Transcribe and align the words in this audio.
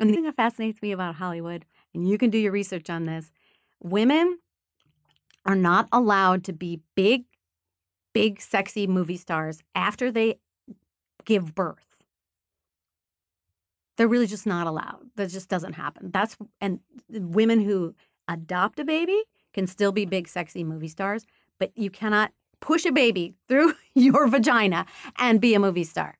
And 0.00 0.08
the 0.08 0.14
thing 0.14 0.24
that 0.24 0.36
fascinates 0.36 0.80
me 0.80 0.92
about 0.92 1.16
Hollywood, 1.16 1.66
and 1.94 2.08
you 2.08 2.16
can 2.16 2.30
do 2.30 2.38
your 2.38 2.52
research 2.52 2.88
on 2.88 3.04
this, 3.04 3.30
women 3.82 4.38
are 5.44 5.54
not 5.54 5.88
allowed 5.92 6.42
to 6.44 6.54
be 6.54 6.80
big, 6.94 7.24
big, 8.14 8.40
sexy 8.40 8.86
movie 8.86 9.18
stars 9.18 9.62
after 9.74 10.10
they 10.10 10.38
give 11.26 11.54
birth. 11.54 12.02
They're 13.96 14.08
really 14.08 14.26
just 14.26 14.46
not 14.46 14.66
allowed. 14.66 15.10
That 15.16 15.28
just 15.28 15.50
doesn't 15.50 15.74
happen. 15.74 16.10
That's 16.10 16.36
and 16.62 16.80
women 17.10 17.60
who 17.60 17.94
adopt 18.26 18.78
a 18.78 18.84
baby 18.84 19.22
can 19.52 19.66
still 19.66 19.92
be 19.92 20.06
big, 20.06 20.28
sexy 20.28 20.64
movie 20.64 20.88
stars, 20.88 21.26
but 21.58 21.76
you 21.76 21.90
cannot 21.90 22.32
push 22.60 22.86
a 22.86 22.92
baby 22.92 23.34
through 23.48 23.74
your 23.94 24.26
vagina 24.28 24.86
and 25.18 25.42
be 25.42 25.54
a 25.54 25.60
movie 25.60 25.84
star. 25.84 26.16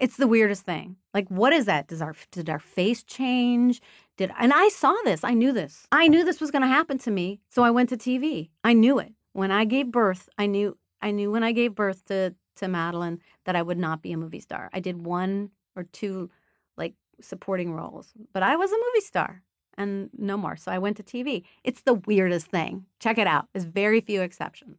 It's 0.00 0.16
the 0.16 0.26
weirdest 0.26 0.64
thing. 0.64 0.96
Like, 1.12 1.28
what 1.28 1.52
is 1.52 1.66
that? 1.66 1.86
Does 1.86 2.00
our 2.00 2.16
did 2.32 2.48
our 2.48 2.58
face 2.58 3.02
change? 3.02 3.82
Did 4.16 4.32
and 4.40 4.52
I 4.52 4.68
saw 4.68 4.96
this. 5.04 5.22
I 5.22 5.34
knew 5.34 5.52
this. 5.52 5.86
I 5.92 6.08
knew 6.08 6.24
this 6.24 6.40
was 6.40 6.50
going 6.50 6.62
to 6.62 6.68
happen 6.68 6.98
to 6.98 7.10
me. 7.10 7.40
So 7.50 7.62
I 7.62 7.70
went 7.70 7.90
to 7.90 7.96
TV. 7.98 8.48
I 8.64 8.72
knew 8.72 8.98
it 8.98 9.12
when 9.34 9.50
I 9.50 9.64
gave 9.66 9.90
birth. 9.92 10.28
I 10.38 10.46
knew. 10.46 10.76
I 11.02 11.10
knew 11.10 11.30
when 11.30 11.44
I 11.44 11.52
gave 11.52 11.74
birth 11.74 12.04
to 12.06 12.34
to 12.56 12.66
Madelyn 12.66 13.18
that 13.44 13.56
I 13.56 13.62
would 13.62 13.78
not 13.78 14.02
be 14.02 14.12
a 14.12 14.16
movie 14.16 14.40
star. 14.40 14.70
I 14.72 14.80
did 14.80 15.04
one 15.04 15.50
or 15.76 15.84
two 15.84 16.30
like 16.78 16.94
supporting 17.20 17.74
roles, 17.74 18.12
but 18.32 18.42
I 18.42 18.56
was 18.56 18.72
a 18.72 18.76
movie 18.76 19.04
star 19.04 19.42
and 19.76 20.10
no 20.16 20.36
more. 20.36 20.56
So 20.56 20.72
I 20.72 20.78
went 20.78 20.96
to 20.96 21.02
TV. 21.02 21.44
It's 21.62 21.82
the 21.82 21.94
weirdest 21.94 22.46
thing. 22.46 22.86
Check 23.00 23.18
it 23.18 23.26
out. 23.26 23.48
There's 23.52 23.64
very 23.64 24.00
few 24.00 24.22
exceptions. 24.22 24.78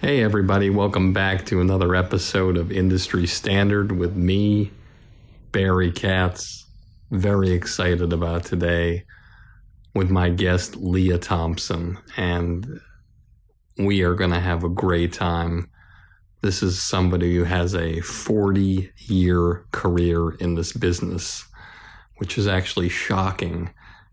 Hey, 0.00 0.22
everybody, 0.22 0.70
welcome 0.70 1.12
back 1.12 1.44
to 1.46 1.60
another 1.60 1.96
episode 1.96 2.56
of 2.56 2.70
Industry 2.70 3.26
Standard 3.26 3.90
with 3.90 4.14
me, 4.14 4.70
Barry 5.50 5.90
Katz. 5.90 6.66
Very 7.10 7.50
excited 7.50 8.12
about 8.12 8.44
today 8.44 9.06
with 9.96 10.08
my 10.08 10.30
guest, 10.30 10.76
Lea 10.76 11.18
Thompson, 11.18 11.98
and 12.16 12.80
we 13.76 14.02
are 14.02 14.14
going 14.14 14.30
to 14.30 14.38
have 14.38 14.62
a 14.62 14.68
great 14.68 15.12
time. 15.12 15.68
This 16.42 16.62
is 16.62 16.80
somebody 16.80 17.34
who 17.34 17.42
has 17.42 17.74
a 17.74 18.00
40 18.00 18.92
year 18.98 19.66
career 19.72 20.30
in 20.30 20.54
this 20.54 20.72
business, 20.72 21.44
which 22.18 22.38
is 22.38 22.46
actually 22.46 22.88
shocking 22.88 23.70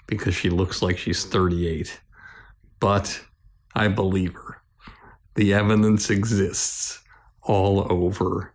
because 0.07 0.34
she 0.34 0.50
looks 0.50 0.81
like 0.81 0.97
she's 0.97 1.24
38. 1.25 2.01
But 2.79 3.22
I 3.75 3.88
believe 3.88 4.34
her 4.34 4.63
the 5.35 5.53
evidence 5.53 6.09
exists 6.09 7.01
all 7.41 7.91
over 7.91 8.53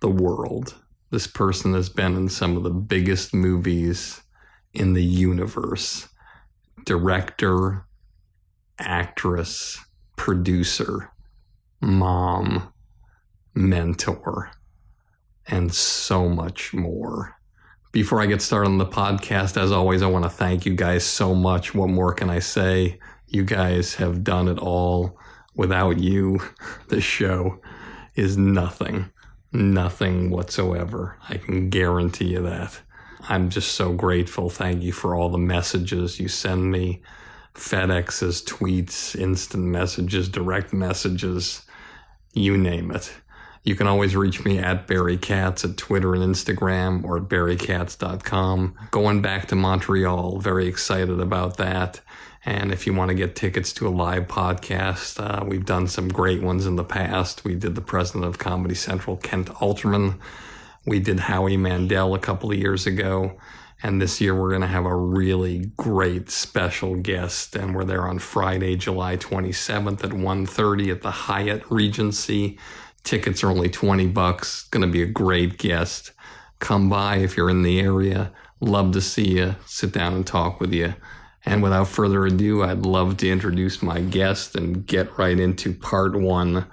the 0.00 0.08
world. 0.08 0.74
This 1.10 1.26
person 1.26 1.74
has 1.74 1.88
been 1.88 2.16
in 2.16 2.28
some 2.28 2.56
of 2.56 2.62
the 2.62 2.70
biggest 2.70 3.34
movies 3.34 4.22
in 4.72 4.94
the 4.94 5.04
universe 5.04 6.08
director, 6.84 7.84
actress, 8.78 9.78
producer, 10.16 11.12
mom, 11.80 12.72
mentor, 13.54 14.50
and 15.46 15.72
so 15.72 16.28
much 16.28 16.74
more. 16.74 17.36
Before 17.92 18.20
I 18.20 18.26
get 18.26 18.42
started 18.42 18.70
on 18.70 18.78
the 18.78 18.86
podcast, 18.86 19.60
as 19.60 19.70
always, 19.70 20.02
I 20.02 20.06
want 20.06 20.24
to 20.24 20.30
thank 20.30 20.64
you 20.64 20.74
guys 20.74 21.04
so 21.04 21.34
much. 21.34 21.74
What 21.74 21.90
more 21.90 22.14
can 22.14 22.30
I 22.30 22.38
say? 22.38 22.98
You 23.28 23.44
guys 23.44 23.96
have 23.96 24.24
done 24.24 24.48
it 24.48 24.58
all 24.58 25.18
without 25.54 25.98
you, 25.98 26.40
the 26.88 27.00
show 27.00 27.60
is 28.14 28.36
nothing. 28.36 29.10
Nothing 29.52 30.30
whatsoever. 30.30 31.18
I 31.28 31.36
can 31.36 31.68
guarantee 31.68 32.28
you 32.28 32.42
that. 32.42 32.80
I'm 33.28 33.50
just 33.50 33.72
so 33.72 33.92
grateful. 33.92 34.50
Thank 34.50 34.82
you 34.82 34.92
for 34.92 35.14
all 35.14 35.28
the 35.28 35.38
messages 35.38 36.18
you 36.18 36.28
send 36.28 36.70
me 36.70 37.02
FedEx's, 37.54 38.42
tweets, 38.42 39.14
instant 39.14 39.64
messages, 39.64 40.28
direct 40.28 40.72
messages, 40.72 41.62
you 42.32 42.56
name 42.56 42.90
it. 42.90 43.12
You 43.62 43.76
can 43.76 43.86
always 43.86 44.16
reach 44.16 44.44
me 44.44 44.58
at 44.58 44.88
Barry 44.88 45.16
Katz 45.16 45.64
at 45.64 45.76
Twitter 45.76 46.14
and 46.14 46.22
Instagram 46.22 47.04
or 47.04 47.18
at 47.18 47.24
barrykatz.com. 47.24 48.74
Going 48.90 49.22
back 49.22 49.46
to 49.48 49.54
Montreal, 49.54 50.38
very 50.38 50.66
excited 50.66 51.20
about 51.20 51.58
that. 51.58 52.00
And 52.44 52.72
if 52.72 52.86
you 52.86 52.94
want 52.94 53.10
to 53.10 53.14
get 53.14 53.36
tickets 53.36 53.72
to 53.74 53.86
a 53.86 53.90
live 53.90 54.26
podcast, 54.26 55.20
uh, 55.22 55.44
we've 55.44 55.64
done 55.64 55.86
some 55.86 56.08
great 56.08 56.42
ones 56.42 56.66
in 56.66 56.74
the 56.74 56.84
past. 56.84 57.44
We 57.44 57.54
did 57.54 57.76
the 57.76 57.80
president 57.80 58.24
of 58.24 58.38
Comedy 58.38 58.74
Central, 58.74 59.16
Kent 59.16 59.48
Alterman. 59.48 60.18
We 60.84 60.98
did 60.98 61.20
Howie 61.20 61.56
Mandel 61.56 62.14
a 62.14 62.18
couple 62.18 62.50
of 62.50 62.58
years 62.58 62.86
ago. 62.86 63.38
And 63.84 64.00
this 64.00 64.20
year 64.20 64.34
we're 64.34 64.50
going 64.50 64.62
to 64.62 64.66
have 64.66 64.86
a 64.86 64.94
really 64.94 65.70
great 65.76 66.30
special 66.30 66.96
guest. 66.96 67.54
And 67.54 67.74
we're 67.74 67.84
there 67.84 68.08
on 68.08 68.18
Friday, 68.18 68.76
July 68.76 69.16
27th 69.16 70.02
at 70.04 70.10
1.30 70.10 70.90
at 70.90 71.02
the 71.02 71.10
Hyatt 71.10 71.62
Regency. 71.70 72.58
Tickets 73.04 73.42
are 73.42 73.50
only 73.50 73.68
20 73.68 74.06
bucks. 74.08 74.64
Going 74.64 74.82
to 74.82 74.92
be 74.92 75.02
a 75.02 75.06
great 75.06 75.58
guest. 75.58 76.12
Come 76.58 76.88
by 76.88 77.16
if 77.16 77.36
you're 77.36 77.50
in 77.50 77.62
the 77.62 77.80
area. 77.80 78.32
Love 78.60 78.92
to 78.92 79.00
see 79.00 79.36
you. 79.36 79.56
Sit 79.66 79.92
down 79.92 80.14
and 80.14 80.26
talk 80.26 80.60
with 80.60 80.72
you. 80.72 80.94
And 81.44 81.62
without 81.62 81.88
further 81.88 82.24
ado, 82.24 82.62
I'd 82.62 82.86
love 82.86 83.16
to 83.18 83.30
introduce 83.30 83.82
my 83.82 84.00
guest 84.00 84.54
and 84.54 84.86
get 84.86 85.18
right 85.18 85.38
into 85.38 85.74
part 85.74 86.14
one 86.14 86.66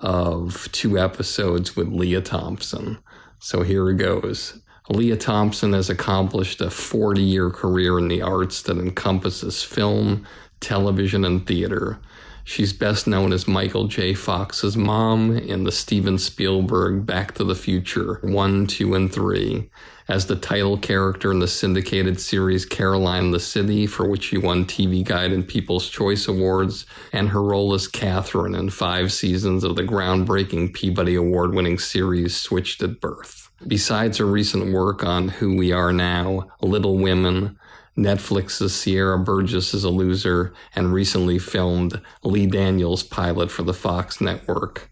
of 0.00 0.68
two 0.72 0.98
episodes 0.98 1.76
with 1.76 1.88
Lea 1.88 2.20
Thompson. 2.20 2.98
So 3.38 3.62
here 3.62 3.92
goes. 3.92 4.60
Lea 4.90 5.16
Thompson 5.16 5.72
has 5.72 5.90
accomplished 5.90 6.60
a 6.60 6.70
40 6.70 7.20
year 7.20 7.50
career 7.50 7.98
in 7.98 8.08
the 8.08 8.22
arts 8.22 8.62
that 8.62 8.78
encompasses 8.78 9.62
film, 9.62 10.26
television, 10.60 11.24
and 11.24 11.46
theater. 11.46 11.98
She's 12.42 12.72
best 12.72 13.06
known 13.06 13.34
as 13.34 13.46
Michael 13.46 13.88
J. 13.88 14.14
Fox's 14.14 14.74
mom 14.74 15.36
in 15.36 15.64
the 15.64 15.72
Steven 15.72 16.16
Spielberg 16.16 17.04
Back 17.04 17.34
to 17.34 17.44
the 17.44 17.54
Future 17.54 18.20
1, 18.22 18.66
2, 18.66 18.94
and 18.94 19.12
3, 19.12 19.70
as 20.08 20.26
the 20.26 20.36
title 20.36 20.78
character 20.78 21.30
in 21.30 21.38
the 21.38 21.46
syndicated 21.46 22.18
series 22.18 22.64
Caroline 22.64 23.30
the 23.30 23.38
City, 23.38 23.86
for 23.86 24.08
which 24.08 24.24
she 24.24 24.38
won 24.38 24.64
TV 24.64 25.04
Guide 25.04 25.32
and 25.32 25.46
People's 25.46 25.88
Choice 25.90 26.26
Awards, 26.26 26.86
and 27.12 27.28
her 27.28 27.42
role 27.42 27.74
as 27.74 27.86
Catherine 27.86 28.54
in 28.54 28.70
five 28.70 29.12
seasons 29.12 29.64
of 29.64 29.76
the 29.76 29.82
groundbreaking 29.82 30.72
Peabody 30.72 31.14
Award 31.14 31.54
winning 31.54 31.78
series 31.78 32.34
Switched 32.34 32.82
at 32.82 33.00
Birth. 33.00 33.50
Besides 33.66 34.18
her 34.18 34.26
recent 34.26 34.72
work 34.72 35.04
on 35.04 35.28
Who 35.28 35.56
We 35.56 35.72
Are 35.72 35.92
Now, 35.92 36.48
Little 36.62 36.96
Women, 36.96 37.58
Netflix's 37.98 38.74
Sierra 38.74 39.18
Burgess 39.18 39.74
is 39.74 39.84
a 39.84 39.90
Loser, 39.90 40.54
and 40.74 40.92
recently 40.92 41.38
filmed 41.38 42.00
Lee 42.22 42.46
Daniels' 42.46 43.02
pilot 43.02 43.50
for 43.50 43.64
the 43.64 43.74
Fox 43.74 44.20
network. 44.20 44.90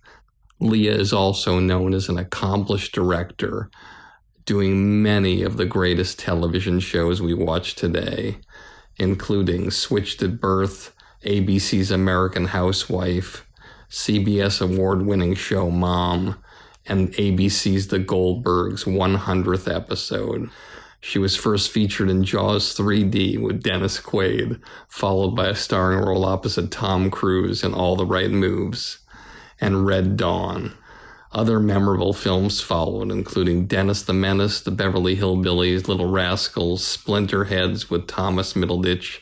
Leah 0.58 0.94
is 0.94 1.12
also 1.12 1.60
known 1.60 1.94
as 1.94 2.08
an 2.08 2.18
accomplished 2.18 2.92
director, 2.92 3.70
doing 4.46 5.02
many 5.02 5.43
of 5.43 5.56
the 5.56 5.66
greatest 5.66 6.20
television 6.20 6.78
shows 6.78 7.20
we 7.20 7.34
watch 7.34 7.75
today, 7.75 8.38
including 8.96 9.70
Switched 9.72 10.22
at 10.22 10.40
Birth, 10.40 10.94
ABC's 11.25 11.90
American 11.90 12.46
Housewife, 12.46 13.44
CBS 13.90 14.62
award 14.62 15.02
winning 15.02 15.34
show 15.34 15.69
Mom, 15.70 16.38
and 16.87 17.12
ABC's 17.14 17.88
The 17.88 17.98
Goldbergs 17.98 18.84
100th 18.84 19.75
episode. 19.75 20.49
She 21.00 21.19
was 21.19 21.37
first 21.37 21.70
featured 21.72 22.08
in 22.08 22.22
Jaws 22.22 22.76
3D 22.76 23.40
with 23.40 23.62
Dennis 23.62 24.00
Quaid, 24.00 24.60
followed 24.88 25.32
by 25.32 25.49
a 25.49 25.54
starring 25.56 26.04
role 26.04 26.25
opposite 26.25 26.70
Tom 26.70 27.10
Cruise 27.10 27.64
in 27.64 27.75
All 27.75 27.96
the 27.96 28.06
Right 28.06 28.31
Moves 28.31 28.99
and 29.60 29.87
Red 29.87 30.16
Dawn. 30.16 30.72
Other 31.36 31.60
memorable 31.60 32.14
films 32.14 32.62
followed, 32.62 33.12
including 33.12 33.66
Dennis 33.66 34.00
the 34.00 34.14
Menace, 34.14 34.62
The 34.62 34.70
Beverly 34.70 35.18
Hillbillies, 35.18 35.86
Little 35.86 36.08
Rascals, 36.08 36.82
Splinterheads 36.82 37.90
with 37.90 38.06
Thomas 38.06 38.54
Middleditch, 38.54 39.18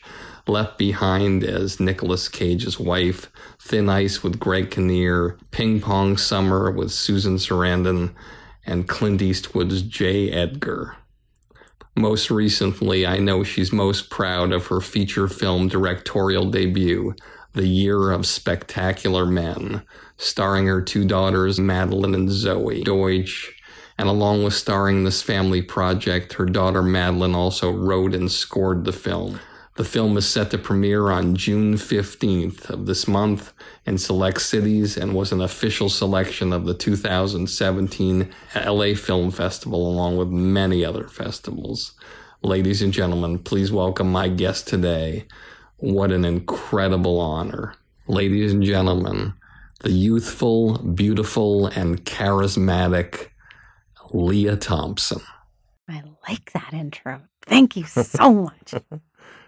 Left 0.46 0.78
Behind 0.78 1.43
as 1.43 1.81
Nicolas 1.81 2.28
Cage's 2.28 2.78
wife, 2.78 3.32
Thin 3.58 3.88
Ice 3.88 4.22
with 4.22 4.38
Greg 4.38 4.70
Kinnear, 4.70 5.37
Ping 5.50 5.81
Pong 5.81 6.16
Summer 6.16 6.70
with 6.70 6.93
Susan 6.93 7.34
Sarandon, 7.34 8.14
and 8.64 8.87
Clint 8.87 9.20
Eastwood's 9.20 9.82
J. 9.82 10.31
Edgar. 10.31 10.96
Most 11.96 12.31
recently, 12.31 13.05
I 13.05 13.19
know 13.19 13.43
she's 13.43 13.72
most 13.72 14.08
proud 14.08 14.52
of 14.52 14.69
her 14.69 14.81
feature 14.81 15.26
film 15.26 15.67
directorial 15.67 16.49
debut, 16.49 17.17
The 17.55 17.67
Year 17.67 18.12
of 18.12 18.25
Spectacular 18.25 19.26
Men, 19.26 19.82
starring 20.16 20.66
her 20.66 20.81
two 20.81 21.05
daughters, 21.05 21.58
Madelyn 21.58 22.14
and 22.14 22.28
Zoey 22.28 22.84
Deutch. 22.84 23.55
And 23.96 24.08
along 24.08 24.43
with 24.43 24.55
starring 24.55 25.05
this 25.05 25.22
family 25.22 25.62
project, 25.62 26.34
her 26.34 26.46
daughter 26.46 26.82
Madelyn 26.82 27.34
also 27.34 27.70
wrote 27.70 28.14
and 28.14 28.31
scored 28.31 28.84
the 28.84 28.93
film. 28.93 29.38
The 29.76 29.84
film 29.84 30.16
is 30.16 30.28
set 30.28 30.52
to 30.52 30.58
premiere 30.58 31.11
on 31.11 31.34
June 31.34 31.75
15th 31.75 32.70
of 32.70 32.87
this 32.87 33.08
month 33.08 33.52
in 33.84 33.99
select 33.99 34.40
cities 34.40 34.96
and 34.96 35.14
was 35.14 35.32
an 35.32 35.40
official 35.40 35.88
selection 35.88 36.52
of 36.52 36.64
the 36.64 36.75
2017 36.75 38.32
LA 38.55 38.94
Film 38.94 39.32
Festival, 39.32 39.88
along 39.88 40.17
with 40.17 40.28
many 40.28 40.84
other 40.84 41.08
festivals. 41.08 41.93
Ladies 42.40 42.82
and 42.82 42.93
gentlemen, 42.93 43.40
please 43.40 43.72
welcome 43.72 44.12
my 44.12 44.28
guest 44.28 44.69
today. 44.69 45.25
What 45.78 46.12
an 46.12 46.25
incredible 46.25 47.19
honor. 47.19 47.75
Ladies 48.06 48.52
and 48.52 48.62
gentlemen, 48.62 49.34
the 49.84 49.92
youthful, 49.92 50.78
beautiful, 50.78 51.66
and 51.66 52.04
charismatic 52.06 53.28
Lea 54.12 54.56
Thompson. 54.56 55.20
I 55.88 56.02
like 56.26 56.52
that 56.52 56.72
intro. 56.72 57.20
Thank 57.42 57.76
you 57.76 57.84
so 57.84 58.32
much. 58.32 58.75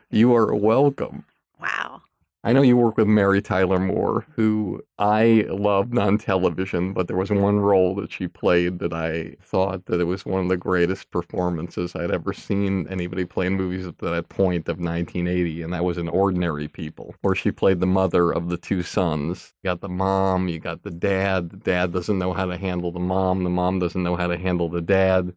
You 0.08 0.36
are 0.36 0.54
welcome. 0.54 1.24
wow. 1.60 2.00
I 2.46 2.52
know 2.52 2.62
you 2.62 2.76
work 2.76 2.96
with 2.96 3.08
Mary 3.08 3.42
Tyler 3.42 3.80
Moore, 3.80 4.24
who 4.36 4.80
I 5.00 5.46
loved 5.48 5.98
on 5.98 6.16
television, 6.16 6.92
but 6.92 7.08
there 7.08 7.16
was 7.16 7.28
one 7.28 7.58
role 7.58 7.96
that 7.96 8.12
she 8.12 8.28
played 8.28 8.78
that 8.78 8.92
I 8.92 9.34
thought 9.42 9.86
that 9.86 10.00
it 10.00 10.04
was 10.04 10.24
one 10.24 10.42
of 10.42 10.48
the 10.48 10.56
greatest 10.56 11.10
performances 11.10 11.96
I'd 11.96 12.12
ever 12.12 12.32
seen 12.32 12.86
anybody 12.88 13.24
play 13.24 13.46
in 13.46 13.54
movies 13.54 13.84
at 13.84 13.98
that 13.98 14.28
point 14.28 14.68
of 14.68 14.78
1980, 14.78 15.62
and 15.62 15.72
that 15.72 15.84
was 15.84 15.98
in 15.98 16.08
Ordinary 16.08 16.68
People, 16.68 17.16
where 17.22 17.34
she 17.34 17.50
played 17.50 17.80
the 17.80 17.86
mother 17.86 18.30
of 18.30 18.48
the 18.48 18.56
two 18.56 18.84
sons. 18.84 19.52
You 19.64 19.70
got 19.70 19.80
the 19.80 19.88
mom, 19.88 20.46
you 20.46 20.60
got 20.60 20.84
the 20.84 20.92
dad. 20.92 21.50
The 21.50 21.56
dad 21.56 21.92
doesn't 21.92 22.16
know 22.16 22.32
how 22.32 22.46
to 22.46 22.56
handle 22.56 22.92
the 22.92 23.00
mom, 23.00 23.42
the 23.42 23.50
mom 23.50 23.80
doesn't 23.80 24.04
know 24.04 24.14
how 24.14 24.28
to 24.28 24.38
handle 24.38 24.68
the 24.68 24.82
dad 24.82 25.34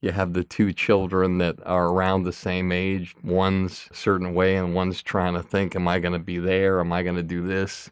you 0.00 0.12
have 0.12 0.32
the 0.32 0.44
two 0.44 0.72
children 0.72 1.38
that 1.38 1.56
are 1.66 1.88
around 1.88 2.22
the 2.22 2.32
same 2.32 2.72
age. 2.72 3.14
One's 3.22 3.88
a 3.90 3.94
certain 3.94 4.34
way, 4.34 4.56
and 4.56 4.74
one's 4.74 5.02
trying 5.02 5.34
to 5.34 5.42
think, 5.42 5.76
Am 5.76 5.86
I 5.86 5.98
going 5.98 6.14
to 6.14 6.18
be 6.18 6.38
there? 6.38 6.80
Am 6.80 6.92
I 6.92 7.02
going 7.02 7.16
to 7.16 7.22
do 7.22 7.46
this? 7.46 7.90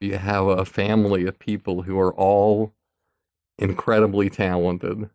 You 0.00 0.18
have 0.18 0.46
a 0.46 0.64
family 0.64 1.26
of 1.26 1.38
people 1.38 1.82
who 1.82 1.98
are 1.98 2.14
all 2.14 2.72
incredibly 3.58 4.30
talented. 4.30 5.10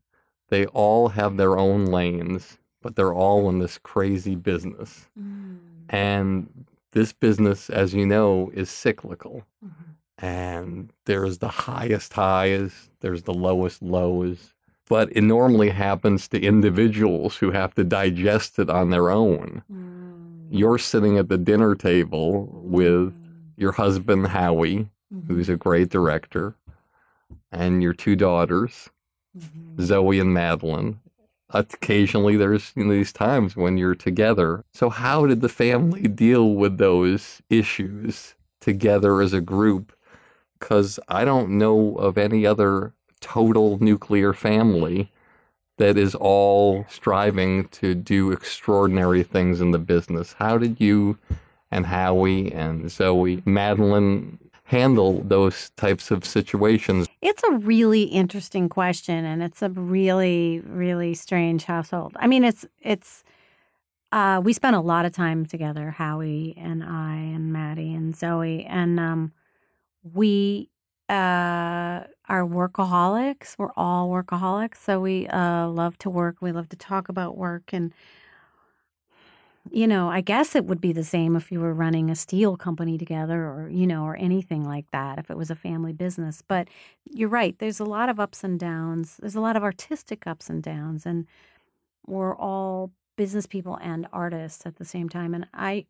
They 0.50 0.66
all 0.68 1.10
have 1.10 1.38
their 1.38 1.58
own 1.58 1.86
lanes, 1.86 2.58
but 2.82 2.96
they're 2.96 3.14
all 3.14 3.48
in 3.50 3.60
this 3.60 3.78
crazy 3.78 4.36
business. 4.36 5.08
Mm. 5.20 5.60
And 5.90 6.66
this 6.92 7.14
business, 7.14 7.70
as 7.70 7.94
you 7.94 8.06
know, 8.06 8.52
is 8.54 8.70
cyclical. 8.70 9.44
Mm-hmm. 9.64 10.26
And 10.26 10.92
there's 11.06 11.38
the 11.38 11.48
highest 11.48 12.14
highs, 12.14 12.90
there's 13.00 13.24
the 13.24 13.34
lowest 13.34 13.82
lows 13.82 14.54
but 14.90 15.12
it 15.16 15.22
normally 15.22 15.70
happens 15.70 16.28
to 16.28 16.42
individuals 16.42 17.38
who 17.38 17.52
have 17.52 17.74
to 17.76 17.84
digest 17.84 18.60
it 18.60 18.70
on 18.70 18.90
their 18.90 19.10
own. 19.10 19.64
Mm. 19.72 20.48
You're 20.50 20.78
sitting 20.78 21.18
at 21.18 21.30
the 21.30 21.38
dinner 21.38 21.76
table 21.76 22.50
with 22.64 23.14
mm. 23.14 23.32
your 23.56 23.72
husband, 23.74 24.28
Howie, 24.28 24.90
mm-hmm. 25.14 25.28
who's 25.28 25.50
a 25.50 25.58
great 25.58 25.90
director, 25.90 26.56
and 27.52 27.82
your 27.82 27.94
two 27.94 28.16
daughters, 28.16 28.90
mm-hmm. 29.38 29.82
Zoey 29.82 30.20
and 30.20 30.36
Madelyn. 30.36 30.98
Occasionally, 31.50 32.36
there's 32.36 32.74
you 32.76 32.84
know, 32.84 32.94
these 32.94 33.14
times 33.14 33.56
when 33.56 33.78
you're 33.78 33.96
together. 33.96 34.66
So, 34.74 34.90
how 34.90 35.28
did 35.28 35.42
the 35.42 35.50
family 35.50 36.02
deal 36.04 36.56
with 36.56 36.78
those 36.78 37.42
issues 37.50 38.36
together 38.60 39.22
as 39.22 39.34
a 39.34 39.42
group? 39.42 39.96
Because 40.60 41.00
I 41.08 41.26
don't 41.26 41.52
know 41.52 41.96
of 41.96 42.18
any 42.18 42.46
other 42.46 42.94
total 43.24 43.82
nuclear 43.82 44.34
family 44.34 45.12
that 45.78 45.98
is 45.98 46.14
all 46.16 46.86
striving 46.90 47.68
to 47.70 47.96
do 47.96 48.32
extraordinary 48.32 49.24
things 49.24 49.62
in 49.62 49.72
the 49.72 49.80
business. 49.80 50.34
How 50.34 50.58
did 50.58 50.80
you 50.80 51.18
and 51.72 51.88
Howie 51.88 52.52
and 52.54 52.86
Zoey, 52.86 53.42
Madelyn, 53.44 54.38
handle 54.66 55.22
those 55.22 55.72
types 55.72 56.12
of 56.12 56.26
situations? 56.26 57.08
It's 57.22 57.44
a 57.44 57.54
really 57.54 58.04
interesting 58.04 58.70
question 58.70 59.26
and 59.26 59.42
it's 59.42 59.62
a 59.62 59.70
really, 59.70 60.62
really 60.66 61.16
strange 61.16 61.64
household. 61.64 62.16
I 62.18 62.28
mean, 62.28 62.44
it's, 62.44 62.66
it's, 62.82 63.24
uh, 64.12 64.40
we 64.44 64.54
spent 64.54 64.76
a 64.76 64.80
lot 64.80 65.06
of 65.06 65.12
time 65.12 65.48
together, 65.48 65.90
Howie 65.90 66.54
and 66.56 66.84
I 66.84 67.16
and 67.16 67.52
Maddie 67.52 67.96
and 67.96 68.14
Zoey, 68.14 68.64
and 68.70 69.00
um, 69.00 69.32
we 70.04 70.70
uh, 71.10 72.04
are 72.30 72.46
workaholics. 72.46 73.56
We're 73.58 73.74
all 73.76 74.10
workaholics. 74.10 74.78
So 74.78 75.00
we 75.00 75.28
uh, 75.28 75.68
love 75.68 75.98
to 76.00 76.10
work. 76.10 76.38
We 76.42 76.52
love 76.52 76.70
to 76.70 76.76
talk 76.76 77.10
about 77.10 77.38
work. 77.38 77.74
And, 77.74 77.94
you 79.70 79.88
know, 79.88 80.10
I 80.10 80.22
guess 80.22 80.56
it 80.56 80.66
would 80.66 80.82
be 80.82 80.94
the 80.94 81.04
same 81.04 81.36
if 81.36 81.52
you 81.52 81.60
were 81.60 81.74
running 81.74 82.10
a 82.10 82.16
steel 82.16 82.58
company 82.58 82.98
together 82.98 83.44
or, 83.44 83.70
you 83.70 83.86
know, 83.86 84.04
or 84.04 84.16
anything 84.16 84.64
like 84.64 84.86
that, 84.92 85.20
if 85.20 85.30
it 85.30 85.38
was 85.38 85.52
a 85.52 85.56
family 85.56 85.94
business. 85.94 86.42
But 86.48 86.68
you're 87.10 87.30
right. 87.30 87.58
There's 87.60 87.80
a 87.80 87.86
lot 87.86 88.10
of 88.10 88.20
ups 88.20 88.44
and 88.44 88.60
downs. 88.60 89.18
There's 89.18 89.36
a 89.36 89.42
lot 89.42 89.56
of 89.58 89.64
artistic 89.64 90.26
ups 90.26 90.50
and 90.50 90.64
downs. 90.64 91.06
And 91.06 91.28
we're 92.06 92.36
all 92.36 92.92
business 93.18 93.46
people 93.46 93.78
and 93.82 94.08
artists 94.12 94.66
at 94.66 94.78
the 94.78 94.86
same 94.86 95.10
time. 95.10 95.34
And 95.34 95.48
I, 95.54 95.86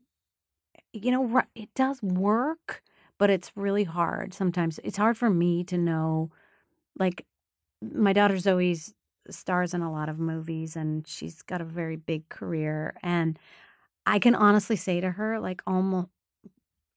you 0.91 1.12
know, 1.12 1.43
it 1.55 1.70
does 1.75 2.01
work 2.01 2.84
but 3.20 3.29
it's 3.29 3.51
really 3.55 3.84
hard 3.86 4.34
sometimes. 4.34 4.79
It's 4.84 4.98
hard 4.98 5.17
for 5.17 5.29
me 5.29 5.63
to 5.65 5.77
know, 5.77 6.32
like, 7.00 7.25
my 7.82 8.13
daughter 8.13 8.36
Zoey's 8.36 8.93
stars 9.29 9.74
in 9.74 9.82
a 9.82 9.91
lot 9.91 10.10
of 10.10 10.20
movies 10.20 10.75
and 10.75 11.08
she's 11.08 11.41
got 11.43 11.62
a 11.62 11.65
very 11.65 11.98
big 11.98 12.29
career. 12.29 12.96
And 13.03 13.39
I 14.05 14.20
can 14.20 14.36
honestly 14.36 14.75
say 14.77 15.01
to 15.01 15.12
her, 15.12 15.39
like, 15.39 15.62
almost 15.67 16.10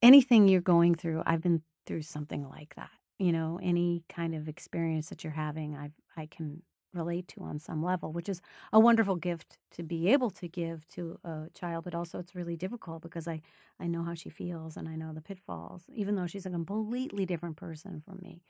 anything 0.03 0.49
you're 0.49 0.61
going 0.61 0.95
through, 0.95 1.23
I've 1.27 1.43
been 1.43 1.63
through 1.87 2.03
something 2.03 2.49
like 2.49 2.75
that. 2.77 2.91
You 3.19 3.33
know, 3.33 3.59
any 3.63 4.05
kind 4.09 4.35
of 4.35 4.49
experience 4.49 5.09
that 5.11 5.25
you're 5.25 5.33
having, 5.33 5.77
I 5.77 5.91
I 6.17 6.27
can 6.27 6.63
relate 6.97 7.29
to 7.29 7.43
on 7.43 7.59
some 7.59 7.83
level, 7.83 8.13
which 8.13 8.29
is 8.29 8.41
a 8.73 8.81
wonderful 8.81 9.17
gift 9.17 9.59
to 9.73 9.83
be 9.83 10.09
able 10.09 10.31
to 10.31 10.49
give 10.49 10.87
to 10.89 11.19
a 11.25 11.49
child. 11.55 11.85
But 11.85 11.95
also, 11.95 12.19
it's 12.19 12.35
really 12.35 12.57
difficult 12.57 13.03
because 13.03 13.29
I 13.29 13.43
I 13.81 13.87
know 13.87 14.03
how 14.05 14.15
she 14.15 14.31
feels 14.31 14.77
and 14.77 14.89
I 14.89 14.97
know 14.97 15.13
the 15.13 15.21
pitfalls, 15.23 15.85
even 15.93 16.17
though 16.17 16.27
she's 16.27 16.47
a 16.47 16.51
completely 16.51 17.27
different 17.27 17.57
person 17.57 18.01
from 18.01 18.19
me, 18.23 18.43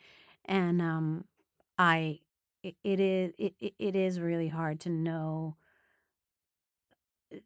and 0.47 0.81
um, 0.83 1.25
I 1.79 2.21
it, 2.63 2.77
it 2.85 3.01
is 3.01 3.33
it, 3.39 3.55
it 3.79 3.97
is 3.97 4.21
really 4.21 4.49
hard 4.49 4.81
to 4.81 4.91
know 4.91 5.57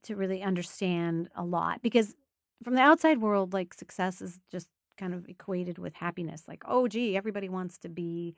to 0.02 0.16
really 0.16 0.42
understand 0.42 1.28
a 1.34 1.44
lot 1.44 1.82
because 1.82 2.14
from 2.62 2.74
the 2.74 2.82
outside 2.82 3.18
world, 3.20 3.52
like 3.52 3.72
success 3.72 4.20
is 4.20 4.38
just 4.50 4.68
kind 4.98 5.14
of 5.14 5.26
equated 5.28 5.78
with 5.78 5.94
happiness. 5.94 6.46
Like, 6.46 6.62
oh, 6.66 6.86
gee, 6.88 7.16
everybody 7.16 7.48
wants 7.48 7.78
to 7.78 7.88
be, 7.88 8.36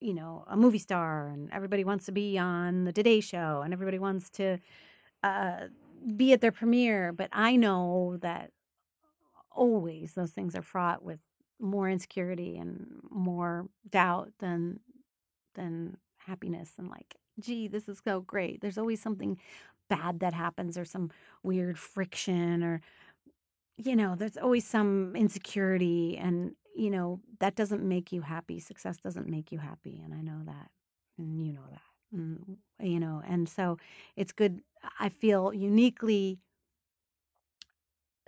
you 0.00 0.14
know, 0.14 0.44
a 0.48 0.56
movie 0.56 0.78
star, 0.78 1.28
and 1.28 1.50
everybody 1.52 1.84
wants 1.84 2.06
to 2.06 2.12
be 2.12 2.38
on 2.38 2.84
the 2.84 2.92
Today 2.92 3.20
Show, 3.20 3.62
and 3.64 3.72
everybody 3.72 3.98
wants 3.98 4.30
to 4.30 4.58
uh, 5.22 5.68
be 6.16 6.32
at 6.32 6.40
their 6.40 6.52
premiere. 6.52 7.12
But 7.12 7.30
I 7.32 7.56
know 7.56 8.18
that 8.20 8.50
always 9.50 10.12
those 10.12 10.30
things 10.30 10.54
are 10.54 10.62
fraught 10.62 11.02
with 11.02 11.18
more 11.58 11.88
insecurity 11.88 12.58
and 12.58 13.00
more 13.10 13.66
doubt 13.88 14.30
than 14.38 14.78
than 15.54 15.96
happiness 16.18 16.72
and 16.78 16.90
like 16.90 17.16
gee 17.40 17.66
this 17.66 17.88
is 17.88 18.00
so 18.04 18.20
great 18.20 18.60
there's 18.60 18.76
always 18.76 19.00
something 19.00 19.38
bad 19.88 20.20
that 20.20 20.34
happens 20.34 20.76
or 20.76 20.84
some 20.84 21.10
weird 21.42 21.78
friction 21.78 22.62
or 22.62 22.80
you 23.78 23.96
know 23.96 24.14
there's 24.14 24.36
always 24.36 24.66
some 24.66 25.14
insecurity 25.16 26.18
and 26.18 26.54
you 26.76 26.90
know 26.90 27.20
that 27.40 27.56
doesn't 27.56 27.82
make 27.82 28.12
you 28.12 28.22
happy 28.22 28.60
success 28.60 28.98
doesn't 28.98 29.28
make 29.28 29.52
you 29.52 29.58
happy 29.58 30.00
and 30.04 30.14
i 30.14 30.20
know 30.20 30.40
that 30.44 30.70
and 31.18 31.44
you 31.44 31.52
know 31.52 31.64
that 31.70 31.80
and, 32.12 32.58
you 32.80 33.00
know 33.00 33.22
and 33.26 33.48
so 33.48 33.78
it's 34.16 34.32
good 34.32 34.60
i 35.00 35.08
feel 35.08 35.52
uniquely 35.52 36.38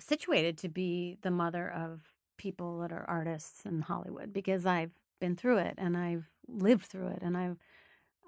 situated 0.01 0.57
to 0.59 0.69
be 0.69 1.19
the 1.23 1.31
mother 1.31 1.71
of 1.71 2.13
people 2.37 2.79
that 2.79 2.93
are 2.93 3.05
artists 3.09 3.67
in 3.67 3.83
hollywood 3.83 4.33
because 4.33 4.65
i've 4.65 4.93
been 5.21 5.35
through 5.37 5.59
it 5.59 5.75
and 5.77 5.97
i've 5.97 6.31
lived 6.47 6.85
through 6.87 7.09
it 7.09 7.19
and 7.21 7.37
i've 7.37 7.57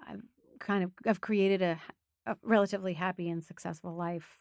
i've 0.07 0.21
kind 0.59 0.83
of 0.83 0.91
i've 1.07 1.21
created 1.21 1.61
a 1.61 1.79
a 2.27 2.37
relatively 2.43 2.93
happy 2.93 3.29
and 3.29 3.43
successful 3.43 3.95
life 3.95 4.40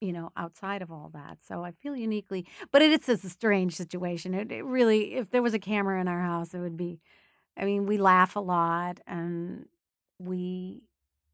you 0.00 0.12
know 0.12 0.30
outside 0.36 0.82
of 0.82 0.90
all 0.90 1.10
that 1.12 1.38
so 1.46 1.64
i 1.64 1.70
feel 1.72 1.96
uniquely 1.96 2.46
but 2.70 2.82
it's 2.82 3.06
just 3.06 3.24
a 3.24 3.28
strange 3.28 3.74
situation 3.74 4.34
it, 4.34 4.50
it 4.52 4.64
really 4.64 5.14
if 5.14 5.30
there 5.30 5.42
was 5.42 5.54
a 5.54 5.58
camera 5.58 6.00
in 6.00 6.08
our 6.08 6.20
house 6.22 6.54
it 6.54 6.58
would 6.60 6.76
be 6.76 7.00
i 7.56 7.64
mean 7.64 7.86
we 7.86 7.98
laugh 7.98 8.36
a 8.36 8.40
lot 8.40 9.00
and 9.06 9.66
we 10.18 10.82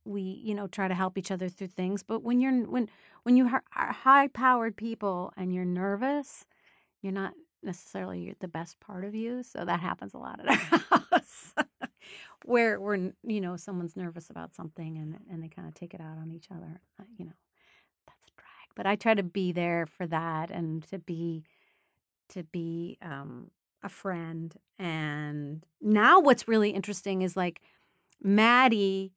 we 0.05 0.23
you 0.23 0.55
know 0.55 0.67
try 0.67 0.89
to 0.89 0.95
help 0.95 1.19
each 1.19 1.31
other 1.31 1.49
through 1.49 1.69
things 1.69 2.03
but 2.03 2.23
when 2.23 2.41
you're 2.41 2.65
when 2.65 2.89
when 3.25 3.37
you 3.37 3.47
are 3.77 3.93
high 3.93 4.29
powered 4.29 4.77
people 4.77 5.33
and 5.37 5.55
you're 5.55 5.65
nervous 5.65 6.45
you're 7.03 7.13
not 7.13 7.35
necessarily 7.63 8.35
the 8.41 8.49
best 8.49 8.79
part 8.81 9.05
of 9.05 9.15
you 9.15 9.43
so 9.43 9.65
that 9.65 9.81
happens 9.81 10.15
a 10.15 10.19
lot 10.19 10.41
at 10.41 10.49
our 10.49 11.01
house 11.13 11.55
where 12.45 12.79
where 12.81 13.13
you 13.23 13.41
know 13.41 13.57
someone's 13.57 13.97
nervous 13.97 14.31
about 14.31 14.55
something 14.55 14.99
and 14.99 15.19
and 15.31 15.43
they 15.43 15.49
kind 15.49 15.67
of 15.67 15.75
take 15.75 15.95
it 15.95 16.01
out 16.01 16.19
on 16.19 16.31
each 16.31 16.49
other. 16.51 16.81
Uh, 17.01 17.05
you 17.19 17.25
know. 17.27 17.33
But 18.77 18.87
I 18.87 18.97
try 18.97 19.15
to 19.15 19.23
be 19.23 19.53
there 19.53 19.87
for 19.87 20.07
that 20.07 20.51
and 20.51 20.83
to 20.89 20.99
be 20.99 21.45
to 22.31 22.43
be 22.45 22.99
um, 23.03 23.51
a 23.83 23.89
friend. 23.89 24.55
And 24.79 25.65
now 25.81 26.21
what's 26.21 26.49
really 26.49 26.71
interesting 26.71 27.23
is 27.23 27.37
like 27.37 27.61
Maddie 28.23 29.13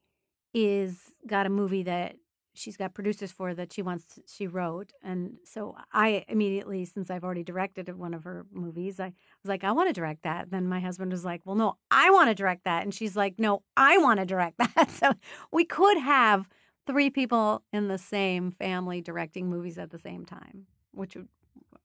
is 0.53 1.13
got 1.25 1.45
a 1.45 1.49
movie 1.49 1.83
that 1.83 2.15
she's 2.57 2.75
got 2.75 2.93
producers 2.93 3.31
for 3.31 3.53
that 3.53 3.71
she 3.71 3.81
wants 3.81 4.05
to, 4.05 4.21
she 4.25 4.47
wrote 4.47 4.91
and 5.03 5.37
so 5.43 5.75
i 5.93 6.25
immediately 6.27 6.83
since 6.85 7.11
i've 7.11 7.23
already 7.23 7.43
directed 7.43 7.87
one 7.95 8.13
of 8.13 8.23
her 8.23 8.45
movies 8.51 8.99
i 8.99 9.05
was 9.43 9.49
like 9.49 9.63
i 9.63 9.71
want 9.71 9.87
to 9.87 9.93
direct 9.93 10.23
that 10.23 10.49
then 10.49 10.67
my 10.67 10.79
husband 10.79 11.11
was 11.11 11.23
like 11.23 11.41
well 11.45 11.55
no 11.55 11.77
i 11.91 12.09
want 12.09 12.29
to 12.29 12.33
direct 12.33 12.63
that 12.63 12.83
and 12.83 12.93
she's 12.93 13.15
like 13.15 13.37
no 13.37 13.61
i 13.75 13.97
want 13.99 14.19
to 14.19 14.25
direct 14.25 14.57
that 14.75 14.89
so 14.89 15.13
we 15.51 15.63
could 15.63 15.97
have 15.99 16.49
three 16.88 17.10
people 17.10 17.63
in 17.72 17.88
the 17.88 17.98
same 17.98 18.50
family 18.50 19.01
directing 19.01 19.50
movies 19.50 19.77
at 19.77 19.91
the 19.91 20.00
same 20.00 20.25
time 20.25 20.65
which 20.98 21.15
would 21.15 21.27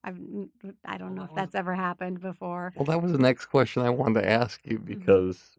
I've, 0.03 0.19
I 0.85 0.97
don't 0.97 1.15
know 1.15 1.23
if 1.23 1.33
that's 1.33 1.55
ever 1.55 1.73
happened 1.73 2.19
before. 2.19 2.73
Well, 2.75 2.85
that 2.85 3.01
was 3.01 3.13
the 3.13 3.17
next 3.17 3.45
question 3.45 3.83
I 3.83 3.89
wanted 3.89 4.21
to 4.21 4.29
ask 4.29 4.59
you 4.65 4.77
mm-hmm. 4.77 4.99
because 4.99 5.57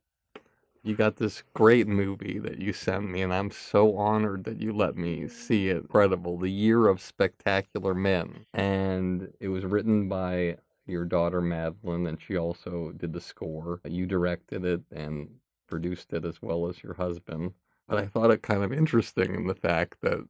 you 0.83 0.95
got 0.95 1.17
this 1.17 1.43
great 1.55 1.89
movie 1.89 2.39
that 2.41 2.59
you 2.59 2.75
sent 2.75 3.09
me, 3.09 3.23
and 3.23 3.33
I'm 3.33 3.51
so 3.51 3.97
honored 3.97 4.45
that 4.45 4.61
you 4.61 4.75
let 4.75 4.97
me 4.97 5.29
see 5.29 5.69
it. 5.69 5.79
Incredible. 5.79 6.37
The 6.37 6.51
Year 6.51 6.89
of 6.89 7.01
Spectacular 7.01 7.95
Men. 7.95 8.45
And 8.53 9.33
it 9.41 9.49
was 9.49 9.65
written 9.65 10.11
by 10.11 10.59
your 10.87 11.07
daughter, 11.07 11.41
Madelyn, 11.41 12.07
and 12.07 12.21
she 12.21 12.37
also 12.37 12.93
did 12.95 13.15
the 13.15 13.23
score. 13.23 13.81
You 13.85 14.05
directed 14.05 14.67
it 14.67 14.83
and 14.93 15.31
produced 15.67 16.13
it 16.13 16.27
as 16.27 16.43
well 16.43 16.69
as 16.69 16.83
your 16.83 16.95
husband. 16.95 17.55
But 17.88 17.99
I 17.99 18.07
thought 18.07 18.31
it 18.31 18.43
kind 18.43 18.62
of 18.62 18.73
interesting 18.73 19.35
in 19.35 19.47
the 19.47 19.55
fact 19.55 20.00
that 20.03 20.26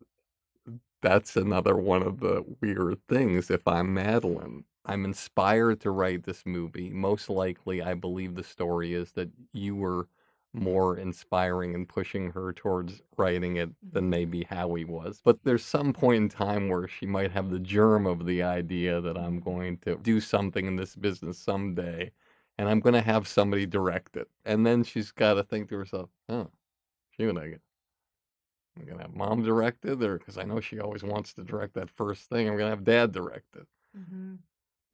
that's 1.02 1.36
another 1.36 1.76
one 1.76 2.02
of 2.02 2.20
the 2.20 2.44
weird 2.60 2.98
things. 3.08 3.50
If 3.50 3.68
I'm 3.68 3.94
Madelyn, 3.94 4.64
I'm 4.86 5.04
inspired 5.04 5.80
to 5.82 5.90
write 5.90 6.24
this 6.24 6.44
movie. 6.44 6.90
Most 6.90 7.28
likely, 7.28 7.82
I 7.82 7.94
believe 7.94 8.34
the 8.34 8.42
story 8.42 8.94
is 8.94 9.12
that 9.12 9.30
you 9.52 9.76
were 9.76 10.08
more 10.54 10.96
inspiring 10.96 11.74
and 11.74 11.88
pushing 11.88 12.30
her 12.30 12.52
towards 12.52 13.02
writing 13.16 13.56
it 13.56 13.70
than 13.82 14.04
mm-hmm. 14.04 14.10
maybe 14.10 14.44
Howie 14.44 14.84
was. 14.84 15.20
But 15.22 15.38
there's 15.42 15.64
some 15.64 15.92
point 15.92 16.16
in 16.16 16.28
time 16.28 16.68
where 16.68 16.86
she 16.86 17.06
might 17.06 17.32
have 17.32 17.50
the 17.50 17.58
germ 17.58 18.06
of 18.06 18.24
the 18.24 18.42
idea 18.42 19.00
that 19.00 19.18
I'm 19.18 19.40
going 19.40 19.78
to 19.78 19.96
do 19.96 20.20
something 20.20 20.66
in 20.66 20.76
this 20.76 20.94
business 20.94 21.38
someday 21.38 22.12
and 22.56 22.68
I'm 22.68 22.80
going 22.80 22.94
to 22.94 23.00
have 23.00 23.26
somebody 23.26 23.66
direct 23.66 24.16
it. 24.16 24.28
And 24.44 24.64
then 24.64 24.84
she's 24.84 25.10
got 25.10 25.34
to 25.34 25.42
think 25.42 25.68
to 25.70 25.76
herself, 25.76 26.10
oh, 26.28 26.50
she 27.16 27.26
gonna 27.26 27.48
get. 27.48 27.60
I'm 28.76 28.86
going 28.86 28.98
to 28.98 29.04
have 29.04 29.14
mom 29.14 29.42
direct 29.44 29.84
it, 29.84 30.02
or 30.02 30.18
because 30.18 30.36
I 30.36 30.42
know 30.42 30.60
she 30.60 30.80
always 30.80 31.04
wants 31.04 31.32
to 31.34 31.44
direct 31.44 31.74
that 31.74 31.90
first 31.90 32.28
thing, 32.28 32.48
I'm 32.48 32.56
going 32.56 32.66
to 32.66 32.76
have 32.76 32.84
dad 32.84 33.12
direct 33.12 33.54
it. 33.56 33.68
Mm-hmm. 33.96 34.34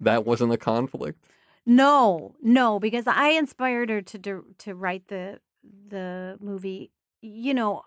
That 0.01 0.27
wasn't 0.27 0.53
a 0.53 0.59
conflict? 0.59 1.25
No, 1.67 2.35
no, 2.43 2.79
because 2.79 3.07
I 3.07 3.29
inspired 3.31 3.91
her 3.91 4.03
to 4.03 4.19
do, 4.19 4.45
to 4.59 4.75
write 4.75 5.09
the 5.09 5.41
the 5.89 6.39
movie, 6.41 6.91
you 7.21 7.53
know, 7.53 7.83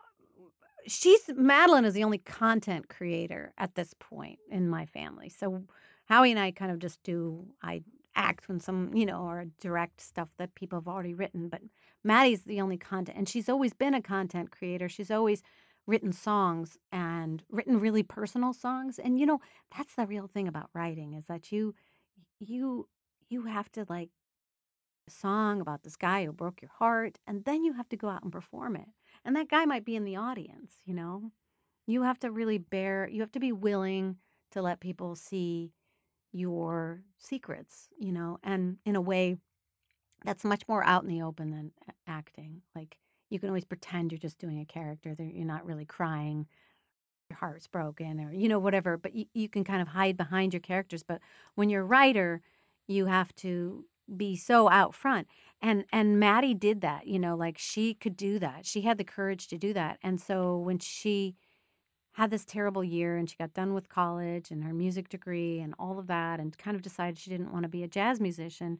she's 0.85 1.23
Madelyn 1.25 1.85
is 1.85 1.95
the 1.95 2.03
only 2.03 2.19
content 2.19 2.87
creator 2.87 3.51
at 3.57 3.73
this 3.73 3.95
point 3.99 4.37
in 4.51 4.69
my 4.69 4.85
family. 4.85 5.29
So 5.29 5.63
Howie 6.05 6.31
and 6.31 6.39
I 6.39 6.51
kind 6.51 6.71
of 6.71 6.77
just 6.77 7.01
do 7.01 7.47
I 7.63 7.81
act 8.15 8.47
when 8.47 8.59
some, 8.59 8.93
you 8.93 9.07
know, 9.07 9.23
or 9.23 9.45
direct 9.59 10.01
stuff 10.01 10.29
that 10.37 10.53
people 10.53 10.77
have 10.79 10.87
already 10.87 11.15
written, 11.15 11.49
but 11.49 11.61
Maddie's 12.03 12.43
the 12.43 12.61
only 12.61 12.77
content 12.77 13.17
and 13.17 13.29
she's 13.29 13.49
always 13.49 13.73
been 13.73 13.93
a 13.93 14.01
content 14.01 14.51
creator. 14.51 14.89
She's 14.89 15.11
always 15.11 15.41
written 15.85 16.11
songs 16.13 16.77
and 16.91 17.43
written 17.49 17.79
really 17.79 18.03
personal 18.03 18.53
songs 18.53 18.99
and 18.99 19.19
you 19.19 19.25
know, 19.25 19.39
that's 19.75 19.95
the 19.95 20.07
real 20.07 20.27
thing 20.27 20.47
about 20.47 20.69
writing 20.73 21.13
is 21.13 21.25
that 21.25 21.51
you 21.51 21.75
you 22.39 22.87
you 23.29 23.45
have 23.45 23.71
to 23.73 23.85
like 23.89 24.09
a 25.07 25.11
song 25.11 25.61
about 25.61 25.83
this 25.83 25.95
guy 25.95 26.25
who 26.25 26.31
broke 26.31 26.61
your 26.61 26.71
heart, 26.77 27.19
and 27.27 27.45
then 27.45 27.63
you 27.63 27.73
have 27.73 27.89
to 27.89 27.97
go 27.97 28.09
out 28.09 28.23
and 28.23 28.31
perform 28.31 28.75
it. 28.75 28.87
And 29.25 29.35
that 29.35 29.49
guy 29.49 29.65
might 29.65 29.85
be 29.85 29.95
in 29.95 30.05
the 30.05 30.15
audience, 30.15 30.75
you 30.85 30.93
know? 30.93 31.31
You 31.85 32.03
have 32.03 32.19
to 32.19 32.31
really 32.31 32.57
bear, 32.57 33.07
you 33.09 33.21
have 33.21 33.31
to 33.33 33.39
be 33.39 33.51
willing 33.51 34.17
to 34.51 34.61
let 34.61 34.79
people 34.79 35.15
see 35.15 35.73
your 36.31 37.03
secrets, 37.17 37.89
you 37.97 38.11
know, 38.11 38.39
and 38.43 38.77
in 38.85 38.95
a 38.95 39.01
way 39.01 39.37
that's 40.23 40.43
much 40.43 40.63
more 40.67 40.83
out 40.83 41.03
in 41.03 41.09
the 41.09 41.21
open 41.21 41.51
than 41.51 41.71
acting. 42.07 42.61
Like 42.75 42.97
you 43.29 43.39
can 43.39 43.49
always 43.49 43.65
pretend 43.65 44.11
you're 44.11 44.19
just 44.19 44.37
doing 44.39 44.59
a 44.59 44.65
character, 44.65 45.15
that 45.15 45.33
you're 45.33 45.45
not 45.45 45.65
really 45.65 45.85
crying, 45.85 46.47
your 47.29 47.37
heart's 47.37 47.67
broken, 47.67 48.19
or, 48.19 48.31
you 48.31 48.47
know, 48.47 48.59
whatever, 48.59 48.97
but 48.97 49.15
you, 49.15 49.25
you 49.33 49.49
can 49.49 49.63
kind 49.63 49.81
of 49.81 49.89
hide 49.89 50.17
behind 50.17 50.53
your 50.53 50.59
characters. 50.59 51.03
But 51.03 51.19
when 51.55 51.69
you're 51.69 51.81
a 51.81 51.85
writer, 51.85 52.41
you 52.87 53.05
have 53.07 53.33
to 53.37 53.85
be 54.17 54.35
so 54.35 54.69
out 54.69 54.93
front 54.93 55.27
and 55.61 55.85
and 55.91 56.19
Maddie 56.19 56.53
did 56.53 56.81
that 56.81 57.07
you 57.07 57.17
know 57.17 57.35
like 57.35 57.57
she 57.57 57.93
could 57.93 58.17
do 58.17 58.37
that 58.37 58.65
she 58.65 58.81
had 58.81 58.97
the 58.97 59.03
courage 59.03 59.47
to 59.47 59.57
do 59.57 59.73
that 59.73 59.97
and 60.03 60.19
so 60.19 60.57
when 60.57 60.77
she 60.77 61.35
had 62.13 62.29
this 62.29 62.45
terrible 62.45 62.83
year 62.83 63.15
and 63.15 63.29
she 63.29 63.35
got 63.37 63.53
done 63.53 63.73
with 63.73 63.89
college 63.89 64.51
and 64.51 64.63
her 64.63 64.73
music 64.73 65.09
degree 65.09 65.59
and 65.59 65.73
all 65.79 65.97
of 65.97 66.07
that 66.07 66.39
and 66.39 66.57
kind 66.57 66.75
of 66.75 66.81
decided 66.81 67.17
she 67.17 67.29
didn't 67.29 67.51
want 67.51 67.63
to 67.63 67.69
be 67.69 67.81
a 67.81 67.87
jazz 67.87 68.19
musician 68.19 68.79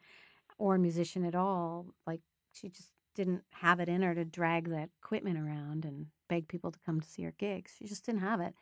or 0.57 0.75
a 0.75 0.79
musician 0.79 1.25
at 1.25 1.35
all 1.35 1.87
like 2.07 2.21
she 2.53 2.69
just 2.69 2.91
didn't 3.15 3.43
have 3.51 3.79
it 3.79 3.89
in 3.89 4.01
her 4.01 4.15
to 4.15 4.25
drag 4.25 4.69
that 4.69 4.89
equipment 5.03 5.37
around 5.37 5.85
and 5.85 6.07
beg 6.29 6.47
people 6.47 6.71
to 6.71 6.79
come 6.85 6.99
to 6.99 7.07
see 7.07 7.23
her 7.23 7.33
gigs 7.37 7.73
she 7.77 7.85
just 7.87 8.05
didn't 8.05 8.21
have 8.21 8.39
it 8.41 8.55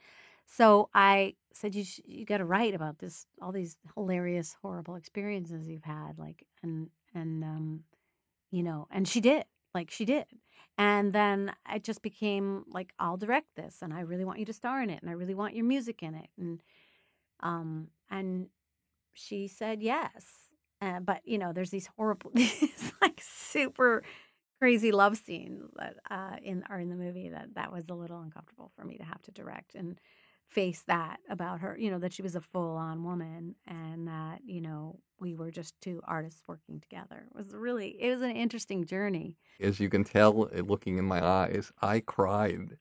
so 0.46 0.90
I 0.94 1.36
said, 1.54 1.76
you 1.76 1.84
sh- 1.86 2.02
you 2.06 2.26
got 2.26 2.40
to 2.40 2.46
write 2.46 2.74
about 2.74 3.00
this, 3.00 3.26
all 3.42 3.52
these 3.54 3.78
hilarious, 3.96 4.58
horrible 4.62 4.96
experiences 4.96 5.68
you've 5.68 5.84
had, 5.86 6.18
like, 6.18 6.46
and 6.62 6.90
and 7.14 7.44
um, 7.44 7.84
you 8.52 8.64
know, 8.64 8.88
and 8.92 9.08
she 9.08 9.22
did, 9.22 9.46
like, 9.74 9.92
she 9.92 10.06
did, 10.06 10.26
And 10.78 11.14
then 11.14 11.54
it 11.74 11.84
just 11.84 12.02
became 12.02 12.66
like, 12.68 12.94
I'll 13.00 13.18
direct 13.18 13.56
this 13.56 13.80
and 13.82 13.94
I 13.94 14.02
really 14.02 14.26
want 14.26 14.40
you 14.40 14.46
to 14.46 14.54
star 14.54 14.82
in 14.82 14.90
it 14.90 15.02
and 15.02 15.10
I 15.10 15.14
really 15.14 15.36
want 15.36 15.56
your 15.56 15.66
music 15.66 16.04
in 16.04 16.16
it. 16.16 16.30
And 16.38 16.62
um 17.42 17.90
and 18.12 18.50
she 19.14 19.48
said 19.50 19.82
yes. 19.84 20.50
Uh, 20.82 21.00
but 21.00 21.22
you 21.26 21.38
know, 21.38 21.54
there's 21.54 21.70
these 21.70 21.88
horrible 21.98 22.32
these 22.36 22.92
like 23.02 23.22
super 23.22 24.04
crazy 24.60 24.92
love 24.92 25.18
scenes 25.18 25.64
that 25.76 25.96
uh 26.10 26.36
in 26.44 26.64
are 26.70 26.80
in 26.80 26.90
the 26.90 26.96
movie 26.96 27.30
that 27.30 27.54
that 27.56 27.72
was 27.72 27.90
a 27.90 27.94
little 27.96 28.22
uncomfortable 28.22 28.72
for 28.76 28.86
me 28.86 28.98
to 28.98 29.04
have 29.04 29.22
to 29.24 29.32
direct 29.32 29.74
and 29.76 30.00
face 30.52 30.84
that 30.86 31.18
about 31.30 31.62
her, 31.62 31.78
you 31.80 31.90
know, 31.90 32.00
that 32.00 32.12
she 32.12 32.22
was 32.22 32.36
a 32.36 32.42
full 32.42 32.76
on 32.76 33.04
woman 33.04 33.56
and 33.68 34.08
that, 34.08 34.40
you 34.46 34.60
know, 34.60 35.00
we 35.20 35.34
were 35.34 35.50
just 35.50 35.80
two 35.82 36.02
artists 36.06 36.44
working 36.46 36.80
together. 36.80 37.26
It 37.30 37.36
was 37.36 37.54
really, 37.54 37.96
it 38.02 38.12
was 38.12 38.22
an 38.22 38.32
interesting 38.32 38.86
journey. 38.86 39.38
As 39.62 39.80
you 39.80 39.90
can 39.90 40.04
tell, 40.04 40.50
uh, 40.54 40.62
looking 40.62 40.98
in 40.98 41.06
my 41.06 41.26
eyes, 41.26 41.72
I 41.82 42.02
cried 42.02 42.78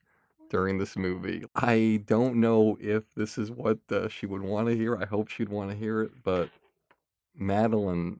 during 0.49 0.77
this 0.77 0.97
movie. 0.97 1.43
I 1.55 2.03
don't 2.05 2.35
know 2.35 2.77
if 2.81 3.03
this 3.15 3.37
is 3.37 3.51
what 3.51 3.79
uh, 3.89 4.09
she 4.09 4.25
would 4.25 4.41
want 4.41 4.67
to 4.67 4.75
hear. 4.75 4.97
I 4.97 5.05
hope 5.05 5.29
she'd 5.29 5.49
want 5.49 5.69
to 5.69 5.75
hear 5.77 6.01
it, 6.01 6.11
but 6.23 6.49
Madelyn 7.39 8.19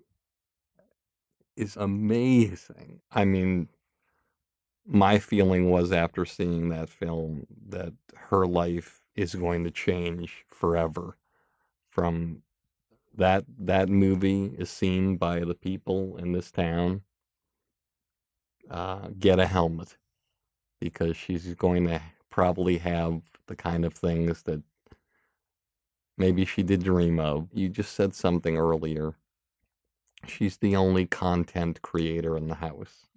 is 1.56 1.75
amazing. 1.75 3.01
I 3.12 3.25
mean, 3.25 3.70
my 4.86 5.20
feeling 5.20 5.70
was 5.70 5.91
after 5.91 6.25
seeing 6.25 6.70
that 6.70 6.89
film 6.89 7.46
that 7.70 7.94
her 8.15 8.46
life 8.46 9.01
is 9.15 9.36
going 9.36 9.63
to 9.63 9.72
change 9.72 10.46
forever 10.48 11.18
from 11.89 12.41
that 13.15 13.44
that 13.60 13.89
movie 13.89 14.46
is 14.58 14.70
seen 14.70 15.18
by 15.18 15.41
the 15.41 15.53
people 15.53 16.15
in 16.18 16.32
this 16.32 16.50
town 16.50 17.01
uh, 18.70 19.10
get 19.20 19.39
a 19.39 19.46
helmet 19.46 19.98
because 20.80 21.18
she's 21.18 21.53
going 21.56 21.86
to 21.88 22.01
probably 22.30 22.77
have 22.77 23.22
the 23.48 23.56
kind 23.56 23.84
of 23.84 23.94
things 23.94 24.44
that 24.44 24.63
maybe 26.22 26.46
she 26.46 26.63
did 26.63 26.84
dream 26.84 27.20
of. 27.20 27.50
You 27.54 27.68
just 27.68 27.94
said 27.94 28.13
something 28.16 28.56
earlier. 28.58 29.16
She's 30.28 30.58
the 30.58 30.75
only 30.75 31.06
content 31.08 31.82
creator 31.82 32.38
in 32.38 32.48
the 32.48 32.56
house. 32.68 33.08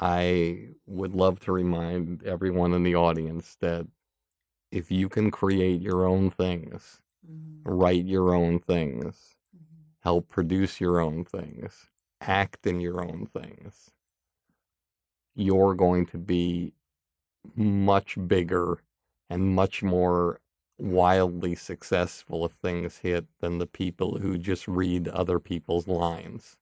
I 0.00 0.70
would 0.86 1.14
love 1.14 1.40
to 1.40 1.52
remind 1.52 2.22
everyone 2.24 2.72
in 2.72 2.82
the 2.82 2.94
audience 2.94 3.56
that 3.60 3.86
if 4.70 4.90
you 4.90 5.08
can 5.08 5.30
create 5.30 5.80
your 5.82 6.06
own 6.06 6.30
things, 6.30 7.02
Mm-hmm. 7.28 7.70
write 7.82 8.06
your 8.06 8.32
own 8.32 8.60
things, 8.60 9.34
help 10.00 10.28
produce 10.28 10.80
your 10.80 11.00
own 11.00 11.24
things, 11.24 11.88
act 12.22 12.66
in 12.66 12.80
your 12.80 13.02
own 13.02 13.26
things, 13.26 13.90
you're 15.34 15.74
going 15.74 16.06
to 16.06 16.16
be 16.16 16.72
much 17.54 18.16
bigger 18.26 18.78
and 19.28 19.54
much 19.54 19.82
more 19.82 20.40
wildly 20.78 21.54
successful 21.54 22.44
if 22.46 22.52
things 22.52 22.98
hit 22.98 23.26
than 23.40 23.58
the 23.58 23.66
people 23.66 24.18
who 24.18 24.38
just 24.38 24.66
read 24.68 25.08
other 25.08 25.38
people's 25.38 25.88
lines. 25.88 26.56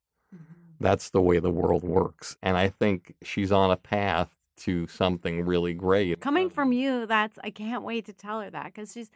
That's 0.81 1.11
the 1.11 1.23
way 1.23 1.39
the 1.39 1.51
world 1.51 1.85
works. 1.85 2.37
And 2.43 2.57
I 2.57 2.69
think 2.69 3.15
she's 3.23 3.53
on 3.53 3.71
a 3.71 3.77
path 3.77 4.29
to 4.59 4.87
something 4.89 5.45
really 5.45 5.75
great. 5.75 6.21
Coming 6.21 6.51
from 6.51 6.73
you, 6.73 7.07
that's, 7.07 7.39
I 7.43 7.51
can't 7.51 7.83
wait 7.83 8.07
to 8.07 8.13
tell 8.13 8.41
her 8.41 8.51
that 8.51 8.67
because 8.67 8.93
she's, 8.93 9.11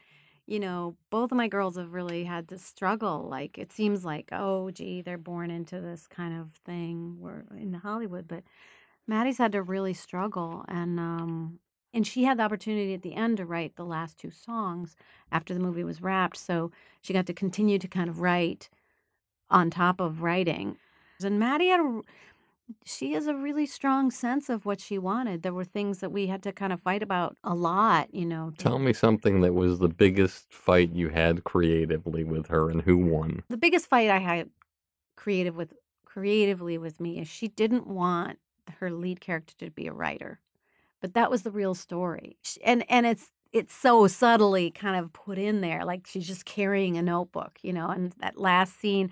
you 0.46 0.58
know, 0.58 0.96
both 1.10 1.32
of 1.32 1.36
my 1.36 1.48
girls 1.48 1.76
have 1.76 1.92
really 1.92 2.24
had 2.24 2.48
to 2.48 2.58
struggle. 2.58 3.28
Like, 3.30 3.58
it 3.58 3.72
seems 3.72 4.04
like, 4.04 4.30
oh, 4.32 4.70
gee, 4.70 5.02
they're 5.02 5.18
born 5.18 5.50
into 5.50 5.80
this 5.80 6.06
kind 6.06 6.38
of 6.38 6.48
thing. 6.64 7.16
We're 7.18 7.44
in 7.56 7.74
Hollywood, 7.74 8.26
but 8.26 8.42
Maddie's 9.06 9.38
had 9.38 9.52
to 9.52 9.62
really 9.62 9.94
struggle. 9.94 10.64
And, 10.68 10.98
um, 10.98 11.58
and 11.92 12.06
she 12.06 12.24
had 12.24 12.38
the 12.38 12.42
opportunity 12.42 12.94
at 12.94 13.02
the 13.02 13.14
end 13.14 13.38
to 13.38 13.46
write 13.46 13.76
the 13.76 13.84
last 13.84 14.18
two 14.18 14.30
songs 14.30 14.96
after 15.32 15.54
the 15.54 15.60
movie 15.60 15.84
was 15.84 16.02
wrapped. 16.02 16.36
So 16.36 16.70
she 17.00 17.12
got 17.12 17.26
to 17.26 17.34
continue 17.34 17.78
to 17.78 17.88
kind 17.88 18.08
of 18.08 18.20
write 18.20 18.68
on 19.50 19.70
top 19.70 20.00
of 20.00 20.22
writing. 20.22 20.76
And 21.22 21.38
Maddie 21.38 21.68
had 21.68 21.80
a, 21.80 22.00
she 22.84 23.12
has 23.12 23.26
a 23.26 23.34
really 23.34 23.66
strong 23.66 24.10
sense 24.10 24.48
of 24.48 24.64
what 24.64 24.80
she 24.80 24.98
wanted. 24.98 25.42
There 25.42 25.52
were 25.52 25.64
things 25.64 25.98
that 25.98 26.12
we 26.12 26.28
had 26.28 26.42
to 26.44 26.52
kind 26.52 26.72
of 26.72 26.80
fight 26.80 27.02
about 27.02 27.36
a 27.42 27.54
lot, 27.54 28.14
you 28.14 28.24
know. 28.24 28.52
Tell 28.56 28.78
me 28.78 28.92
something 28.92 29.40
that 29.40 29.54
was 29.54 29.80
the 29.80 29.88
biggest 29.88 30.52
fight 30.52 30.92
you 30.92 31.08
had 31.08 31.44
creatively 31.44 32.24
with 32.24 32.46
her 32.46 32.70
and 32.70 32.82
who 32.82 32.96
won. 32.96 33.42
the 33.48 33.56
biggest 33.56 33.86
fight 33.86 34.10
I 34.10 34.18
had 34.18 34.50
creative 35.16 35.56
with 35.56 35.74
creatively 36.04 36.78
with 36.78 36.98
me 36.98 37.20
is 37.20 37.28
she 37.28 37.48
didn't 37.48 37.86
want 37.86 38.38
her 38.78 38.90
lead 38.90 39.20
character 39.20 39.54
to 39.58 39.70
be 39.70 39.86
a 39.86 39.92
writer, 39.92 40.40
but 41.00 41.14
that 41.14 41.30
was 41.30 41.42
the 41.42 41.50
real 41.50 41.74
story, 41.74 42.36
and 42.64 42.84
and 42.88 43.06
it's 43.06 43.30
it's 43.52 43.74
so 43.74 44.06
subtly 44.06 44.70
kind 44.70 44.96
of 44.96 45.12
put 45.12 45.38
in 45.38 45.60
there, 45.60 45.84
like 45.84 46.06
she's 46.06 46.26
just 46.26 46.44
carrying 46.44 46.96
a 46.96 47.02
notebook, 47.02 47.58
you 47.62 47.72
know. 47.72 47.88
And 47.88 48.12
that 48.20 48.38
last 48.38 48.78
scene, 48.80 49.10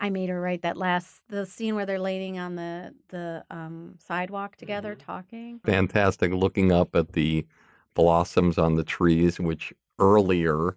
I 0.00 0.10
made 0.10 0.28
her 0.30 0.40
write 0.40 0.62
that 0.62 0.76
last 0.76 1.22
the 1.28 1.44
scene 1.44 1.74
where 1.74 1.86
they're 1.86 1.98
laying 1.98 2.38
on 2.38 2.56
the 2.56 2.94
the 3.08 3.44
um, 3.50 3.96
sidewalk 3.98 4.56
together 4.56 4.94
talking. 4.94 5.60
Fantastic 5.64 6.32
looking 6.32 6.72
up 6.72 6.94
at 6.94 7.12
the 7.12 7.46
blossoms 7.94 8.58
on 8.58 8.76
the 8.76 8.84
trees, 8.84 9.40
which 9.40 9.72
earlier, 9.98 10.76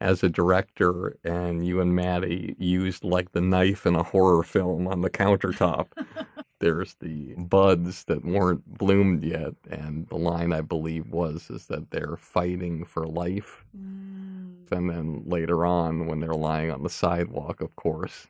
as 0.00 0.22
a 0.22 0.28
director, 0.28 1.16
and 1.24 1.66
you 1.66 1.80
and 1.80 1.94
Maddie 1.94 2.56
used 2.58 3.04
like 3.04 3.32
the 3.32 3.40
knife 3.40 3.86
in 3.86 3.94
a 3.94 4.02
horror 4.02 4.42
film 4.42 4.88
on 4.88 5.02
the 5.02 5.10
countertop. 5.10 5.86
There's 6.60 6.94
the 6.94 7.34
buds 7.36 8.04
that 8.04 8.24
weren't 8.24 8.78
bloomed 8.78 9.24
yet, 9.24 9.54
and 9.70 10.08
the 10.08 10.16
line 10.16 10.52
I 10.52 10.60
believe 10.60 11.10
was 11.10 11.50
is 11.50 11.66
that 11.66 11.90
they're 11.90 12.16
fighting 12.16 12.84
for 12.84 13.06
life. 13.06 13.64
Mm. 13.76 14.70
And 14.72 14.90
then 14.90 15.22
later 15.26 15.66
on, 15.66 16.06
when 16.06 16.20
they're 16.20 16.34
lying 16.34 16.70
on 16.70 16.82
the 16.82 16.90
sidewalk, 16.90 17.60
of 17.60 17.76
course, 17.76 18.28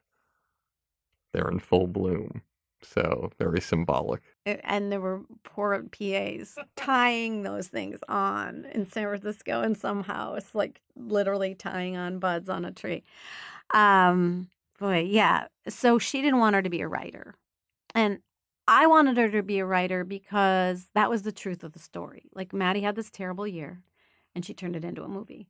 they're 1.33 1.49
in 1.49 1.59
full 1.59 1.87
bloom. 1.87 2.43
So 2.83 3.31
very 3.39 3.61
symbolic. 3.61 4.21
And 4.45 4.93
there 4.93 5.01
were 5.01 5.23
poor 5.43 5.83
PAs 5.85 6.57
tying 6.77 7.43
those 7.43 7.69
things 7.69 7.99
on 8.09 8.67
in 8.73 8.87
San 8.87 9.05
Francisco 9.05 9.63
in 9.63 9.75
some 9.75 10.03
house, 10.03 10.55
like 10.55 10.81
literally 10.95 11.55
tying 11.55 11.97
on 11.97 12.19
buds 12.19 12.49
on 12.49 12.65
a 12.65 12.73
tree. 12.73 13.03
Um, 13.73 14.49
boy, 14.79 15.01
yeah. 15.09 15.47
So 15.69 15.99
she 15.99 16.21
didn't 16.21 16.41
want 16.41 16.57
her 16.57 16.63
to 16.63 16.71
be 16.71 16.83
a 16.83 16.89
writer. 16.89 17.35
And 17.95 18.19
I 18.67 18.87
wanted 18.87 19.17
her 19.17 19.31
to 19.31 19.43
be 19.43 19.59
a 19.59 19.67
writer 19.67 20.05
because 20.05 20.89
that 20.95 21.11
was 21.11 21.23
the 21.23 21.33
truth 21.33 21.63
of 21.63 21.73
the 21.73 21.79
story. 21.79 22.25
Like 22.35 22.53
Maddie 22.53 22.81
had 22.81 22.97
this 22.97 23.11
terrible 23.11 23.47
year 23.47 23.83
and 24.35 24.45
she 24.45 24.55
turned 24.55 24.77
it 24.77 24.85
into 24.85 25.03
a 25.03 25.09
movie. 25.09 25.49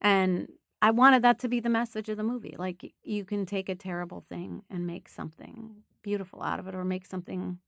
And 0.00 0.48
I 0.82 0.90
wanted 0.90 1.22
that 1.22 1.38
to 1.40 1.48
be 1.48 1.60
the 1.60 1.68
message 1.68 2.08
of 2.08 2.16
the 2.16 2.22
movie. 2.22 2.54
Like 2.58 2.92
you 3.02 3.24
can 3.24 3.46
take 3.46 3.68
a 3.68 3.74
terrible 3.74 4.24
thing 4.28 4.62
and 4.70 4.86
make 4.86 5.08
something 5.08 5.82
beautiful 6.02 6.42
out 6.42 6.58
of 6.58 6.66
it 6.68 6.74
or 6.74 6.84
make 6.84 7.06
something 7.06 7.58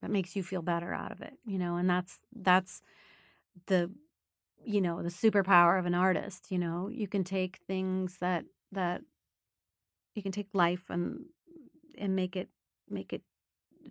that 0.00 0.10
makes 0.10 0.36
you 0.36 0.42
feel 0.42 0.62
better 0.62 0.92
out 0.92 1.10
of 1.10 1.20
it, 1.20 1.34
you 1.44 1.58
know, 1.58 1.76
and 1.76 1.90
that's 1.90 2.18
that's 2.34 2.82
the 3.66 3.90
you 4.64 4.80
know, 4.80 5.02
the 5.02 5.08
superpower 5.08 5.78
of 5.78 5.86
an 5.86 5.94
artist, 5.94 6.50
you 6.50 6.58
know. 6.58 6.88
You 6.88 7.08
can 7.08 7.24
take 7.24 7.60
things 7.66 8.18
that 8.18 8.44
that 8.72 9.02
you 10.14 10.22
can 10.22 10.32
take 10.32 10.48
life 10.52 10.84
and 10.90 11.26
and 11.96 12.14
make 12.14 12.36
it 12.36 12.48
make 12.90 13.12
it 13.12 13.22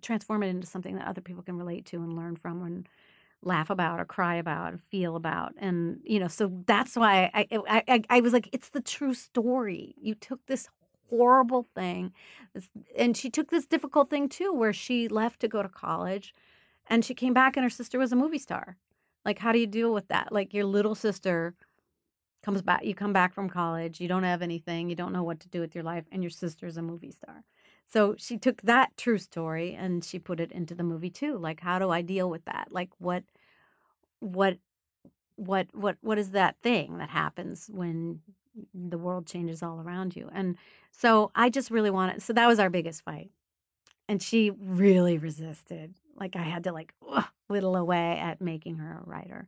transform 0.01 0.43
it 0.43 0.47
into 0.47 0.67
something 0.67 0.95
that 0.95 1.07
other 1.07 1.21
people 1.21 1.43
can 1.43 1.57
relate 1.57 1.85
to 1.85 1.97
and 1.97 2.15
learn 2.15 2.35
from 2.35 2.63
and 2.63 2.87
laugh 3.43 3.69
about 3.69 3.99
or 3.99 4.05
cry 4.05 4.35
about 4.35 4.71
and 4.71 4.81
feel 4.81 5.15
about. 5.15 5.53
And 5.57 5.99
you 6.03 6.19
know 6.19 6.27
so 6.27 6.51
that's 6.65 6.95
why 6.95 7.29
I, 7.33 7.47
I 7.51 7.83
I 7.87 8.03
I 8.09 8.21
was 8.21 8.33
like 8.33 8.49
it's 8.51 8.69
the 8.69 8.81
true 8.81 9.13
story. 9.13 9.95
You 9.99 10.15
took 10.15 10.45
this 10.47 10.67
horrible 11.09 11.67
thing 11.73 12.11
and 12.97 13.15
she 13.15 13.29
took 13.29 13.49
this 13.49 13.65
difficult 13.65 14.09
thing 14.09 14.27
too 14.27 14.51
where 14.51 14.73
she 14.73 15.07
left 15.07 15.39
to 15.39 15.47
go 15.47 15.63
to 15.63 15.69
college 15.69 16.33
and 16.87 17.05
she 17.05 17.13
came 17.13 17.33
back 17.33 17.55
and 17.55 17.63
her 17.63 17.69
sister 17.69 17.97
was 17.97 18.11
a 18.11 18.15
movie 18.15 18.39
star. 18.39 18.77
Like 19.23 19.39
how 19.39 19.51
do 19.51 19.59
you 19.59 19.67
deal 19.67 19.93
with 19.93 20.07
that? 20.09 20.31
Like 20.31 20.53
your 20.53 20.65
little 20.65 20.95
sister 20.95 21.55
comes 22.43 22.61
back 22.61 22.83
you 22.85 22.95
come 22.95 23.13
back 23.13 23.33
from 23.33 23.49
college 23.49 23.99
you 23.99 24.07
don't 24.07 24.23
have 24.23 24.41
anything 24.41 24.89
you 24.89 24.95
don't 24.95 25.11
know 25.11 25.23
what 25.23 25.39
to 25.39 25.49
do 25.49 25.59
with 25.59 25.75
your 25.75 25.83
life 25.83 26.05
and 26.11 26.23
your 26.23 26.29
sister's 26.29 26.77
a 26.77 26.81
movie 26.81 27.11
star 27.11 27.43
so 27.87 28.15
she 28.17 28.37
took 28.37 28.61
that 28.63 28.95
true 28.97 29.17
story 29.17 29.73
and 29.73 30.03
she 30.03 30.19
put 30.19 30.39
it 30.39 30.51
into 30.51 30.75
the 30.75 30.83
movie 30.83 31.09
too 31.09 31.37
like 31.37 31.61
how 31.61 31.79
do 31.79 31.89
i 31.89 32.01
deal 32.01 32.29
with 32.29 32.45
that? 32.45 32.67
Like 32.71 32.89
what 32.99 33.23
what 34.19 34.57
what 35.35 35.67
what 35.73 35.97
what 36.01 36.17
is 36.17 36.31
that 36.31 36.55
thing 36.63 36.97
that 36.97 37.09
happens 37.09 37.69
when 37.71 38.21
the 38.73 38.97
world 38.97 39.27
changes 39.27 39.61
all 39.61 39.79
around 39.79 40.15
you? 40.15 40.29
And 40.33 40.57
so 40.91 41.31
i 41.35 41.49
just 41.49 41.71
really 41.71 41.91
wanted 41.91 42.21
so 42.21 42.33
that 42.33 42.47
was 42.47 42.59
our 42.59 42.69
biggest 42.69 43.03
fight. 43.03 43.29
And 44.09 44.21
she 44.21 44.51
really 44.51 45.17
resisted 45.17 45.93
like 46.15 46.35
i 46.35 46.41
had 46.43 46.63
to 46.65 46.71
like 46.71 46.93
whittle 47.47 47.75
away 47.75 48.17
at 48.19 48.41
making 48.41 48.77
her 48.77 49.01
a 49.03 49.09
writer. 49.09 49.47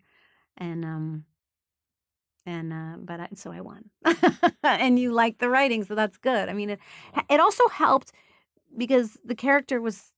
And 0.58 0.86
um 0.86 1.26
and 2.46 2.72
uh 2.72 2.98
but 3.00 3.20
I, 3.20 3.30
so 3.36 3.52
i 3.52 3.62
won. 3.62 3.90
And 4.64 5.00
you 5.00 5.12
like 5.12 5.40
the 5.40 5.50
writing 5.50 5.84
so 5.84 5.96
that's 5.96 6.18
good. 6.18 6.50
I 6.50 6.54
mean 6.54 6.70
it 6.70 6.80
it 7.30 7.40
also 7.40 7.68
helped 7.70 8.12
because 8.78 9.18
the 9.24 9.36
character 9.36 9.82
was 9.82 10.12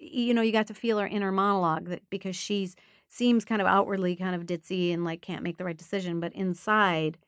you 0.00 0.32
know, 0.32 0.42
you 0.42 0.52
got 0.52 0.66
to 0.68 0.74
feel 0.74 0.98
her 0.98 1.06
inner 1.06 1.32
monologue 1.32 1.86
that 1.86 2.02
because 2.10 2.36
she's 2.36 2.76
seems 3.08 3.44
kind 3.44 3.60
of 3.60 3.66
outwardly 3.66 4.14
kind 4.16 4.34
of 4.34 4.46
ditzy 4.46 4.92
and 4.92 5.04
like 5.04 5.22
can't 5.22 5.42
make 5.42 5.56
the 5.58 5.64
right 5.64 5.76
decision, 5.76 6.20
but 6.20 6.32
inside, 6.34 7.18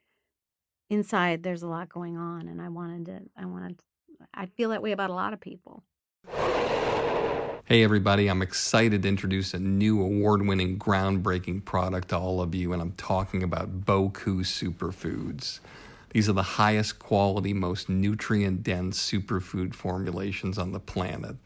inside 0.89 1.43
there's 1.43 1.63
a 1.63 1.67
lot 1.67 1.89
going 1.89 2.17
on, 2.17 2.49
and 2.49 2.61
I 2.61 2.69
wanted 2.69 3.07
to, 3.07 3.21
I 3.37 3.47
wanted, 3.47 3.81
I 4.35 4.47
feel 4.47 4.71
that 4.71 4.83
way 4.83 4.93
about 4.93 5.11
a 5.11 5.15
lot 5.15 5.33
of 5.33 5.41
people. 5.41 5.83
Hey, 7.65 7.85
everybody, 7.85 8.29
I'm 8.29 8.43
excited 8.43 9.03
to 9.03 9.09
introduce 9.09 9.55
a 9.55 9.59
new 9.59 10.03
award 10.03 10.47
winning, 10.47 10.79
groundbreaking 10.79 11.65
product 11.65 12.09
to 12.09 12.19
all 12.19 12.41
of 12.43 12.55
you, 12.55 12.73
and 12.73 12.83
I'm 12.83 12.93
talking 12.93 13.43
about 13.43 13.83
Boku 13.83 14.41
Superfoods. 14.41 15.61
These 16.11 16.29
are 16.29 16.35
the 16.35 16.43
highest 16.43 16.99
quality, 16.99 17.53
most 17.53 17.89
nutrient 17.89 18.63
dense 18.63 18.99
superfood 18.99 19.75
formulations 19.75 20.59
on 20.59 20.73
the 20.73 20.81
planet, 20.81 21.37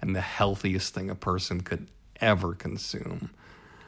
and 0.00 0.14
the 0.14 0.20
healthiest 0.20 0.94
thing 0.94 1.10
a 1.10 1.14
person 1.14 1.60
could 1.60 1.88
ever 2.20 2.54
consume. 2.54 3.30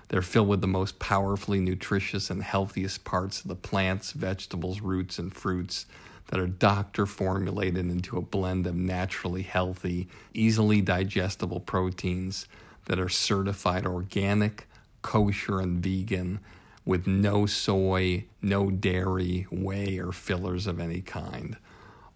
They're 0.08 0.22
filled 0.22 0.48
with 0.48 0.60
the 0.60 0.66
most 0.66 0.98
powerfully 0.98 1.60
nutritious 1.60 2.30
and 2.30 2.42
healthiest 2.42 3.04
parts 3.04 3.40
of 3.40 3.48
the 3.48 3.54
plants, 3.54 4.12
vegetables, 4.12 4.80
roots, 4.80 5.18
and 5.18 5.32
fruits 5.32 5.86
that 6.28 6.40
are 6.40 6.46
doctor 6.46 7.06
formulated 7.06 7.86
into 7.86 8.16
a 8.16 8.22
blend 8.22 8.66
of 8.66 8.74
naturally 8.74 9.42
healthy, 9.42 10.08
easily 10.32 10.80
digestible 10.80 11.60
proteins 11.60 12.46
that 12.86 12.98
are 12.98 13.08
certified 13.08 13.86
organic, 13.86 14.66
kosher, 15.02 15.60
and 15.60 15.82
vegan 15.82 16.40
with 16.84 17.06
no 17.06 17.46
soy, 17.46 18.26
no 18.42 18.70
dairy, 18.70 19.46
whey, 19.50 19.98
or 19.98 20.12
fillers 20.12 20.66
of 20.66 20.78
any 20.78 21.00
kind. 21.00 21.56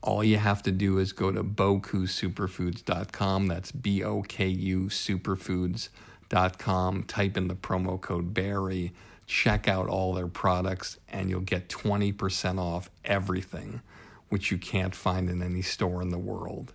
All 0.03 0.23
you 0.23 0.37
have 0.37 0.63
to 0.63 0.71
do 0.71 0.99
is 0.99 1.13
go 1.13 1.33
to 1.33 1.43
bokusuperfoods.com. 1.43 3.47
That's 3.47 3.73
B 3.73 4.05
O 4.05 4.23
K 4.23 4.47
U 4.47 4.85
superfoods.com. 4.85 7.03
Type 7.05 7.37
in 7.37 7.49
the 7.49 7.57
promo 7.57 8.01
code 8.01 8.33
Barry. 8.33 8.93
Check 9.27 9.67
out 9.69 9.89
all 9.89 10.15
their 10.15 10.29
products, 10.29 10.99
and 11.09 11.29
you'll 11.29 11.41
get 11.41 11.69
20% 11.69 12.59
off 12.59 12.89
everything, 13.05 13.83
which 14.31 14.51
you 14.51 14.57
can't 14.57 14.95
find 14.95 15.29
in 15.29 15.43
any 15.43 15.61
store 15.61 16.01
in 16.01 16.09
the 16.09 16.19
world. 16.19 16.73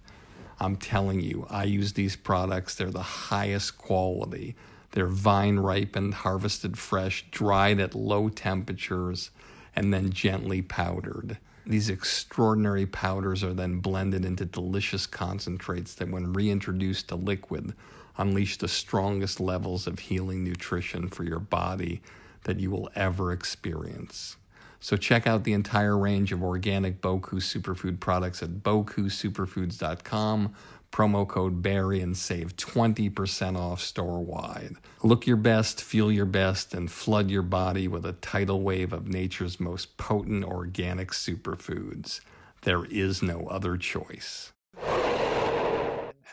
I'm 0.59 0.75
telling 0.75 1.19
you, 1.19 1.47
I 1.49 1.63
use 1.63 1.93
these 1.93 2.15
products. 2.15 2.75
They're 2.75 2.91
the 2.91 3.01
highest 3.01 3.79
quality. 3.79 4.55
They're 4.93 5.07
vine 5.07 5.59
ripened, 5.59 6.13
harvested 6.13 6.77
fresh, 6.77 7.25
dried 7.31 7.79
at 7.79 7.95
low 7.95 8.29
temperatures, 8.29 9.31
and 9.75 9.91
then 9.91 10.11
gently 10.11 10.61
powdered. 10.61 11.39
These 11.65 11.89
extraordinary 11.89 12.85
powders 12.85 13.43
are 13.43 13.53
then 13.53 13.79
blended 13.79 14.23
into 14.23 14.45
delicious 14.45 15.07
concentrates 15.07 15.95
that, 15.95 16.11
when 16.11 16.33
reintroduced 16.33 17.07
to 17.09 17.15
liquid, 17.15 17.73
unleash 18.17 18.57
the 18.57 18.67
strongest 18.67 19.39
levels 19.39 19.87
of 19.87 19.97
healing 19.97 20.43
nutrition 20.43 21.09
for 21.09 21.23
your 21.23 21.39
body 21.39 22.01
that 22.43 22.59
you 22.59 22.69
will 22.69 22.89
ever 22.95 23.31
experience. 23.31 24.35
So 24.79 24.97
check 24.97 25.25
out 25.25 25.45
the 25.45 25.53
entire 25.53 25.97
range 25.97 26.33
of 26.33 26.43
organic 26.43 27.01
Boku 27.01 27.35
superfood 27.35 28.01
products 28.01 28.43
at 28.43 28.61
bokusuperfoods.com 28.61 30.53
promo 30.93 31.27
code 31.27 31.63
Barry 31.63 31.99
and 32.01 32.15
save 32.15 32.55
20% 32.55 33.57
off 33.57 33.81
store 33.81 34.23
wide. 34.23 34.75
Look 35.01 35.25
your 35.25 35.37
best, 35.37 35.83
feel 35.83 36.11
your 36.11 36.27
best, 36.27 36.73
and 36.73 36.89
flood 36.89 37.31
your 37.31 37.41
body 37.41 37.87
with 37.87 38.05
a 38.05 38.13
tidal 38.13 38.61
wave 38.61 38.93
of 38.93 39.07
nature's 39.07 39.59
most 39.59 39.97
potent 39.97 40.45
organic 40.45 41.09
superfoods. 41.09 42.21
There 42.61 42.85
is 42.85 43.23
no 43.23 43.47
other 43.47 43.75
choice. 43.75 44.53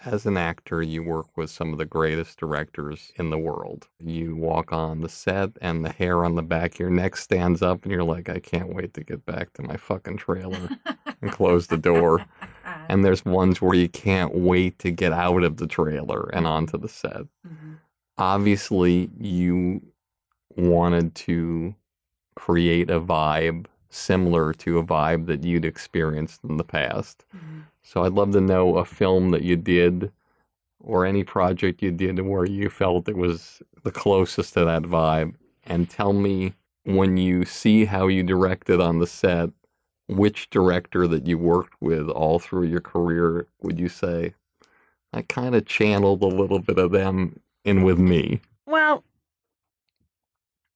As 0.04 0.24
an 0.24 0.36
actor, 0.36 0.82
you 0.82 1.02
work 1.02 1.36
with 1.36 1.50
some 1.50 1.72
of 1.72 1.78
the 1.78 1.84
greatest 1.84 2.38
directors 2.38 3.12
in 3.16 3.30
the 3.30 3.38
world. 3.38 3.88
You 3.98 4.34
walk 4.36 4.72
on 4.72 5.00
the 5.00 5.08
set, 5.08 5.50
and 5.60 5.84
the 5.84 5.92
hair 5.92 6.24
on 6.24 6.36
the 6.36 6.42
back 6.42 6.74
of 6.74 6.80
your 6.80 6.90
neck 6.90 7.16
stands 7.16 7.60
up, 7.62 7.82
and 7.82 7.92
you're 7.92 8.04
like, 8.04 8.28
I 8.28 8.38
can't 8.38 8.74
wait 8.74 8.94
to 8.94 9.04
get 9.04 9.26
back 9.26 9.52
to 9.54 9.62
my 9.62 9.76
fucking 9.76 10.18
trailer 10.18 10.70
and 11.20 11.32
close 11.32 11.66
the 11.66 11.76
door 11.76 12.24
and 12.90 13.04
there's 13.04 13.24
ones 13.24 13.62
where 13.62 13.76
you 13.76 13.88
can't 13.88 14.34
wait 14.34 14.80
to 14.80 14.90
get 14.90 15.12
out 15.12 15.44
of 15.44 15.58
the 15.58 15.66
trailer 15.68 16.28
and 16.32 16.44
onto 16.44 16.76
the 16.76 16.88
set. 16.88 17.22
Mm-hmm. 17.46 17.74
Obviously, 18.18 19.08
you 19.16 19.80
wanted 20.56 21.14
to 21.14 21.72
create 22.34 22.90
a 22.90 23.00
vibe 23.00 23.66
similar 23.90 24.52
to 24.54 24.78
a 24.78 24.84
vibe 24.84 25.26
that 25.26 25.44
you'd 25.44 25.64
experienced 25.64 26.40
in 26.42 26.56
the 26.56 26.64
past. 26.64 27.24
Mm-hmm. 27.34 27.60
So 27.82 28.02
I'd 28.02 28.12
love 28.12 28.32
to 28.32 28.40
know 28.40 28.76
a 28.76 28.84
film 28.84 29.30
that 29.30 29.42
you 29.42 29.54
did 29.54 30.10
or 30.80 31.06
any 31.06 31.22
project 31.22 31.82
you 31.82 31.92
did 31.92 32.18
where 32.18 32.44
you 32.44 32.68
felt 32.70 33.08
it 33.08 33.16
was 33.16 33.62
the 33.84 33.92
closest 33.92 34.54
to 34.54 34.64
that 34.64 34.82
vibe 34.82 35.34
and 35.64 35.88
tell 35.88 36.12
me 36.12 36.54
when 36.84 37.16
you 37.16 37.44
see 37.44 37.84
how 37.84 38.08
you 38.08 38.24
directed 38.24 38.80
on 38.80 38.98
the 38.98 39.06
set 39.06 39.50
which 40.10 40.50
director 40.50 41.06
that 41.06 41.26
you 41.26 41.38
worked 41.38 41.74
with 41.80 42.08
all 42.08 42.38
through 42.38 42.64
your 42.64 42.80
career 42.80 43.46
would 43.62 43.78
you 43.78 43.88
say 43.88 44.34
I 45.12 45.22
kind 45.22 45.54
of 45.54 45.66
channeled 45.66 46.22
a 46.22 46.26
little 46.26 46.60
bit 46.60 46.78
of 46.78 46.92
them 46.92 47.40
in 47.64 47.82
with 47.82 47.98
me? 47.98 48.40
Well, 48.66 49.04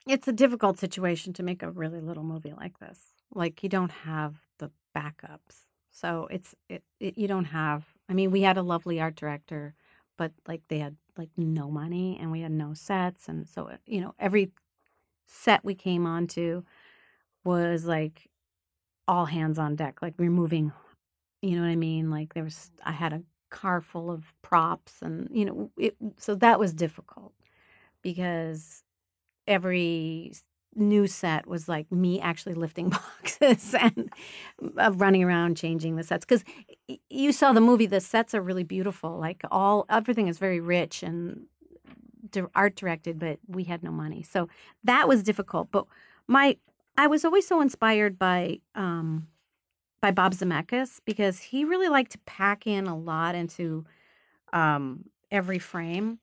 it's 0.07 0.29
a 0.29 0.33
difficult 0.33 0.79
situation 0.79 1.33
to 1.35 1.43
make 1.43 1.63
a 1.63 1.71
really 1.71 2.01
little 2.01 2.25
movie 2.25 2.53
like 2.57 2.79
this. 2.79 2.99
Like 3.33 3.63
you 3.63 3.69
don't 3.69 3.91
have 3.91 4.37
the 4.59 4.71
backups. 4.97 5.67
So 5.91 6.29
it's 6.31 6.55
it, 6.69 6.83
it 7.01 7.17
you 7.17 7.29
don't 7.29 7.47
have 7.47 7.85
I 8.09 8.13
mean, 8.13 8.31
we 8.31 8.43
had 8.43 8.57
a 8.57 8.63
lovely 8.63 9.01
art 9.01 9.17
director, 9.17 9.75
but 10.19 10.33
like 10.47 10.63
they 10.69 10.79
had 10.79 10.97
like 11.17 11.31
no 11.37 11.71
money 11.71 12.19
and 12.21 12.31
we 12.31 12.41
had 12.41 12.53
no 12.53 12.75
sets 12.75 13.29
and 13.29 13.49
so 13.49 13.69
uh, 13.69 13.77
you 13.87 14.01
know, 14.01 14.15
every 14.19 14.51
set 15.27 15.65
we 15.65 15.75
came 15.75 16.07
onto 16.07 16.65
was 17.45 17.85
like 17.85 18.31
all 19.07 19.27
hands 19.27 19.59
on 19.59 19.77
deck, 19.77 20.01
like 20.03 20.15
removing, 20.19 20.73
you 21.43 21.57
know 21.57 21.63
what 21.63 21.69
I 21.69 21.77
mean? 21.77 22.11
Like 22.11 22.35
there 22.35 22.45
was, 22.45 22.71
I 22.85 22.93
had 22.93 23.13
a 23.13 23.23
car 23.51 23.81
full 23.81 24.11
of 24.11 24.33
props 24.43 25.03
and, 25.03 25.29
you 25.33 25.45
know, 25.45 25.71
it, 25.77 25.97
so 26.19 26.35
that 26.37 26.59
was 26.59 26.73
difficult 26.73 27.33
because 28.03 28.83
every 29.47 30.33
new 30.77 31.07
set 31.07 31.47
was 31.47 31.69
like 31.69 31.91
me 31.91 32.21
actually 32.21 32.55
lifting 32.55 32.89
boxes 33.23 33.75
and 33.75 34.11
uh, 34.79 34.93
running 34.95 35.23
around 35.23 35.57
changing 35.57 35.97
the 35.97 36.03
sets 36.03 36.25
because 36.25 36.45
you 37.09 37.33
saw 37.33 37.53
the 37.53 37.61
movie 37.61 37.87
the 37.87 38.01
sets 38.01 38.35
are 38.35 38.43
really 38.43 38.65
beautiful 38.65 39.19
like 39.19 39.43
all 39.51 39.87
everything 39.89 40.27
is 40.27 40.39
very 40.39 40.61
rich 40.61 41.03
and 41.03 41.47
art 42.55 42.75
directed 42.75 43.19
but 43.19 43.39
we 43.47 43.65
had 43.65 43.83
no 43.83 43.93
money 43.93 44.23
so 44.23 44.49
that 44.83 45.07
was 45.07 45.23
difficult 45.23 45.69
but 45.71 45.87
my 46.27 46.57
I 46.97 47.07
was 47.07 47.25
always 47.25 47.47
so 47.47 47.61
inspired 47.61 48.19
by 48.19 48.61
um, 48.75 49.29
by 50.01 50.11
Bob 50.11 50.35
Zemeckis 50.35 51.01
because 51.05 51.41
he 51.41 51.65
really 51.65 51.89
liked 51.89 52.13
to 52.13 52.19
pack 52.27 52.67
in 52.67 52.87
a 52.87 52.97
lot 52.97 53.35
into 53.35 53.85
um, 54.53 55.07
every 55.31 55.59
frame. 55.59 56.19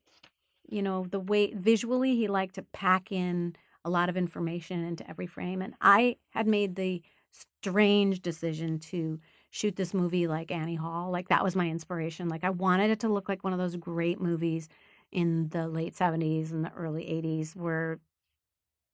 You 0.69 0.81
know, 0.81 1.05
the 1.09 1.19
way 1.19 1.53
visually 1.53 2.15
he 2.15 2.27
liked 2.27 2.55
to 2.55 2.61
pack 2.61 3.11
in 3.11 3.55
a 3.83 3.89
lot 3.89 4.09
of 4.09 4.15
information 4.15 4.83
into 4.85 5.09
every 5.09 5.27
frame, 5.27 5.61
and 5.61 5.73
I 5.81 6.17
had 6.29 6.47
made 6.47 6.75
the 6.75 7.01
strange 7.31 8.21
decision 8.21 8.79
to 8.79 9.19
shoot 9.49 9.75
this 9.75 9.93
movie 9.93 10.27
like 10.27 10.51
Annie 10.51 10.75
Hall. 10.75 11.11
Like 11.11 11.27
that 11.29 11.43
was 11.43 11.55
my 11.55 11.67
inspiration. 11.67 12.29
Like 12.29 12.43
I 12.43 12.49
wanted 12.49 12.89
it 12.89 12.99
to 13.01 13.09
look 13.09 13.27
like 13.27 13.43
one 13.43 13.53
of 13.53 13.59
those 13.59 13.75
great 13.75 14.21
movies 14.21 14.69
in 15.11 15.49
the 15.49 15.67
late 15.67 15.93
70s 15.93 16.51
and 16.51 16.63
the 16.63 16.71
early 16.73 17.03
80s 17.03 17.55
where 17.55 17.99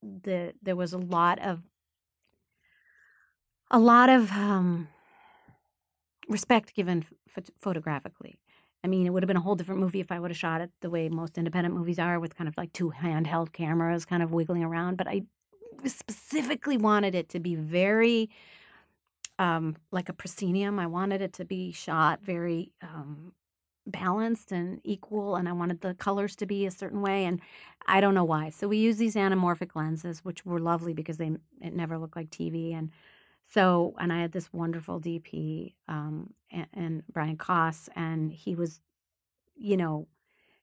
the 0.02 0.54
there 0.62 0.76
was 0.76 0.92
a 0.92 0.98
lot 0.98 1.38
of 1.40 1.62
a 3.70 3.78
lot 3.78 4.08
of 4.08 4.32
um, 4.32 4.88
respect 6.28 6.74
given 6.74 7.04
ph- 7.34 7.50
photographically. 7.58 8.38
I 8.84 8.86
mean, 8.86 9.06
it 9.06 9.10
would 9.10 9.22
have 9.22 9.28
been 9.28 9.36
a 9.36 9.40
whole 9.40 9.56
different 9.56 9.80
movie 9.80 10.00
if 10.00 10.12
I 10.12 10.20
would 10.20 10.30
have 10.30 10.38
shot 10.38 10.60
it 10.60 10.70
the 10.80 10.90
way 10.90 11.08
most 11.08 11.36
independent 11.36 11.74
movies 11.74 11.98
are, 11.98 12.20
with 12.20 12.36
kind 12.36 12.48
of 12.48 12.56
like 12.56 12.72
two 12.72 12.92
handheld 12.96 13.52
cameras, 13.52 14.04
kind 14.04 14.22
of 14.22 14.32
wiggling 14.32 14.62
around. 14.62 14.96
But 14.96 15.08
I 15.08 15.22
specifically 15.84 16.76
wanted 16.76 17.14
it 17.14 17.28
to 17.30 17.40
be 17.40 17.56
very 17.56 18.30
um, 19.38 19.76
like 19.90 20.08
a 20.08 20.12
proscenium. 20.12 20.78
I 20.78 20.86
wanted 20.86 21.20
it 21.20 21.32
to 21.34 21.44
be 21.44 21.72
shot 21.72 22.22
very 22.22 22.72
um, 22.82 23.32
balanced 23.90 24.52
and 24.52 24.80
equal 24.84 25.36
and 25.36 25.48
I 25.48 25.52
wanted 25.52 25.80
the 25.80 25.94
colors 25.94 26.36
to 26.36 26.46
be 26.46 26.66
a 26.66 26.70
certain 26.70 27.02
way 27.02 27.24
and 27.24 27.40
I 27.86 28.00
don't 28.00 28.14
know 28.14 28.24
why. 28.24 28.50
So 28.50 28.68
we 28.68 28.78
use 28.78 28.96
these 28.96 29.14
anamorphic 29.14 29.74
lenses 29.74 30.20
which 30.24 30.44
were 30.44 30.60
lovely 30.60 30.92
because 30.92 31.16
they 31.16 31.30
it 31.60 31.74
never 31.74 31.98
looked 31.98 32.16
like 32.16 32.30
TV 32.30 32.74
and 32.74 32.90
so 33.46 33.94
and 33.98 34.12
I 34.12 34.20
had 34.20 34.32
this 34.32 34.52
wonderful 34.52 35.00
DP 35.00 35.74
um 35.88 36.34
and, 36.50 36.66
and 36.74 37.02
Brian 37.12 37.36
Koss 37.36 37.88
and 37.96 38.32
he 38.32 38.54
was 38.54 38.80
you 39.56 39.76
know 39.76 40.06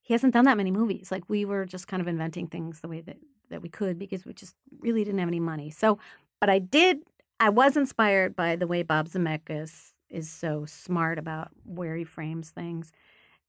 he 0.01 0.13
hasn't 0.13 0.33
done 0.33 0.45
that 0.45 0.57
many 0.57 0.69
movies. 0.69 1.09
Like 1.11 1.23
we 1.27 1.45
were 1.45 1.65
just 1.65 1.87
kind 1.87 1.99
of 1.99 2.07
inventing 2.07 2.47
things 2.47 2.81
the 2.81 2.87
way 2.87 3.01
that 3.01 3.17
that 3.49 3.61
we 3.61 3.69
could 3.69 3.97
because 3.97 4.25
we 4.25 4.33
just 4.33 4.55
really 4.79 5.03
didn't 5.03 5.19
have 5.19 5.27
any 5.27 5.39
money. 5.39 5.71
So 5.71 5.97
but 6.39 6.49
I 6.49 6.59
did 6.59 6.99
I 7.39 7.49
was 7.49 7.75
inspired 7.75 8.35
by 8.35 8.55
the 8.55 8.67
way 8.67 8.83
Bob 8.83 9.09
Zemeckis 9.09 9.93
is 10.09 10.29
so 10.29 10.65
smart 10.65 11.17
about 11.19 11.49
where 11.65 11.95
he 11.95 12.03
frames 12.03 12.49
things. 12.49 12.91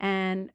And 0.01 0.51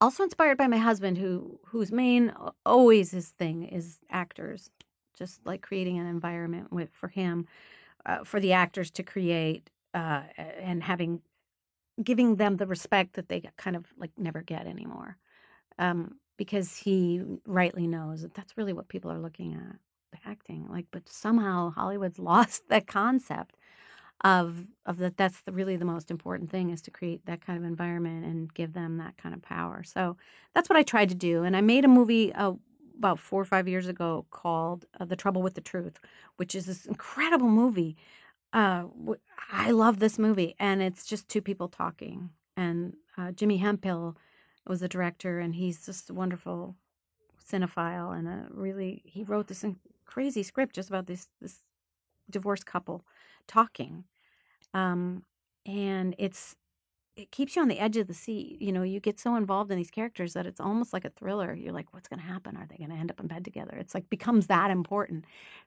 also 0.00 0.22
inspired 0.22 0.58
by 0.58 0.66
my 0.66 0.78
husband, 0.78 1.18
who 1.18 1.60
whose 1.66 1.92
main 1.92 2.32
always 2.64 3.10
his 3.10 3.30
thing 3.30 3.64
is 3.64 3.98
actors, 4.10 4.70
just 5.14 5.44
like 5.44 5.62
creating 5.62 5.98
an 5.98 6.06
environment 6.06 6.72
with 6.72 6.90
for 6.92 7.08
him, 7.08 7.46
uh, 8.06 8.24
for 8.24 8.40
the 8.40 8.52
actors 8.52 8.90
to 8.92 9.02
create 9.02 9.70
uh, 9.94 10.22
and 10.38 10.82
having 10.82 11.20
giving 12.02 12.36
them 12.36 12.56
the 12.56 12.66
respect 12.66 13.14
that 13.14 13.28
they 13.28 13.42
kind 13.56 13.76
of 13.76 13.86
like 13.98 14.12
never 14.16 14.42
get 14.42 14.66
anymore. 14.66 15.16
Um, 15.78 16.16
because 16.36 16.76
he 16.76 17.22
rightly 17.46 17.86
knows 17.86 18.22
that 18.22 18.32
that's 18.34 18.56
really 18.56 18.72
what 18.72 18.88
people 18.88 19.12
are 19.12 19.18
looking 19.18 19.54
at 19.54 19.76
the 20.12 20.18
acting 20.28 20.66
like 20.68 20.86
but 20.90 21.08
somehow 21.08 21.70
hollywood's 21.70 22.18
lost 22.30 22.68
that 22.68 22.86
concept 22.86 23.56
of 24.22 24.66
of 24.86 24.98
that 24.98 25.16
that's 25.16 25.40
the, 25.42 25.52
really 25.52 25.76
the 25.76 25.84
most 25.84 26.10
important 26.10 26.50
thing 26.50 26.70
is 26.70 26.82
to 26.82 26.90
create 26.90 27.24
that 27.26 27.44
kind 27.44 27.58
of 27.58 27.64
environment 27.64 28.24
and 28.24 28.52
give 28.52 28.72
them 28.74 28.98
that 28.98 29.16
kind 29.16 29.34
of 29.34 29.42
power. 29.42 29.82
So 29.82 30.16
that's 30.54 30.68
what 30.68 30.76
i 30.76 30.82
tried 30.82 31.08
to 31.08 31.14
do 31.14 31.42
and 31.44 31.56
i 31.56 31.60
made 31.60 31.84
a 31.84 31.88
movie 31.88 32.32
uh, 32.34 32.52
about 32.98 33.18
four 33.18 33.40
or 33.40 33.46
five 33.46 33.66
years 33.68 33.88
ago 33.88 34.26
called 34.30 34.84
uh, 34.98 35.04
the 35.04 35.16
trouble 35.16 35.42
with 35.42 35.54
the 35.54 35.60
truth 35.60 35.98
which 36.36 36.54
is 36.54 36.66
this 36.66 36.86
incredible 36.86 37.48
movie. 37.48 37.96
Uh, 38.52 38.84
i 39.52 39.70
love 39.70 40.00
this 40.00 40.18
movie 40.18 40.54
and 40.58 40.82
it's 40.82 41.04
just 41.04 41.28
two 41.28 41.40
people 41.40 41.68
talking 41.68 42.30
and 42.56 42.94
uh, 43.16 43.30
jimmy 43.30 43.58
hemphill 43.58 44.16
was 44.66 44.80
the 44.80 44.88
director 44.88 45.38
and 45.38 45.54
he's 45.54 45.86
just 45.86 46.10
a 46.10 46.14
wonderful 46.14 46.74
cinephile 47.48 48.16
and 48.16 48.28
a 48.28 48.46
really 48.50 49.02
he 49.04 49.22
wrote 49.22 49.46
this 49.46 49.64
crazy 50.04 50.42
script 50.42 50.74
just 50.74 50.88
about 50.88 51.06
this 51.06 51.28
this 51.40 51.60
divorced 52.28 52.66
couple 52.66 53.04
talking 53.46 54.04
um 54.74 55.22
and 55.66 56.14
it's 56.18 56.56
it 57.16 57.30
keeps 57.32 57.54
you 57.54 57.62
on 57.62 57.68
the 57.68 57.78
edge 57.78 57.96
of 57.96 58.06
the 58.06 58.14
seat 58.14 58.60
you 58.60 58.72
know 58.72 58.82
you 58.82 59.00
get 59.00 59.18
so 59.18 59.34
involved 59.36 59.70
in 59.70 59.76
these 59.76 59.90
characters 59.90 60.32
that 60.32 60.46
it's 60.46 60.60
almost 60.60 60.92
like 60.92 61.04
a 61.04 61.10
thriller 61.10 61.54
you're 61.54 61.72
like 61.72 61.92
what's 61.92 62.08
going 62.08 62.20
to 62.20 62.26
happen? 62.26 62.56
Are 62.56 62.66
they 62.66 62.76
going 62.76 62.90
to 62.90 62.96
end 62.96 63.10
up 63.10 63.20
in 63.20 63.26
bed 63.26 63.44
together? 63.44 63.76
It's 63.76 63.94
like 63.94 64.08
becomes 64.08 64.46
that 64.46 64.70
important. 64.70 65.24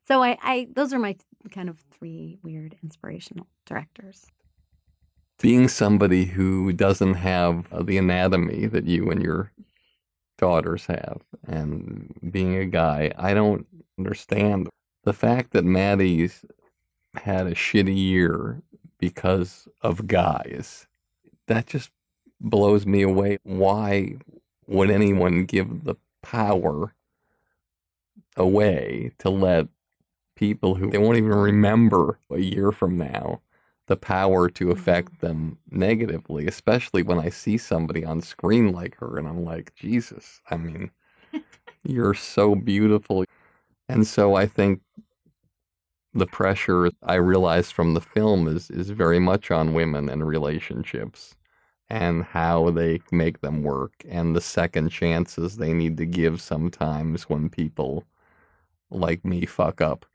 So 0.08 0.24
i 0.24 0.38
i 0.42 0.68
those 0.74 0.94
are 0.94 1.00
my 1.00 1.16
kind 1.52 1.70
of 1.70 1.80
three 1.92 2.38
weird 2.44 2.76
inspirational 2.84 3.48
directors. 3.66 4.26
Being 5.40 5.68
somebody 5.68 6.26
who 6.26 6.72
doesn't 6.72 7.16
have 7.16 7.68
the 7.86 7.98
anatomy 7.98 8.66
that 8.68 8.86
you 8.86 9.10
and 9.12 9.22
your 9.22 9.52
daughters 10.38 10.86
have 10.88 11.22
and 11.46 12.14
being 12.32 12.56
a 12.58 12.66
guy 12.66 13.12
i 13.18 13.34
don't 13.34 13.68
understand 13.98 14.68
the 15.04 15.14
fact 15.14 15.52
that 15.52 15.64
Maddie's 15.64 16.44
had 17.16 17.46
a 17.46 17.54
shitty 17.54 17.96
year 17.96 18.62
because 19.04 19.68
of 19.82 20.08
guys. 20.08 20.88
That 21.48 21.68
just 21.68 21.92
blows 22.40 22.86
me 22.86 23.02
away. 23.02 23.38
Why 23.44 24.16
would 24.66 24.90
anyone 24.90 25.44
give 25.44 25.84
the 25.84 25.96
power 26.22 26.94
away 28.38 29.12
to 29.20 29.30
let 29.30 29.68
people 30.38 30.76
who 30.76 30.90
they 30.90 30.98
won't 30.98 31.18
even 31.18 31.34
remember 31.34 32.18
a 32.32 32.40
year 32.40 32.72
from 32.72 32.98
now 32.98 33.42
the 33.88 33.98
power 33.98 34.50
to 34.50 34.68
mm-hmm. 34.68 34.80
affect 34.80 35.20
them 35.20 35.58
negatively, 35.70 36.48
especially 36.48 37.04
when 37.04 37.20
I 37.20 37.28
see 37.28 37.58
somebody 37.58 38.06
on 38.06 38.22
screen 38.22 38.72
like 38.72 38.96
her 39.00 39.18
and 39.18 39.28
I'm 39.28 39.44
like, 39.44 39.76
Jesus, 39.76 40.40
I 40.50 40.56
mean, 40.56 40.92
you're 41.84 42.14
so 42.14 42.56
beautiful. 42.56 43.26
And 43.90 44.08
so 44.08 44.36
I 44.36 44.46
think 44.46 44.80
the 46.14 46.28
pressure 46.28 46.92
I 47.02 47.16
realized 47.16 47.74
from 47.74 47.94
the 47.94 48.02
film 48.02 48.48
is 48.48 48.70
is 48.70 48.90
very 48.90 49.20
much 49.20 49.52
on 49.52 49.74
women 49.74 50.10
and 50.10 50.26
relationships 50.28 51.36
and 51.90 52.24
how 52.24 52.72
they 52.72 53.02
make 53.12 53.42
them 53.42 53.64
work 53.64 53.94
and 54.08 54.36
the 54.36 54.42
second 54.42 54.90
chances 54.90 55.58
they 55.58 55.74
need 55.74 55.98
to 55.98 56.06
give 56.06 56.42
sometimes 56.42 57.24
when 57.30 57.50
people 57.50 58.06
like 58.90 59.26
me 59.26 59.46
fuck 59.46 59.82
up. 59.82 60.06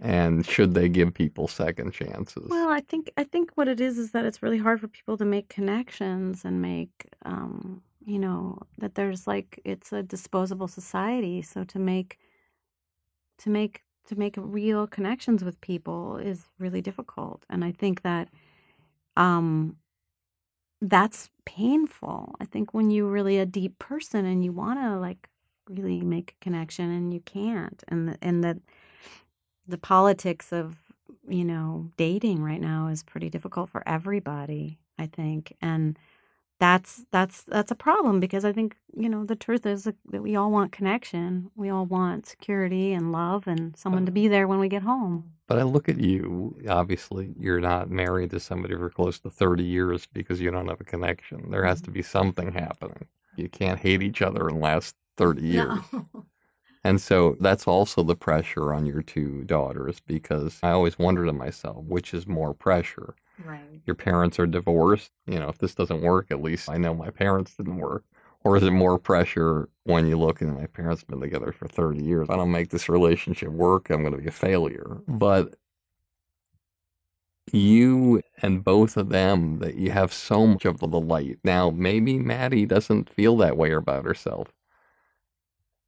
And 0.00 0.46
should 0.46 0.74
they 0.74 0.88
give 0.88 1.12
people 1.12 1.48
second 1.48 1.92
chances? 1.92 2.48
Well 2.48 2.68
i 2.70 2.80
think 2.80 3.10
i 3.16 3.24
think 3.24 3.52
what 3.56 3.68
it 3.68 3.80
is 3.80 3.98
is 3.98 4.12
that 4.12 4.24
it's 4.24 4.42
really 4.42 4.58
hard 4.58 4.80
for 4.80 4.88
people 4.88 5.16
to 5.18 5.24
make 5.24 5.48
connections 5.48 6.44
and 6.44 6.62
make 6.62 7.08
um 7.24 7.82
you 8.08 8.18
know 8.18 8.58
that 8.78 8.94
there's 8.94 9.26
like 9.26 9.60
it's 9.64 9.92
a 9.92 10.02
disposable 10.02 10.68
society. 10.68 11.42
So 11.42 11.62
to 11.64 11.78
make 11.78 12.18
to 13.38 13.50
make 13.50 13.82
to 14.08 14.18
make 14.18 14.34
real 14.36 14.86
connections 14.86 15.44
with 15.44 15.60
people 15.60 16.16
is 16.16 16.46
really 16.58 16.82
difficult 16.82 17.44
and 17.48 17.64
i 17.64 17.72
think 17.72 18.02
that 18.02 18.28
um 19.16 19.76
that's 20.80 21.30
painful. 21.44 22.34
I 22.40 22.44
think 22.44 22.72
when 22.72 22.90
you're 22.90 23.10
really 23.10 23.38
a 23.38 23.46
deep 23.46 23.78
person 23.78 24.24
and 24.24 24.44
you 24.44 24.52
want 24.52 24.78
to 24.80 24.98
like 24.98 25.28
really 25.68 26.00
make 26.00 26.34
a 26.38 26.44
connection 26.44 26.90
and 26.90 27.12
you 27.12 27.20
can't 27.20 27.82
and 27.88 28.08
the, 28.08 28.18
and 28.22 28.42
that 28.44 28.56
the 29.66 29.78
politics 29.78 30.52
of 30.52 30.76
you 31.28 31.44
know 31.44 31.90
dating 31.98 32.42
right 32.42 32.60
now 32.60 32.88
is 32.88 33.02
pretty 33.02 33.28
difficult 33.28 33.68
for 33.68 33.86
everybody 33.86 34.78
i 34.98 35.04
think 35.04 35.54
and 35.60 35.98
that's 36.58 37.04
that's 37.10 37.42
that's 37.44 37.70
a 37.70 37.76
problem 37.76 38.20
because 38.20 38.44
I 38.44 38.52
think 38.52 38.76
you 38.96 39.08
know 39.08 39.24
the 39.24 39.36
truth 39.36 39.64
is 39.64 39.84
that 39.84 39.96
we 40.10 40.36
all 40.36 40.50
want 40.50 40.72
connection. 40.72 41.50
We 41.54 41.70
all 41.70 41.86
want 41.86 42.26
security 42.26 42.92
and 42.92 43.12
love 43.12 43.46
and 43.46 43.76
someone 43.76 44.06
to 44.06 44.12
be 44.12 44.28
there 44.28 44.48
when 44.48 44.58
we 44.58 44.68
get 44.68 44.82
home. 44.82 45.32
But 45.46 45.58
I 45.58 45.62
look 45.62 45.88
at 45.88 46.00
you. 46.00 46.58
Obviously, 46.68 47.34
you're 47.38 47.60
not 47.60 47.90
married 47.90 48.30
to 48.30 48.40
somebody 48.40 48.74
for 48.74 48.90
close 48.90 49.18
to 49.20 49.30
thirty 49.30 49.64
years 49.64 50.06
because 50.12 50.40
you 50.40 50.50
don't 50.50 50.68
have 50.68 50.80
a 50.80 50.84
connection. 50.84 51.50
There 51.50 51.64
has 51.64 51.80
to 51.82 51.86
mm-hmm. 51.86 51.94
be 51.94 52.02
something 52.02 52.52
happening. 52.52 53.06
You 53.36 53.48
can't 53.48 53.78
hate 53.78 54.02
each 54.02 54.20
other 54.20 54.48
and 54.48 54.60
last 54.60 54.96
thirty 55.16 55.46
years. 55.46 55.78
No. 55.92 56.26
And 56.84 57.00
so 57.00 57.36
that's 57.40 57.66
also 57.66 58.02
the 58.02 58.16
pressure 58.16 58.72
on 58.72 58.86
your 58.86 59.02
two 59.02 59.44
daughters 59.44 60.00
because 60.00 60.58
I 60.62 60.70
always 60.70 60.98
wonder 60.98 61.26
to 61.26 61.32
myself, 61.32 61.84
which 61.84 62.14
is 62.14 62.26
more 62.26 62.54
pressure? 62.54 63.14
Right. 63.44 63.80
Your 63.86 63.94
parents 63.94 64.38
are 64.38 64.46
divorced. 64.46 65.10
You 65.26 65.38
know, 65.38 65.48
if 65.48 65.58
this 65.58 65.74
doesn't 65.74 66.02
work, 66.02 66.30
at 66.30 66.42
least 66.42 66.68
I 66.68 66.76
know 66.76 66.94
my 66.94 67.10
parents 67.10 67.54
didn't 67.54 67.78
work. 67.78 68.04
Or 68.44 68.56
is 68.56 68.62
it 68.62 68.70
more 68.70 68.98
pressure 68.98 69.68
when 69.84 70.06
you 70.06 70.16
look 70.16 70.40
and 70.40 70.54
my 70.54 70.66
parents 70.66 71.02
have 71.02 71.08
been 71.08 71.20
together 71.20 71.52
for 71.52 71.66
30 71.68 72.02
years? 72.02 72.28
I 72.30 72.36
don't 72.36 72.52
make 72.52 72.70
this 72.70 72.88
relationship 72.88 73.50
work. 73.50 73.90
I'm 73.90 74.02
going 74.02 74.14
to 74.14 74.20
be 74.20 74.28
a 74.28 74.32
failure. 74.32 74.98
But 75.08 75.56
you 77.52 78.22
and 78.42 78.62
both 78.62 78.96
of 78.96 79.08
them, 79.08 79.58
that 79.58 79.74
you 79.74 79.90
have 79.90 80.12
so 80.12 80.46
much 80.46 80.64
of 80.64 80.78
the 80.78 80.86
light. 80.86 81.38
Now, 81.44 81.70
maybe 81.70 82.18
Maddie 82.18 82.66
doesn't 82.66 83.10
feel 83.10 83.36
that 83.38 83.56
way 83.56 83.72
about 83.72 84.04
herself. 84.04 84.48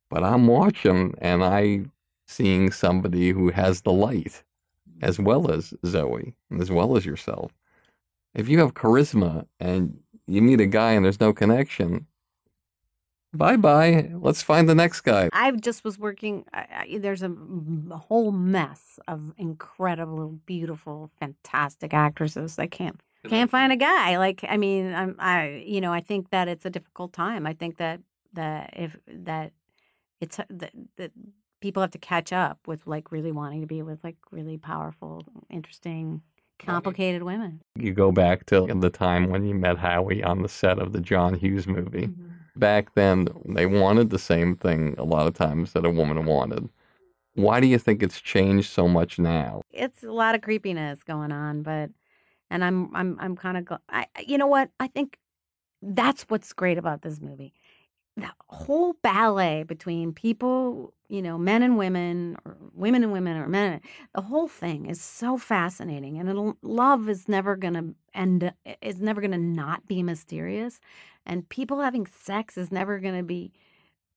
But 0.08 0.24
I'm 0.24 0.46
watching 0.46 1.14
and 1.18 1.44
I 1.44 1.84
seeing 2.26 2.72
somebody 2.72 3.30
who 3.30 3.50
has 3.50 3.82
the 3.82 3.92
light 3.92 4.42
as 5.02 5.18
well 5.18 5.50
as 5.50 5.72
Zoey, 5.84 6.34
as 6.58 6.70
well 6.70 6.96
as 6.96 7.06
yourself. 7.06 7.52
If 8.34 8.48
you 8.48 8.58
have 8.60 8.74
charisma 8.74 9.46
and 9.58 9.98
you 10.26 10.42
meet 10.42 10.60
a 10.60 10.66
guy 10.66 10.92
and 10.92 11.04
there's 11.04 11.20
no 11.20 11.32
connection, 11.32 12.06
bye 13.32 13.56
bye. 13.56 14.10
Let's 14.14 14.42
find 14.42 14.68
the 14.68 14.74
next 14.74 15.00
guy. 15.00 15.28
I 15.32 15.50
just 15.52 15.84
was 15.84 15.98
working. 15.98 16.44
I, 16.52 16.98
there's 17.00 17.22
a, 17.22 17.30
a, 17.90 17.96
whole 17.96 18.32
mess 18.32 18.98
of 19.08 19.32
incredible, 19.36 20.38
beautiful, 20.46 21.10
fantastic 21.18 21.92
actresses. 21.92 22.58
I 22.58 22.66
can't 22.66 23.00
can't 23.28 23.50
find 23.50 23.72
a 23.72 23.76
guy. 23.76 24.16
Like 24.18 24.44
I 24.48 24.56
mean, 24.56 24.94
I'm 24.94 25.16
I 25.18 25.64
you 25.66 25.80
know 25.80 25.92
I 25.92 26.00
think 26.00 26.30
that 26.30 26.48
it's 26.48 26.64
a 26.64 26.70
difficult 26.70 27.12
time. 27.12 27.46
I 27.46 27.54
think 27.54 27.78
that 27.78 28.00
that 28.32 28.70
if 28.74 28.96
that 29.08 29.52
it's 30.20 30.38
uh, 30.38 30.44
that 30.50 30.72
that 30.96 31.12
people 31.60 31.82
have 31.82 31.90
to 31.92 31.98
catch 31.98 32.32
up 32.32 32.58
with 32.66 32.86
like 32.86 33.12
really 33.12 33.32
wanting 33.32 33.60
to 33.60 33.66
be 33.66 33.82
with 33.82 34.02
like 34.02 34.16
really 34.30 34.58
powerful, 34.58 35.24
interesting, 35.50 36.22
complicated 36.58 37.22
women. 37.22 37.60
You 37.76 37.92
go 37.92 38.12
back 38.12 38.46
to 38.46 38.66
the 38.66 38.90
time 38.90 39.30
when 39.30 39.46
you 39.46 39.54
met 39.54 39.78
Howie 39.78 40.22
on 40.22 40.42
the 40.42 40.48
set 40.48 40.78
of 40.78 40.92
the 40.92 41.00
John 41.00 41.34
Hughes 41.34 41.66
movie. 41.66 42.08
Mm-hmm. 42.08 42.26
Back 42.56 42.94
then, 42.94 43.28
they 43.46 43.66
wanted 43.66 44.10
the 44.10 44.18
same 44.18 44.56
thing 44.56 44.94
a 44.98 45.04
lot 45.04 45.26
of 45.26 45.34
times 45.34 45.72
that 45.72 45.86
a 45.86 45.90
woman 45.90 46.24
wanted. 46.26 46.68
Why 47.34 47.60
do 47.60 47.66
you 47.66 47.78
think 47.78 48.02
it's 48.02 48.20
changed 48.20 48.70
so 48.70 48.88
much 48.88 49.18
now? 49.18 49.62
It's 49.70 50.02
a 50.02 50.12
lot 50.12 50.34
of 50.34 50.40
creepiness 50.40 51.02
going 51.02 51.32
on, 51.32 51.62
but 51.62 51.90
and 52.50 52.64
I'm 52.64 52.94
I'm 52.94 53.16
I'm 53.20 53.36
kind 53.36 53.56
of 53.56 53.78
I 53.88 54.06
you 54.26 54.36
know 54.36 54.48
what? 54.48 54.70
I 54.80 54.88
think 54.88 55.18
that's 55.80 56.24
what's 56.24 56.52
great 56.52 56.76
about 56.76 57.02
this 57.02 57.20
movie 57.20 57.54
the 58.20 58.30
whole 58.48 58.94
ballet 59.02 59.62
between 59.62 60.12
people, 60.12 60.94
you 61.08 61.22
know, 61.22 61.36
men 61.38 61.62
and 61.62 61.76
women, 61.76 62.36
or 62.44 62.56
women 62.74 63.02
and 63.02 63.12
women, 63.12 63.36
or 63.36 63.48
men, 63.48 63.80
the 64.14 64.22
whole 64.22 64.48
thing 64.48 64.86
is 64.86 65.00
so 65.00 65.36
fascinating. 65.36 66.18
And 66.18 66.54
love 66.62 67.08
is 67.08 67.28
never 67.28 67.56
going 67.56 67.74
to 67.74 67.94
end, 68.14 68.52
is 68.80 69.00
never 69.00 69.20
going 69.20 69.32
to 69.32 69.38
not 69.38 69.86
be 69.86 70.02
mysterious. 70.02 70.80
And 71.26 71.48
people 71.48 71.80
having 71.80 72.06
sex 72.06 72.56
is 72.56 72.70
never 72.72 72.98
going 72.98 73.16
to 73.16 73.22
be 73.22 73.52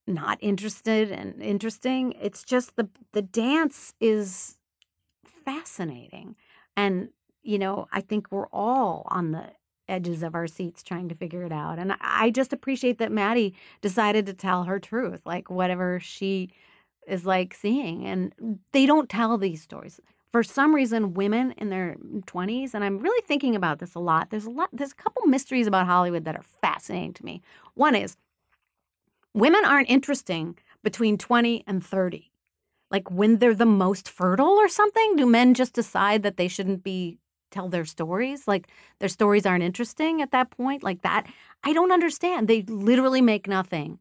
not 0.06 0.38
interested 0.42 1.12
and 1.12 1.42
interesting. 1.42 2.14
It's 2.22 2.44
just 2.44 2.76
the, 2.76 2.90
the 3.14 3.22
dance 3.22 3.94
is 4.00 4.58
fascinating. 5.46 6.36
And, 6.76 7.10
you 7.42 7.58
know, 7.60 7.88
I 7.92 8.02
think 8.02 8.32
we're 8.32 8.48
all 8.48 9.08
on 9.10 9.32
the 9.32 9.52
edges 9.88 10.24
of 10.24 10.36
our 10.36 10.48
seats 10.48 10.84
trying 10.84 11.10
to 11.10 11.16
figure 11.16 11.44
it 11.44 11.52
out. 11.52 11.80
And 11.80 11.96
I 12.02 12.30
just 12.30 12.54
appreciate 12.54 12.98
that 13.00 13.12
Maddie 13.12 13.54
decided 13.82 14.26
to 14.26 14.34
tell 14.34 14.64
her 14.64 14.80
truth, 14.80 15.22
like 15.26 15.50
whatever 15.50 16.00
she 16.00 16.50
is 17.08 17.26
like 17.26 17.54
seeing. 17.54 18.06
And 18.06 18.60
they 18.72 18.86
don't 18.86 19.10
tell 19.10 19.38
these 19.38 19.62
stories. 19.62 20.00
For 20.32 20.42
some 20.42 20.74
reason, 20.74 21.14
women 21.14 21.52
in 21.58 21.70
their 21.70 21.96
20s, 22.26 22.74
and 22.74 22.84
I'm 22.84 23.00
really 23.00 23.22
thinking 23.28 23.56
about 23.56 23.80
this 23.80 23.94
a 23.94 24.00
lot. 24.00 24.32
There's 24.32 24.46
a 24.46 24.50
lot, 24.50 24.70
there's 24.74 24.92
a 24.92 24.96
couple 24.96 25.28
mysteries 25.28 25.68
about 25.68 25.86
Hollywood 25.86 26.26
that 26.26 26.36
are 26.36 26.46
fascinating 26.62 27.14
to 27.14 27.26
me. 27.26 27.42
One 27.76 27.96
is 27.96 28.18
women 29.34 29.64
aren't 29.64 29.90
interesting 29.90 30.58
between 30.84 31.18
20 31.18 31.64
and 31.68 31.86
30. 31.86 32.32
Like 32.90 33.12
when 33.12 33.38
they're 33.38 33.56
the 33.56 33.66
most 33.66 34.10
fertile 34.10 34.54
or 34.54 34.68
something, 34.68 35.16
do 35.16 35.26
men 35.26 35.54
just 35.54 35.74
decide 35.74 36.24
that 36.24 36.38
they 36.38 36.48
shouldn't 36.48 36.84
be 36.84 37.18
tell 37.54 37.70
their 37.70 37.86
stories. 37.86 38.48
Like 38.48 38.68
their 39.00 39.10
stories 39.10 39.46
aren't 39.46 39.64
interesting 39.64 40.22
at 40.22 40.32
that 40.32 40.52
point. 40.52 40.84
Like 40.84 41.02
that, 41.04 41.28
I 41.64 41.72
don't 41.74 41.92
understand. 41.92 42.48
They 42.48 42.64
literally 42.64 43.22
make 43.22 43.48
nothing 43.48 44.00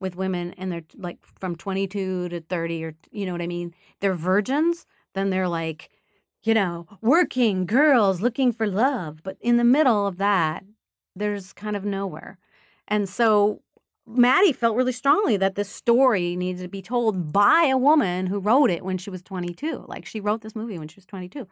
with 0.00 0.16
women 0.16 0.52
and 0.58 0.72
they're 0.72 0.84
like 0.96 1.18
from 1.38 1.56
22 1.56 2.28
to 2.30 2.40
30 2.40 2.84
or 2.84 2.94
you 3.10 3.26
know 3.26 3.32
what 3.32 3.42
I 3.42 3.46
mean? 3.46 3.74
They're 4.00 4.14
virgins, 4.14 4.86
then 5.14 5.30
they're 5.30 5.48
like, 5.48 5.90
you 6.42 6.54
know, 6.54 6.86
working 7.00 7.66
girls 7.66 8.20
looking 8.20 8.52
for 8.52 8.66
love, 8.66 9.22
but 9.22 9.36
in 9.40 9.58
the 9.58 9.64
middle 9.64 10.06
of 10.06 10.18
that, 10.18 10.64
there's 11.14 11.52
kind 11.52 11.76
of 11.76 11.84
nowhere. 11.84 12.38
And 12.88 13.08
so 13.08 13.62
Maddie 14.16 14.52
felt 14.52 14.76
really 14.76 14.92
strongly 14.92 15.36
that 15.36 15.54
this 15.54 15.68
story 15.68 16.36
needed 16.36 16.62
to 16.62 16.68
be 16.68 16.82
told 16.82 17.32
by 17.32 17.64
a 17.64 17.76
woman 17.76 18.26
who 18.26 18.38
wrote 18.38 18.70
it 18.70 18.84
when 18.84 18.98
she 18.98 19.10
was 19.10 19.22
22. 19.22 19.84
Like 19.88 20.06
she 20.06 20.20
wrote 20.20 20.42
this 20.42 20.56
movie 20.56 20.78
when 20.78 20.88
she 20.88 20.96
was 20.96 21.06
22. 21.06 21.46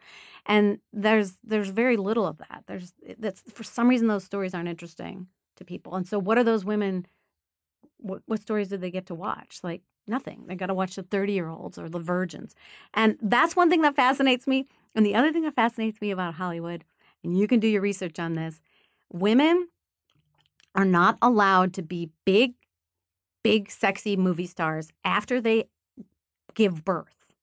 And 0.45 0.79
there's 0.93 1.37
there's 1.43 1.69
very 1.69 1.97
little 1.97 2.25
of 2.25 2.37
that. 2.37 2.63
There's 2.67 2.93
that's 3.17 3.41
for 3.51 3.63
some 3.63 3.87
reason 3.87 4.07
those 4.07 4.23
stories 4.23 4.53
aren't 4.53 4.69
interesting 4.69 5.27
to 5.57 5.65
people. 5.65 5.95
And 5.95 6.07
so 6.07 6.19
what 6.19 6.37
are 6.37 6.43
those 6.43 6.65
women 6.65 7.05
what, 7.97 8.21
what 8.25 8.41
stories 8.41 8.69
did 8.69 8.81
they 8.81 8.91
get 8.91 9.05
to 9.07 9.15
watch? 9.15 9.59
Like 9.63 9.81
nothing. 10.07 10.45
They 10.47 10.55
got 10.55 10.67
to 10.67 10.73
watch 10.73 10.95
the 10.95 11.03
30-year-olds 11.03 11.77
or 11.77 11.89
the 11.89 11.99
virgins. 11.99 12.55
And 12.93 13.17
that's 13.21 13.55
one 13.55 13.69
thing 13.69 13.81
that 13.81 13.95
fascinates 13.95 14.47
me. 14.47 14.65
And 14.95 15.05
the 15.05 15.15
other 15.15 15.31
thing 15.31 15.43
that 15.43 15.55
fascinates 15.55 16.01
me 16.01 16.11
about 16.11 16.35
Hollywood, 16.35 16.83
and 17.23 17.37
you 17.37 17.47
can 17.47 17.59
do 17.59 17.67
your 17.67 17.81
research 17.81 18.19
on 18.19 18.33
this, 18.33 18.59
women 19.11 19.67
are 20.75 20.85
not 20.85 21.17
allowed 21.21 21.73
to 21.73 21.81
be 21.81 22.09
big, 22.25 22.53
big, 23.43 23.69
sexy 23.69 24.15
movie 24.15 24.47
stars 24.47 24.89
after 25.03 25.41
they 25.41 25.65
give 26.53 26.83
birth. 26.85 27.33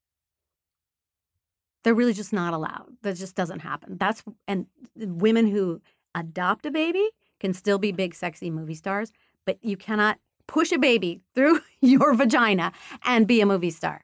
They're 1.84 1.94
really 1.94 2.12
just 2.12 2.32
not 2.32 2.54
allowed. 2.54 2.96
That 3.02 3.16
just 3.16 3.34
doesn't 3.34 3.60
happen. 3.60 3.96
That's 3.98 4.22
and 4.46 4.66
women 4.96 5.46
who 5.46 5.80
adopt 6.14 6.66
a 6.66 6.70
baby 6.70 7.08
can 7.40 7.54
still 7.54 7.78
be 7.78 7.92
big, 7.92 8.14
sexy 8.14 8.50
movie 8.50 8.74
stars, 8.74 9.12
but 9.46 9.58
you 9.62 9.76
cannot 9.76 10.18
push 10.46 10.72
a 10.72 10.78
baby 10.78 11.20
through 11.34 11.60
your 11.80 12.14
vagina 12.14 12.72
and 13.04 13.26
be 13.26 13.40
a 13.40 13.46
movie 13.46 13.70
star. 13.70 14.02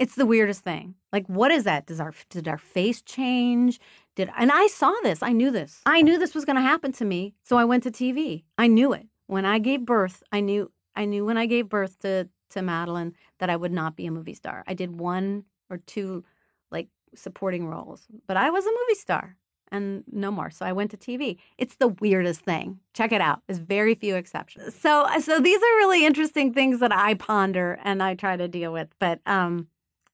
It's 0.00 0.14
the 0.14 0.24
weirdest 0.24 0.62
thing. 0.62 0.94
Like, 1.12 1.26
what 1.26 1.50
is 1.52 1.64
that? 1.64 1.84
Does 1.84 2.00
our 2.00 2.14
did 2.30 2.48
our 2.48 2.56
face 2.56 3.02
change? 3.02 3.78
Did 4.16 4.30
and 4.34 4.50
I 4.50 4.66
saw 4.66 4.94
this. 5.02 5.22
I 5.22 5.32
knew 5.32 5.50
this. 5.50 5.82
I 5.84 6.00
knew 6.00 6.18
this 6.18 6.34
was 6.34 6.46
going 6.46 6.56
to 6.56 6.62
happen 6.62 6.90
to 6.92 7.04
me. 7.04 7.34
So 7.44 7.58
I 7.58 7.66
went 7.66 7.82
to 7.82 7.90
TV. 7.90 8.44
I 8.56 8.66
knew 8.66 8.94
it 8.94 9.06
when 9.26 9.44
I 9.44 9.58
gave 9.58 9.84
birth. 9.84 10.22
I 10.32 10.40
knew. 10.40 10.72
I 10.96 11.04
knew 11.04 11.26
when 11.26 11.36
I 11.36 11.44
gave 11.44 11.68
birth 11.68 11.98
to 12.00 12.30
to 12.52 12.60
Madelyn 12.60 13.12
that 13.40 13.50
I 13.50 13.56
would 13.56 13.72
not 13.72 13.94
be 13.94 14.06
a 14.06 14.10
movie 14.10 14.32
star. 14.32 14.64
I 14.66 14.72
did 14.72 14.98
one 14.98 15.44
or 15.68 15.76
two 15.76 16.24
like 16.70 16.88
supporting 17.14 17.66
roles, 17.66 18.06
but 18.26 18.38
I 18.38 18.48
was 18.48 18.64
a 18.64 18.70
movie 18.70 18.98
star 18.98 19.36
and 19.70 20.02
no 20.10 20.30
more. 20.30 20.48
So 20.48 20.64
I 20.64 20.72
went 20.72 20.92
to 20.92 20.96
TV. 20.96 21.36
It's 21.58 21.76
the 21.76 21.88
weirdest 21.88 22.40
thing. 22.40 22.80
Check 22.94 23.12
it 23.12 23.20
out. 23.20 23.42
There's 23.46 23.58
very 23.58 23.94
few 23.94 24.16
exceptions. 24.16 24.74
So 24.74 25.06
so 25.20 25.40
these 25.40 25.58
are 25.58 25.76
really 25.76 26.06
interesting 26.06 26.54
things 26.54 26.80
that 26.80 26.90
I 26.90 27.12
ponder 27.12 27.78
and 27.84 28.02
I 28.02 28.14
try 28.14 28.38
to 28.38 28.48
deal 28.48 28.72
with. 28.72 28.88
But 28.98 29.20
um 29.26 29.68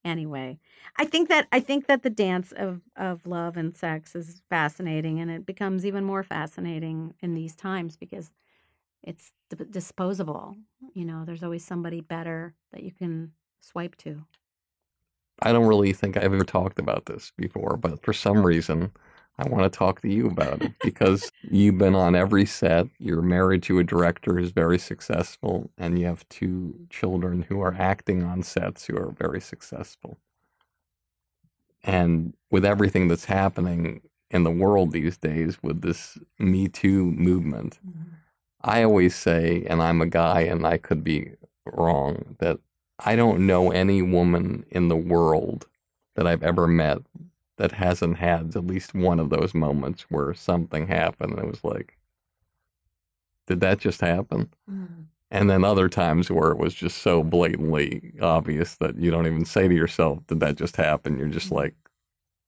anyway. 0.07 0.59
I 0.97 1.05
think 1.05 1.29
that 1.29 1.49
i 1.53 1.61
think 1.61 1.87
that 1.89 2.03
the 2.03 2.11
dance 2.11 2.53
of 2.53 2.81
of 2.97 3.27
love 3.27 3.57
and 3.57 3.77
sex 3.77 4.15
is 4.15 4.43
fascinating 4.49 5.21
and 5.21 5.31
it 5.31 5.45
becomes 5.45 5.85
even 5.85 6.05
more 6.05 6.23
fascinating 6.23 7.15
in 7.21 7.35
these 7.35 7.55
times 7.57 7.97
because 7.97 8.31
it's 9.03 9.33
disposable. 9.71 10.57
You 10.95 11.05
know 11.05 11.25
there's 11.25 11.43
always 11.45 11.65
somebody 11.65 12.01
better 12.01 12.55
that 12.73 12.83
you 12.83 12.93
can 12.93 13.33
swipe 13.61 13.97
to. 13.99 14.25
I 15.43 15.53
don't 15.53 15.67
really 15.67 15.93
think 15.93 16.17
i've 16.17 16.25
ever 16.33 16.45
talked 16.45 16.79
about 16.79 17.07
this 17.07 17.33
before 17.37 17.77
but 17.77 18.03
for 18.03 18.13
some 18.13 18.45
reason 18.45 18.91
I 19.39 19.49
want 19.49 19.71
to 19.71 19.79
talk 19.79 20.01
to 20.01 20.09
you 20.09 20.27
about 20.29 20.63
it 20.63 20.73
because 20.83 21.31
you've 21.43 21.77
been 21.77 21.95
on 21.95 22.15
every 22.15 22.47
set. 22.47 22.87
You're 22.99 23.21
married 23.21 23.63
to 23.65 23.79
a 23.79 23.85
director 23.85 24.35
who's 24.35 24.51
very 24.51 24.79
successful, 24.79 25.71
and 25.77 25.99
you 25.99 26.07
have 26.07 26.27
two 26.31 26.87
children 26.89 27.43
who 27.43 27.61
are 27.61 27.75
acting 27.79 28.23
on 28.23 28.43
sets 28.43 28.87
who 28.87 28.97
are 28.97 29.11
very 29.11 29.41
successful. 29.41 30.17
And 31.85 32.33
with 32.51 32.65
everything 32.65 33.09
that's 33.09 33.27
happening 33.27 34.01
in 34.31 34.43
the 34.43 34.51
world 34.51 34.93
these 34.93 35.19
days 35.19 35.63
with 35.63 35.83
this 35.83 36.19
Me 36.39 36.67
Too 36.67 37.13
movement, 37.13 37.79
mm-hmm. 37.87 38.15
I 38.63 38.83
always 38.83 39.15
say, 39.15 39.67
and 39.69 39.83
I'm 39.83 40.01
a 40.01 40.07
guy 40.07 40.41
and 40.41 40.67
I 40.67 40.79
could 40.79 41.05
be 41.05 41.33
wrong, 41.67 42.37
that 42.39 42.59
I 42.99 43.15
don't 43.15 43.47
know 43.47 43.71
any 43.71 44.01
woman 44.01 44.65
in 44.71 44.89
the 44.89 44.97
world 44.97 45.67
that 46.15 46.27
I've 46.27 46.43
ever 46.43 46.67
met 46.67 46.99
that 47.57 47.73
hasn't 47.73 48.19
had 48.19 48.55
at 48.55 48.67
least 48.67 48.95
one 48.95 49.19
of 49.19 49.31
those 49.31 49.55
moments 49.55 50.03
where 50.09 50.35
something 50.35 50.87
happened 50.87 51.33
and 51.33 51.41
it 51.41 51.51
was 51.51 51.65
like, 51.65 51.97
did 53.47 53.61
that 53.61 53.79
just 53.79 54.01
happen? 54.01 54.51
Mm. 54.71 55.07
And 55.31 55.51
then 55.51 55.65
other 55.65 55.89
times 55.89 56.31
where 56.31 56.51
it 56.51 56.59
was 56.59 56.75
just 56.75 56.99
so 56.99 57.23
blatantly 57.23 58.13
obvious 58.21 58.77
that 58.77 58.97
you 58.99 59.11
don't 59.11 59.27
even 59.27 59.45
say 59.45 59.69
to 59.69 59.75
yourself, 59.75 60.19
did 60.27 60.41
that 60.41 60.57
just 60.57 60.77
happen? 60.77 61.19
You're 61.19 61.29
just 61.29 61.51
mm. 61.51 61.57
like, 61.57 61.75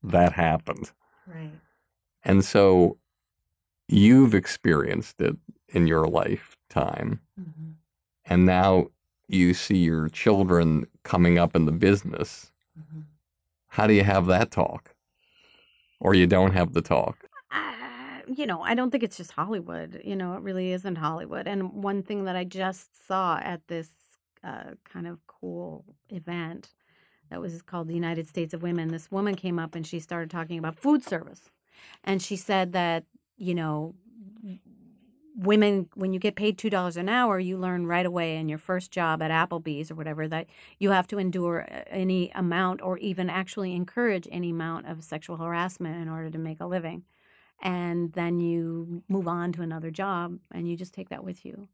that 0.03 0.33
happened. 0.33 0.91
Right. 1.27 1.53
And 2.25 2.45
so 2.45 2.99
you've 3.89 4.35
experienced 4.35 5.21
it 5.21 5.37
in 5.69 5.87
your 5.87 6.07
lifetime. 6.07 7.21
Mm-hmm. 7.41 7.71
And 8.27 8.47
now 8.47 8.89
you 9.27 9.55
see 9.55 9.79
your 9.79 10.09
children 10.09 10.87
coming 11.03 11.39
up 11.39 11.57
in 11.57 11.67
the 11.67 11.73
business. 11.73 12.53
Mm-hmm. 12.79 13.01
How 13.69 13.87
do 13.87 13.95
you 13.95 14.05
have 14.05 14.27
that 14.27 14.51
talk? 14.51 14.95
Or 16.01 16.15
you 16.15 16.27
don't 16.27 16.53
have 16.53 16.73
the 16.73 16.83
talk? 16.83 17.25
Uh, 17.53 18.21
you 18.27 18.47
know, 18.47 18.63
I 18.63 18.75
don't 18.75 18.91
think 18.91 19.03
it's 19.03 19.17
just 19.17 19.33
Hollywood. 19.33 20.01
You 20.05 20.17
know, 20.17 20.35
it 20.35 20.43
really 20.43 20.73
isn't 20.73 20.97
Hollywood. 20.97 21.47
And 21.47 21.73
one 21.73 22.03
thing 22.03 22.25
that 22.25 22.37
I 22.37 22.45
just 22.45 23.07
saw 23.07 23.39
at 23.39 23.67
this 23.69 23.91
uh, 24.45 24.75
kind 24.91 25.07
of 25.07 25.19
cool 25.27 25.85
event 26.11 26.71
that 27.31 27.41
was 27.41 27.63
called 27.63 27.89
the 27.89 27.95
United 27.95 28.27
States 28.29 28.55
of 28.55 28.63
Women, 28.63 28.89
this 28.89 29.11
woman 29.11 29.35
came 29.35 29.59
up 29.59 29.75
and 29.75 29.87
she 29.87 30.01
started 30.01 30.31
talking 30.31 30.59
about 30.59 30.79
food 30.79 31.05
service. 31.05 31.51
And 32.05 32.23
she 32.23 32.37
said 32.37 32.73
that, 32.73 33.05
you 33.37 33.55
know, 33.55 33.95
women 35.39 35.89
when 35.95 36.13
you 36.13 36.19
get 36.19 36.35
paid 36.35 36.59
two 36.59 36.69
dollars 36.69 36.97
an 36.97 37.09
hour 37.09 37.39
you 37.39 37.57
learn 37.57 37.87
right 37.87 38.07
away 38.07 38.37
in 38.37 38.49
your 38.49 38.59
first 38.59 38.91
job 38.91 39.23
at 39.23 39.31
applebee's 39.31 39.91
or 39.91 39.95
whatever 39.95 40.27
that 40.27 40.47
you 40.81 40.91
have 40.91 41.07
to 41.07 41.19
endure 41.19 41.65
uh, 41.71 41.83
any 41.89 42.31
amount 42.35 42.83
or 42.83 42.99
even 42.99 43.31
actually 43.31 43.73
encourage 43.73 44.27
any 44.33 44.51
amount 44.51 44.87
of 44.87 45.05
sexual 45.05 45.37
harassment 45.37 46.03
in 46.03 46.09
order 46.09 46.29
to 46.29 46.39
make 46.39 46.61
a 46.61 46.67
living. 46.67 47.05
And 47.63 48.13
then 48.15 48.41
you 48.41 49.03
move 49.09 49.29
on 49.29 49.53
to 49.53 49.63
another 49.63 49.91
job 49.91 50.39
and 50.53 50.69
you 50.69 50.77
just 50.77 50.95
take 50.95 51.09
that 51.11 51.25
with 51.25 51.45
you. 51.45 51.69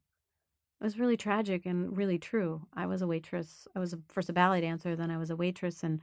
It 0.81 0.85
was 0.85 0.99
really 0.99 1.17
tragic 1.17 1.65
and 1.65 1.97
really 1.97 2.19
true. 2.19 2.67
I 2.75 2.85
was 2.85 3.01
a 3.01 3.07
waitress 3.07 3.67
i 3.75 3.79
was 3.79 3.95
a, 3.95 3.99
first 4.09 4.29
a 4.29 4.35
ballet 4.35 4.61
dancer 4.61 4.95
then 4.95 5.11
i 5.11 5.17
was 5.17 5.31
a 5.31 5.37
waitress 5.37 5.83
and 5.83 6.01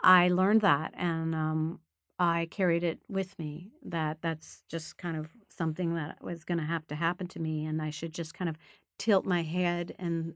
i 0.00 0.28
learned 0.28 0.62
that. 0.62 0.92
And 0.96 1.32
um, 1.32 1.80
I 2.18 2.46
carried 2.50 2.84
it 2.84 3.00
with 3.08 3.38
me 3.38 3.72
that 3.82 4.18
that's 4.22 4.62
just 4.68 4.98
kind 4.98 5.16
of 5.16 5.32
something 5.48 5.94
that 5.94 6.22
was 6.22 6.44
going 6.44 6.58
to 6.58 6.64
have 6.64 6.86
to 6.88 6.94
happen 6.94 7.26
to 7.28 7.40
me, 7.40 7.66
and 7.66 7.82
I 7.82 7.90
should 7.90 8.14
just 8.14 8.34
kind 8.34 8.48
of 8.48 8.56
tilt 8.98 9.26
my 9.26 9.42
head 9.42 9.94
and 9.98 10.34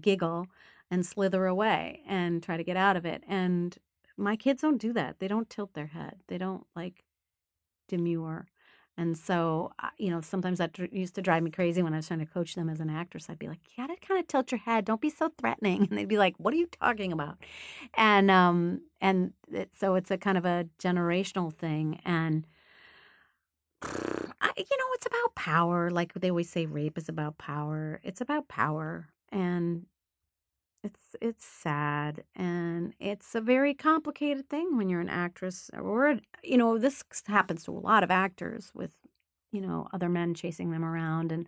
giggle 0.00 0.46
and 0.90 1.04
slither 1.04 1.46
away 1.46 2.02
and 2.06 2.42
try 2.42 2.56
to 2.56 2.64
get 2.64 2.76
out 2.76 2.96
of 2.96 3.04
it. 3.04 3.22
And 3.28 3.76
my 4.16 4.36
kids 4.36 4.62
don't 4.62 4.80
do 4.80 4.92
that. 4.94 5.18
They 5.18 5.28
don't 5.28 5.50
tilt 5.50 5.74
their 5.74 5.86
head. 5.86 6.20
They 6.28 6.38
don't 6.38 6.66
like 6.74 7.04
demur. 7.88 8.46
And 8.96 9.16
so, 9.16 9.72
you 9.98 10.10
know, 10.10 10.20
sometimes 10.20 10.58
that 10.58 10.78
used 10.92 11.14
to 11.14 11.22
drive 11.22 11.42
me 11.42 11.50
crazy 11.50 11.82
when 11.82 11.94
I 11.94 11.96
was 11.96 12.06
trying 12.08 12.20
to 12.20 12.26
coach 12.26 12.54
them 12.54 12.68
as 12.68 12.78
an 12.80 12.90
actress. 12.90 13.30
I'd 13.30 13.38
be 13.38 13.48
like, 13.48 13.60
"You 13.70 13.86
gotta 13.86 13.98
kind 14.00 14.20
of 14.20 14.26
tilt 14.28 14.52
your 14.52 14.58
head. 14.58 14.84
Don't 14.84 15.00
be 15.00 15.10
so 15.10 15.30
threatening." 15.38 15.86
And 15.90 15.98
they'd 15.98 16.08
be 16.08 16.18
like, 16.18 16.34
"What 16.38 16.52
are 16.54 16.58
you 16.58 16.66
talking 16.66 17.12
about?" 17.12 17.38
And 17.94 18.30
um, 18.30 18.82
and 19.00 19.32
it, 19.50 19.70
so 19.74 19.94
it's 19.94 20.10
a 20.10 20.18
kind 20.18 20.36
of 20.38 20.44
a 20.44 20.66
generational 20.78 21.52
thing. 21.52 22.00
And 22.04 22.46
I, 23.82 24.52
you 24.56 24.76
know, 24.78 24.86
it's 24.94 25.06
about 25.06 25.34
power. 25.34 25.90
Like 25.90 26.14
they 26.14 26.30
always 26.30 26.50
say, 26.50 26.66
rape 26.66 26.98
is 26.98 27.08
about 27.08 27.38
power. 27.38 28.00
It's 28.02 28.20
about 28.20 28.48
power, 28.48 29.08
and 29.30 29.86
it's 30.84 31.16
it's 31.20 31.44
sad 31.44 32.24
and 32.34 32.94
it's 32.98 33.34
a 33.34 33.40
very 33.40 33.74
complicated 33.74 34.48
thing 34.48 34.76
when 34.76 34.88
you're 34.88 35.00
an 35.00 35.08
actress 35.08 35.70
or 35.78 36.18
you 36.42 36.56
know 36.56 36.78
this 36.78 37.04
happens 37.26 37.64
to 37.64 37.70
a 37.70 37.78
lot 37.78 38.02
of 38.02 38.10
actors 38.10 38.72
with 38.74 38.92
you 39.52 39.60
know, 39.60 39.86
other 39.92 40.08
men 40.08 40.34
chasing 40.34 40.70
them 40.70 40.84
around 40.84 41.30
and 41.30 41.46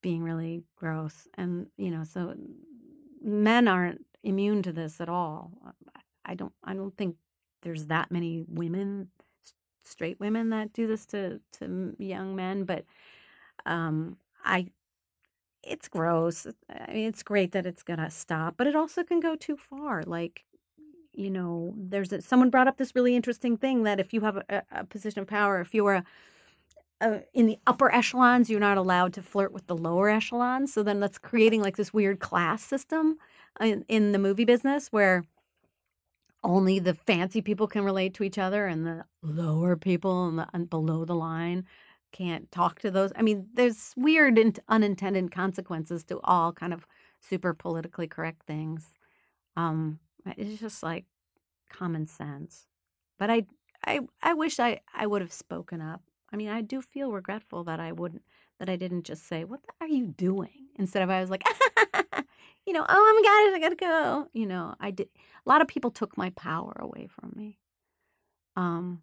being 0.00 0.22
really 0.22 0.62
gross. 0.76 1.28
And, 1.36 1.66
you 1.76 1.90
know, 1.90 2.04
so 2.04 2.34
men 3.20 3.68
aren't 3.68 4.06
immune 4.22 4.62
to 4.62 4.72
this 4.72 5.00
at 5.00 5.08
all. 5.08 5.50
I 6.24 6.34
don't 6.34 6.52
I 6.64 6.74
don't 6.74 6.96
think 6.96 7.16
there's 7.62 7.86
that 7.86 8.10
many 8.10 8.44
women 8.46 9.08
straight 9.84 10.20
women 10.20 10.50
that 10.50 10.72
do 10.72 10.86
this 10.86 11.04
to 11.06 11.40
to 11.58 11.96
young 11.98 12.36
men, 12.36 12.64
but 12.64 12.84
um 13.66 14.16
I 14.44 14.68
it's 15.62 15.88
gross. 15.88 16.46
Uh, 16.46 16.52
I 16.70 16.92
mean, 16.92 17.08
it's 17.08 17.22
great 17.22 17.52
that 17.52 17.66
it's 17.66 17.82
gonna 17.82 18.10
stop, 18.10 18.54
but 18.56 18.66
it 18.66 18.76
also 18.76 19.02
can 19.02 19.20
go 19.20 19.36
too 19.36 19.56
far. 19.56 20.02
Like, 20.02 20.44
you 21.12 21.30
know, 21.30 21.74
there's 21.76 22.12
a, 22.12 22.22
someone 22.22 22.50
brought 22.50 22.68
up 22.68 22.76
this 22.76 22.94
really 22.94 23.16
interesting 23.16 23.56
thing 23.56 23.82
that 23.84 24.00
if 24.00 24.12
you 24.12 24.20
have 24.22 24.36
a, 24.36 24.62
a 24.72 24.84
position 24.84 25.20
of 25.20 25.28
power, 25.28 25.60
if 25.60 25.74
you're 25.74 25.94
a, 25.94 25.98
uh, 25.98 26.02
a, 27.02 27.22
in 27.32 27.46
the 27.46 27.58
upper 27.66 27.92
echelons, 27.94 28.50
you're 28.50 28.60
not 28.60 28.76
allowed 28.76 29.14
to 29.14 29.22
flirt 29.22 29.52
with 29.52 29.66
the 29.66 29.76
lower 29.76 30.10
echelons. 30.10 30.72
So 30.72 30.82
then 30.82 31.00
that's 31.00 31.18
creating 31.18 31.62
like 31.62 31.76
this 31.76 31.94
weird 31.94 32.20
class 32.20 32.62
system 32.62 33.16
in, 33.60 33.84
in 33.88 34.12
the 34.12 34.18
movie 34.18 34.44
business 34.44 34.88
where 34.88 35.24
only 36.42 36.78
the 36.78 36.94
fancy 36.94 37.40
people 37.42 37.66
can 37.66 37.84
relate 37.84 38.14
to 38.14 38.22
each 38.22 38.38
other 38.38 38.66
and 38.66 38.86
the 38.86 39.04
lower 39.22 39.76
people 39.76 40.28
and 40.28 40.38
the 40.38 40.48
and 40.52 40.70
below 40.70 41.04
the 41.04 41.14
line 41.14 41.66
can't 42.12 42.50
talk 42.50 42.80
to 42.80 42.90
those. 42.90 43.12
I 43.16 43.22
mean, 43.22 43.46
there's 43.54 43.92
weird 43.96 44.38
and 44.38 44.58
unintended 44.68 45.30
consequences 45.30 46.04
to 46.04 46.20
all 46.24 46.52
kind 46.52 46.72
of 46.72 46.86
super 47.20 47.54
politically 47.54 48.06
correct 48.08 48.42
things. 48.46 48.94
Um, 49.56 49.98
it's 50.36 50.60
just 50.60 50.82
like 50.82 51.04
common 51.70 52.06
sense. 52.06 52.66
But 53.18 53.30
I, 53.30 53.46
I, 53.86 54.00
I 54.22 54.34
wish 54.34 54.60
I, 54.60 54.80
I 54.94 55.06
would 55.06 55.22
have 55.22 55.32
spoken 55.32 55.80
up. 55.80 56.02
I 56.32 56.36
mean, 56.36 56.48
I 56.48 56.60
do 56.60 56.80
feel 56.80 57.12
regretful 57.12 57.64
that 57.64 57.80
I 57.80 57.92
wouldn't, 57.92 58.22
that 58.58 58.68
I 58.68 58.76
didn't 58.76 59.04
just 59.04 59.26
say, 59.26 59.44
"What 59.44 59.60
are 59.80 59.88
you 59.88 60.06
doing?" 60.06 60.68
Instead 60.76 61.02
of 61.02 61.10
I 61.10 61.20
was 61.20 61.30
like, 61.30 61.42
you 62.66 62.72
know, 62.72 62.86
"Oh 62.88 63.14
my 63.14 63.22
god, 63.22 63.56
I 63.56 63.58
gotta 63.60 63.74
go." 63.74 64.28
You 64.32 64.46
know, 64.46 64.74
I 64.78 64.92
did. 64.92 65.08
A 65.44 65.48
lot 65.48 65.60
of 65.60 65.66
people 65.66 65.90
took 65.90 66.16
my 66.16 66.30
power 66.30 66.76
away 66.78 67.08
from 67.08 67.32
me. 67.34 67.58
Um, 68.54 69.02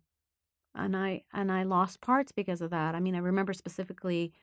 and 0.77 0.95
I 0.95 1.23
and 1.33 1.51
I 1.51 1.63
lost 1.63 2.01
parts 2.01 2.31
because 2.31 2.61
of 2.61 2.69
that. 2.71 2.95
I 2.95 2.99
mean, 2.99 3.15
I 3.15 3.19
remember 3.19 3.53
specifically, 3.53 4.33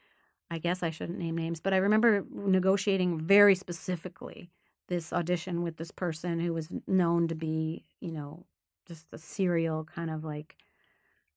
I 0.50 0.58
guess 0.58 0.82
I 0.82 0.90
shouldn't 0.90 1.18
name 1.18 1.36
names, 1.36 1.60
but 1.60 1.72
I 1.74 1.78
remember 1.78 2.24
negotiating 2.30 3.20
very 3.20 3.54
specifically 3.54 4.50
this 4.88 5.12
audition 5.12 5.62
with 5.62 5.76
this 5.76 5.90
person 5.90 6.40
who 6.40 6.52
was 6.52 6.68
known 6.86 7.28
to 7.28 7.34
be, 7.34 7.84
you 8.00 8.12
know, 8.12 8.44
just 8.86 9.06
a 9.12 9.18
serial 9.18 9.84
kind 9.84 10.10
of 10.10 10.24
like 10.24 10.56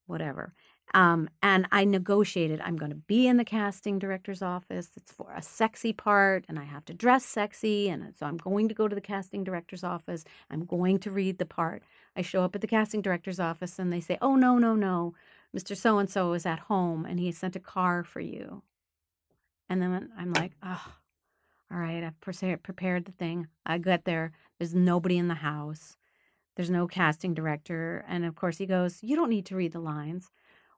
whatever. 0.07 0.53
Um, 0.93 1.29
and 1.43 1.67
I 1.71 1.83
negotiated, 1.83 2.61
I'm 2.61 2.77
going 2.77 2.91
to 2.91 2.95
be 2.95 3.27
in 3.27 3.37
the 3.37 3.43
casting 3.43 3.99
director's 3.99 4.41
office. 4.41 4.91
It's 4.95 5.11
for 5.11 5.33
a 5.35 5.41
sexy 5.41 5.91
part, 5.91 6.45
and 6.47 6.57
I 6.57 6.63
have 6.63 6.85
to 6.85 6.93
dress 6.93 7.25
sexy. 7.25 7.89
And 7.89 8.15
so 8.17 8.25
I'm 8.25 8.37
going 8.37 8.69
to 8.69 8.73
go 8.73 8.87
to 8.87 8.95
the 8.95 9.01
casting 9.01 9.43
director's 9.43 9.83
office. 9.83 10.23
I'm 10.49 10.65
going 10.65 10.99
to 10.99 11.11
read 11.11 11.39
the 11.39 11.45
part. 11.45 11.83
I 12.15 12.21
show 12.21 12.43
up 12.43 12.55
at 12.55 12.61
the 12.61 12.67
casting 12.67 13.01
director's 13.01 13.39
office, 13.39 13.79
and 13.79 13.91
they 13.91 13.99
say, 13.99 14.17
Oh, 14.21 14.35
no, 14.35 14.57
no, 14.57 14.75
no. 14.75 15.13
Mr. 15.55 15.75
So 15.75 15.97
and 15.97 16.09
so 16.09 16.33
is 16.33 16.45
at 16.45 16.59
home, 16.59 17.05
and 17.05 17.19
he 17.19 17.31
sent 17.31 17.55
a 17.55 17.59
car 17.59 18.03
for 18.03 18.21
you. 18.21 18.63
And 19.69 19.81
then 19.81 20.09
I'm 20.17 20.31
like, 20.33 20.53
Oh, 20.63 20.93
all 21.69 21.79
right, 21.79 22.03
I've 22.03 22.19
prepared 22.21 23.05
the 23.05 23.11
thing. 23.11 23.47
I 23.65 23.77
get 23.77 24.05
there. 24.05 24.31
There's 24.57 24.73
nobody 24.73 25.17
in 25.17 25.27
the 25.27 25.35
house. 25.35 25.97
There's 26.55 26.69
no 26.69 26.87
casting 26.87 27.33
director. 27.33 28.05
And 28.07 28.23
of 28.23 28.35
course, 28.35 28.57
he 28.57 28.65
goes, 28.65 28.99
You 29.03 29.17
don't 29.17 29.29
need 29.29 29.45
to 29.47 29.55
read 29.55 29.73
the 29.73 29.79
lines 29.79 30.31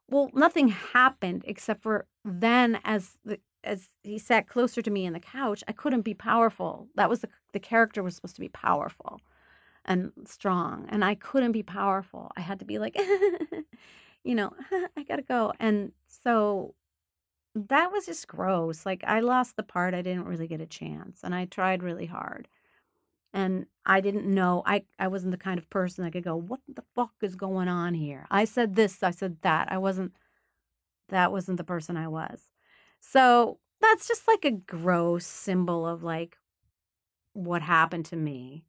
well, 0.10 0.30
nothing 0.34 0.70
happened 0.70 1.43
except 1.47 1.82
for 1.84 2.05
then 2.26 2.80
as 2.84 3.18
the 3.24 3.39
as 3.64 3.89
he 4.03 4.18
sat 4.18 4.47
closer 4.47 4.82
to 4.82 4.89
me 4.89 5.05
in 5.05 5.14
the 5.14 5.20
couch, 5.20 5.64
I 5.68 5.74
couldn't 5.74 6.01
be 6.01 6.14
powerful. 6.14 6.88
That 6.95 7.10
was 7.10 7.22
the 7.22 7.30
the 7.53 7.60
character 7.60 8.03
was 8.03 8.16
supposed 8.16 8.36
to 8.36 8.41
be 8.41 8.49
powerful 8.49 9.22
and 9.86 10.12
strong, 10.26 10.86
and 10.89 11.03
I 11.05 11.16
couldn't 11.16 11.51
be 11.53 11.64
powerful. 11.64 12.32
I 12.38 12.41
had 12.41 12.60
to 12.60 12.66
be 12.66 12.80
like, 12.80 12.95
you 14.24 14.36
know, 14.36 14.53
I 14.97 15.03
gotta 15.03 15.22
go. 15.24 15.53
And 15.60 15.91
so 16.07 16.76
that 17.55 17.91
was 17.91 18.05
just 18.05 18.28
gross. 18.28 18.86
Like 18.86 19.03
I 19.05 19.20
lost 19.22 19.55
the 19.57 19.64
part. 19.64 19.93
I 19.93 20.01
didn't 20.01 20.26
really 20.26 20.47
get 20.47 20.62
a 20.62 20.68
chance, 20.68 21.22
and 21.24 21.36
I 21.36 21.45
tried 21.45 21.84
really 21.84 22.07
hard 22.07 22.47
and 23.34 23.65
I 23.86 24.01
didn't 24.01 24.25
know 24.25 24.63
I 24.65 24.84
I 24.97 25.07
wasn't 25.07 25.32
the 25.32 25.38
kind 25.38 25.57
of 25.57 25.69
person 25.69 26.03
that 26.03 26.11
could 26.11 26.23
go, 26.23 26.36
"What 26.36 26.61
the 26.67 26.84
fuck 26.95 27.13
is 27.21 27.36
going 27.36 27.67
on 27.67 27.93
here?" 27.93 28.25
I 28.32 28.45
said 28.45 28.75
this, 28.75 29.03
I 29.03 29.11
said 29.11 29.38
that. 29.41 29.71
I 29.71 29.77
wasn't 29.77 30.13
that 31.09 31.32
wasn't 31.32 31.57
the 31.57 31.63
person 31.63 31.97
I 31.97 32.07
was. 32.07 32.49
So, 32.99 33.59
that's 33.82 34.07
just 34.07 34.27
like 34.27 34.45
a 34.45 34.51
gross 34.51 35.25
symbol 35.25 35.88
of 35.88 36.03
like 36.03 36.38
what 37.34 37.61
happened 37.61 38.05
to 38.05 38.15
me. 38.15 38.65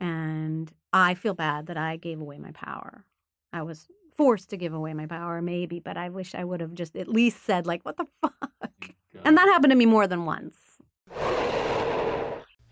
And 0.00 0.72
I 0.92 1.14
feel 1.14 1.34
bad 1.34 1.66
that 1.66 1.76
I 1.76 1.96
gave 1.96 2.20
away 2.20 2.38
my 2.38 2.50
power. 2.52 3.04
I 3.52 3.62
was 3.62 3.86
forced 4.16 4.50
to 4.50 4.56
give 4.56 4.74
away 4.74 4.94
my 4.94 5.06
power 5.06 5.40
maybe, 5.40 5.78
but 5.80 5.96
I 5.96 6.08
wish 6.08 6.34
I 6.34 6.44
would 6.44 6.60
have 6.60 6.74
just 6.74 6.96
at 6.96 7.08
least 7.08 7.44
said 7.44 7.66
like, 7.66 7.84
"What 7.84 7.96
the 7.96 8.06
fuck?" 8.22 8.90
And 9.24 9.36
that 9.38 9.48
happened 9.48 9.70
to 9.70 9.76
me 9.76 9.86
more 9.86 10.06
than 10.06 10.24
once. 10.26 10.56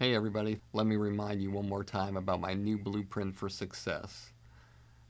Hey 0.03 0.17
everybody, 0.17 0.59
let 0.73 0.89
me 0.89 0.97
remind 0.97 1.41
you 1.41 1.53
one 1.53 1.69
more 1.69 1.85
time 1.85 2.17
about 2.17 2.41
my 2.41 2.55
new 2.55 2.77
blueprint 2.77 3.37
for 3.37 3.49
success. 3.49 4.33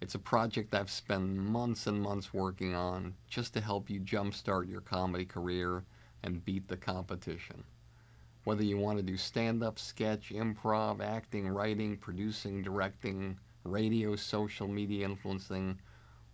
It's 0.03 0.17
a 0.17 0.19
project 0.19 0.75
I've 0.75 0.91
spent 0.91 1.35
months 1.35 1.87
and 1.87 1.99
months 1.99 2.35
working 2.35 2.75
on 2.75 3.15
just 3.27 3.55
to 3.55 3.63
help 3.63 3.89
you 3.89 4.01
jumpstart 4.01 4.69
your 4.69 4.83
comedy 4.83 5.25
career 5.25 5.83
and 6.25 6.45
beat 6.45 6.69
the 6.69 6.77
competition. 6.77 7.65
Whether 8.45 8.65
you 8.65 8.77
want 8.77 8.99
to 8.99 9.03
do 9.03 9.17
stand 9.17 9.65
up, 9.65 9.79
sketch, 9.79 10.29
improv, 10.29 11.01
acting, 11.01 11.49
writing, 11.49 11.97
producing, 11.97 12.61
directing, 12.63 13.39
radio, 13.65 14.15
social 14.15 14.69
media 14.69 15.07
influencing, 15.07 15.79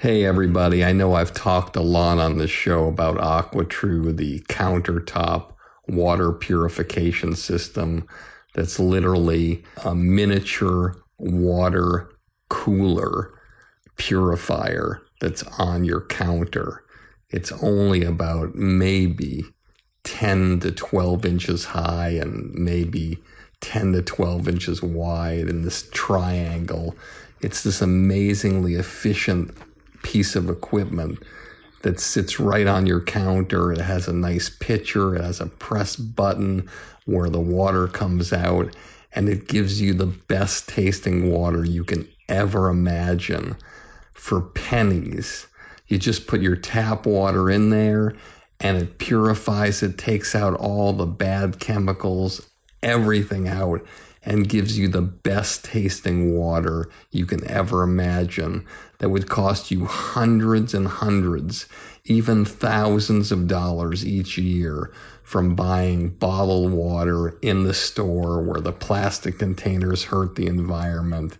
Hey, 0.00 0.24
everybody. 0.24 0.82
I 0.82 0.92
know 0.92 1.12
I've 1.12 1.34
talked 1.34 1.76
a 1.76 1.82
lot 1.82 2.16
on 2.16 2.38
this 2.38 2.50
show 2.50 2.88
about 2.88 3.18
AquaTrue, 3.18 4.16
the 4.16 4.40
countertop 4.48 5.52
water 5.88 6.32
purification 6.32 7.36
system 7.36 8.08
that's 8.54 8.80
literally 8.80 9.62
a 9.84 9.94
miniature 9.94 10.96
water 11.18 12.10
cooler 12.48 13.30
purifier 13.98 15.02
that's 15.20 15.42
on 15.58 15.84
your 15.84 16.06
counter. 16.06 16.82
It's 17.28 17.52
only 17.62 18.02
about 18.02 18.54
maybe 18.54 19.44
10 20.04 20.60
to 20.60 20.72
12 20.72 21.26
inches 21.26 21.64
high 21.66 22.12
and 22.12 22.54
maybe 22.54 23.18
10 23.60 23.92
to 23.92 24.00
12 24.00 24.48
inches 24.48 24.82
wide 24.82 25.50
in 25.50 25.60
this 25.60 25.90
triangle. 25.92 26.96
It's 27.42 27.62
this 27.62 27.82
amazingly 27.82 28.76
efficient 28.76 29.54
piece 30.02 30.36
of 30.36 30.48
equipment 30.48 31.22
that 31.82 32.00
sits 32.00 32.38
right 32.38 32.66
on 32.66 32.86
your 32.86 33.00
counter. 33.00 33.72
It 33.72 33.80
has 33.80 34.06
a 34.06 34.12
nice 34.12 34.50
pitcher, 34.50 35.16
it 35.16 35.22
has 35.22 35.40
a 35.40 35.46
press 35.46 35.96
button 35.96 36.68
where 37.06 37.30
the 37.30 37.40
water 37.40 37.88
comes 37.88 38.32
out, 38.32 38.74
and 39.12 39.28
it 39.28 39.48
gives 39.48 39.80
you 39.80 39.94
the 39.94 40.06
best 40.06 40.68
tasting 40.68 41.30
water 41.30 41.64
you 41.64 41.84
can 41.84 42.08
ever 42.28 42.68
imagine 42.68 43.56
for 44.12 44.40
pennies. 44.40 45.46
You 45.88 45.98
just 45.98 46.26
put 46.26 46.40
your 46.40 46.56
tap 46.56 47.06
water 47.06 47.50
in 47.50 47.70
there 47.70 48.14
and 48.60 48.76
it 48.76 48.98
purifies 48.98 49.82
it, 49.82 49.98
takes 49.98 50.34
out 50.34 50.54
all 50.54 50.92
the 50.92 51.06
bad 51.06 51.58
chemicals, 51.58 52.48
everything 52.82 53.48
out, 53.48 53.84
and 54.22 54.48
gives 54.48 54.78
you 54.78 54.88
the 54.88 55.02
best 55.02 55.64
tasting 55.64 56.36
water 56.36 56.88
you 57.10 57.24
can 57.24 57.46
ever 57.48 57.82
imagine 57.82 58.66
that 58.98 59.08
would 59.08 59.28
cost 59.28 59.70
you 59.70 59.86
hundreds 59.86 60.74
and 60.74 60.86
hundreds, 60.86 61.66
even 62.04 62.44
thousands 62.44 63.32
of 63.32 63.46
dollars 63.46 64.04
each 64.04 64.36
year 64.36 64.92
from 65.22 65.54
buying 65.54 66.08
bottled 66.08 66.72
water 66.72 67.38
in 67.40 67.62
the 67.62 67.72
store 67.72 68.42
where 68.42 68.60
the 68.60 68.72
plastic 68.72 69.38
containers 69.38 70.04
hurt 70.04 70.34
the 70.34 70.46
environment. 70.46 71.38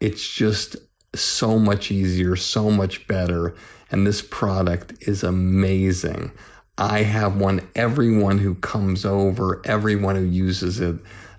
It's 0.00 0.32
just 0.32 0.76
so 1.14 1.58
much 1.58 1.90
easier, 1.90 2.36
so 2.36 2.70
much 2.70 3.06
better. 3.06 3.54
And 3.90 4.06
this 4.06 4.22
product 4.22 5.08
is 5.08 5.22
amazing. 5.22 6.30
I 6.76 7.02
have 7.02 7.36
one. 7.36 7.68
Everyone 7.74 8.38
who 8.38 8.54
comes 8.54 9.04
over, 9.04 9.60
everyone 9.64 10.14
who 10.14 10.22
uses 10.22 10.80
it, 10.80 10.96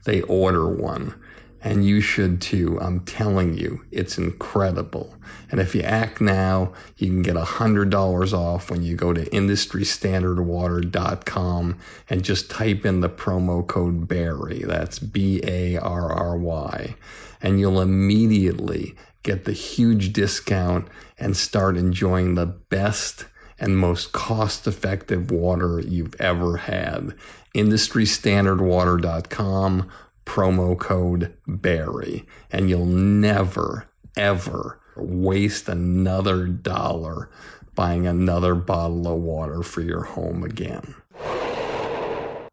they 0.10 0.22
order 0.24 0.68
one. 0.68 1.14
And 1.62 1.86
you 1.86 2.02
should 2.02 2.42
too. 2.42 2.80
I'm 2.82 3.02
telling 3.02 3.56
you, 3.58 3.86
it's 3.92 4.18
incredible. 4.18 5.14
And 5.52 5.60
if 5.60 5.76
you 5.76 5.82
act 5.82 6.22
now, 6.22 6.72
you 6.98 7.10
can 7.10 7.22
get 7.22 7.36
$100 7.36 8.34
off 8.34 8.72
when 8.72 8.82
you 8.82 8.96
go 8.96 9.14
to 9.14 9.30
industrystandardwater.com 9.30 11.80
and 12.10 12.24
just 12.24 12.50
type 12.50 12.86
in 12.86 13.02
the 13.02 13.10
promo 13.10 13.68
code 13.68 14.08
BARRY. 14.08 14.64
That's 14.64 15.00
B 15.00 15.42
A 15.44 15.76
R 15.78 16.10
R 16.12 16.38
Y. 16.38 16.96
And 17.42 17.60
you'll 17.60 17.82
immediately 17.82 18.96
get 19.22 19.44
the 19.44 19.54
huge 19.54 20.14
discount 20.14 20.88
and 21.20 21.38
start 21.38 21.78
enjoying 21.78 22.34
the 22.36 22.46
best 22.46 23.26
and 23.60 23.78
most 23.78 24.14
cost 24.14 24.66
effective 24.66 25.30
water 25.30 25.82
you've 25.82 26.16
ever 26.20 26.58
had. 26.58 27.14
IndustryStandardWater.com, 27.56 29.90
promo 30.26 30.78
code 30.78 31.34
BARRY, 31.48 32.26
and 32.52 32.70
you'll 32.70 32.86
never, 32.86 33.88
ever 34.16 34.80
waste 34.96 35.68
another 35.70 36.46
dollar 36.46 37.32
buying 37.76 38.06
another 38.06 38.54
bottle 38.56 39.08
of 39.08 39.22
water 39.22 39.64
for 39.64 39.82
your 39.82 40.04
home 40.04 40.44
again. 40.44 40.94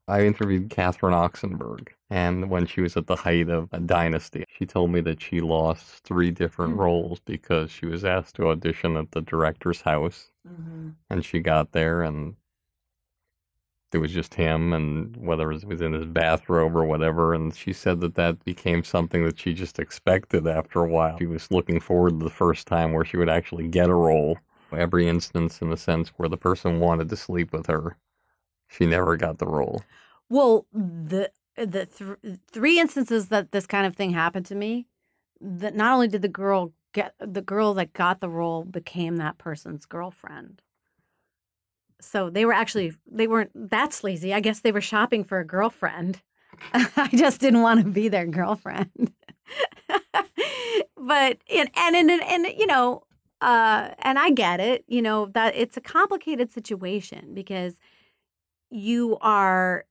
I 0.09 0.25
interviewed 0.25 0.71
Catherine 0.71 1.15
Oxenberg, 1.15 1.89
and 2.11 2.49
when 2.49 2.65
she 2.67 2.81
was 2.81 2.97
at 2.97 3.09
the 3.09 3.17
height 3.17 3.49
of 3.49 3.69
a 3.73 3.81
dynasty, 3.81 4.45
she 4.49 4.65
told 4.65 4.93
me 4.93 5.01
that 5.01 5.21
she 5.21 5.41
lost 5.41 6.05
three 6.05 6.31
different 6.31 6.75
mm-hmm. 6.75 6.83
roles 6.83 7.19
because 7.25 7.73
she 7.73 7.87
was 7.87 8.05
asked 8.05 8.37
to 8.37 8.49
audition 8.49 8.97
at 8.97 9.11
the 9.11 9.21
director's 9.21 9.81
house, 9.81 10.31
mm-hmm. 10.49 10.91
and 11.11 11.25
she 11.25 11.41
got 11.41 11.73
there, 11.73 12.03
and 12.03 12.37
it 13.93 13.99
was 13.99 14.13
just 14.13 14.35
him, 14.35 14.73
and 14.73 15.17
whether 15.17 15.51
it 15.53 15.65
was 15.65 15.81
in 15.81 15.93
his 15.93 16.07
bathrobe 16.07 16.77
or 16.77 16.85
whatever, 16.85 17.35
and 17.35 17.55
she 17.55 17.73
said 17.73 18.01
that 18.01 18.15
that 18.17 18.45
became 18.45 18.85
something 18.85 19.25
that 19.25 19.39
she 19.39 19.55
just 19.55 19.79
expected 19.79 20.47
after 20.47 20.83
a 20.83 20.89
while. 20.89 21.19
She 21.19 21.27
was 21.27 21.51
looking 21.51 21.81
forward 21.81 22.19
to 22.19 22.25
the 22.25 22.31
first 22.31 22.67
time 22.67 22.93
where 22.93 23.05
she 23.05 23.17
would 23.17 23.31
actually 23.31 23.69
get 23.69 23.89
a 23.89 23.95
role. 23.95 24.39
Every 24.73 25.09
instance, 25.09 25.63
in 25.63 25.71
the 25.71 25.77
sense 25.77 26.09
where 26.17 26.29
the 26.29 26.37
person 26.37 26.81
wanted 26.81 27.09
to 27.09 27.17
sleep 27.17 27.53
with 27.53 27.67
her 27.67 27.97
she 28.69 28.87
never 28.87 29.17
got 29.17 29.39
the 29.39 29.47
role. 29.47 29.83
Well, 30.29 30.67
the 30.73 31.31
the 31.57 31.87
th- 31.87 32.39
three 32.51 32.79
instances 32.79 33.29
that 33.29 33.53
this 33.53 33.67
kind 33.67 33.87
of 33.87 33.97
thing 33.97 34.11
happened 34.11 34.47
to 34.47 34.55
me, 34.55 34.87
that 35.41 35.75
not 35.75 35.95
only 35.95 36.09
did 36.09 36.23
the 36.23 36.29
girl 36.29 36.73
get 36.93 37.15
the 37.19 37.43
girl 37.43 37.75
that 37.75 37.93
got 37.93 38.21
the 38.21 38.29
role 38.29 38.65
became 38.65 39.17
that 39.17 39.39
person's 39.39 39.87
girlfriend. 39.87 40.63
So 42.01 42.31
they 42.31 42.45
were 42.45 42.53
actually 42.53 42.93
they 43.11 43.27
weren't 43.27 43.51
that 43.71 43.93
sleazy. 43.93 44.35
I 44.35 44.41
guess 44.41 44.61
they 44.61 44.73
were 44.73 44.81
shopping 44.81 45.25
for 45.25 45.39
a 45.39 45.47
girlfriend. 45.47 46.21
I 46.73 47.09
just 47.15 47.41
didn't 47.41 47.63
want 47.63 47.85
to 47.85 47.91
be 47.91 48.09
their 48.09 48.27
girlfriend. 48.27 49.13
but 50.97 51.39
and 51.51 51.71
and 51.77 51.97
and, 51.97 52.11
and 52.11 52.47
you 52.57 52.67
know, 52.67 53.05
uh, 53.41 53.91
and 54.01 54.19
I 54.19 54.31
get 54.31 54.61
it. 54.61 54.85
You 54.87 55.03
know 55.03 55.27
that 55.27 55.55
it's 55.57 55.77
a 55.77 55.83
complicated 55.83 56.51
situation 56.51 57.35
because 57.35 57.77
you 58.71 59.17
are 59.21 59.87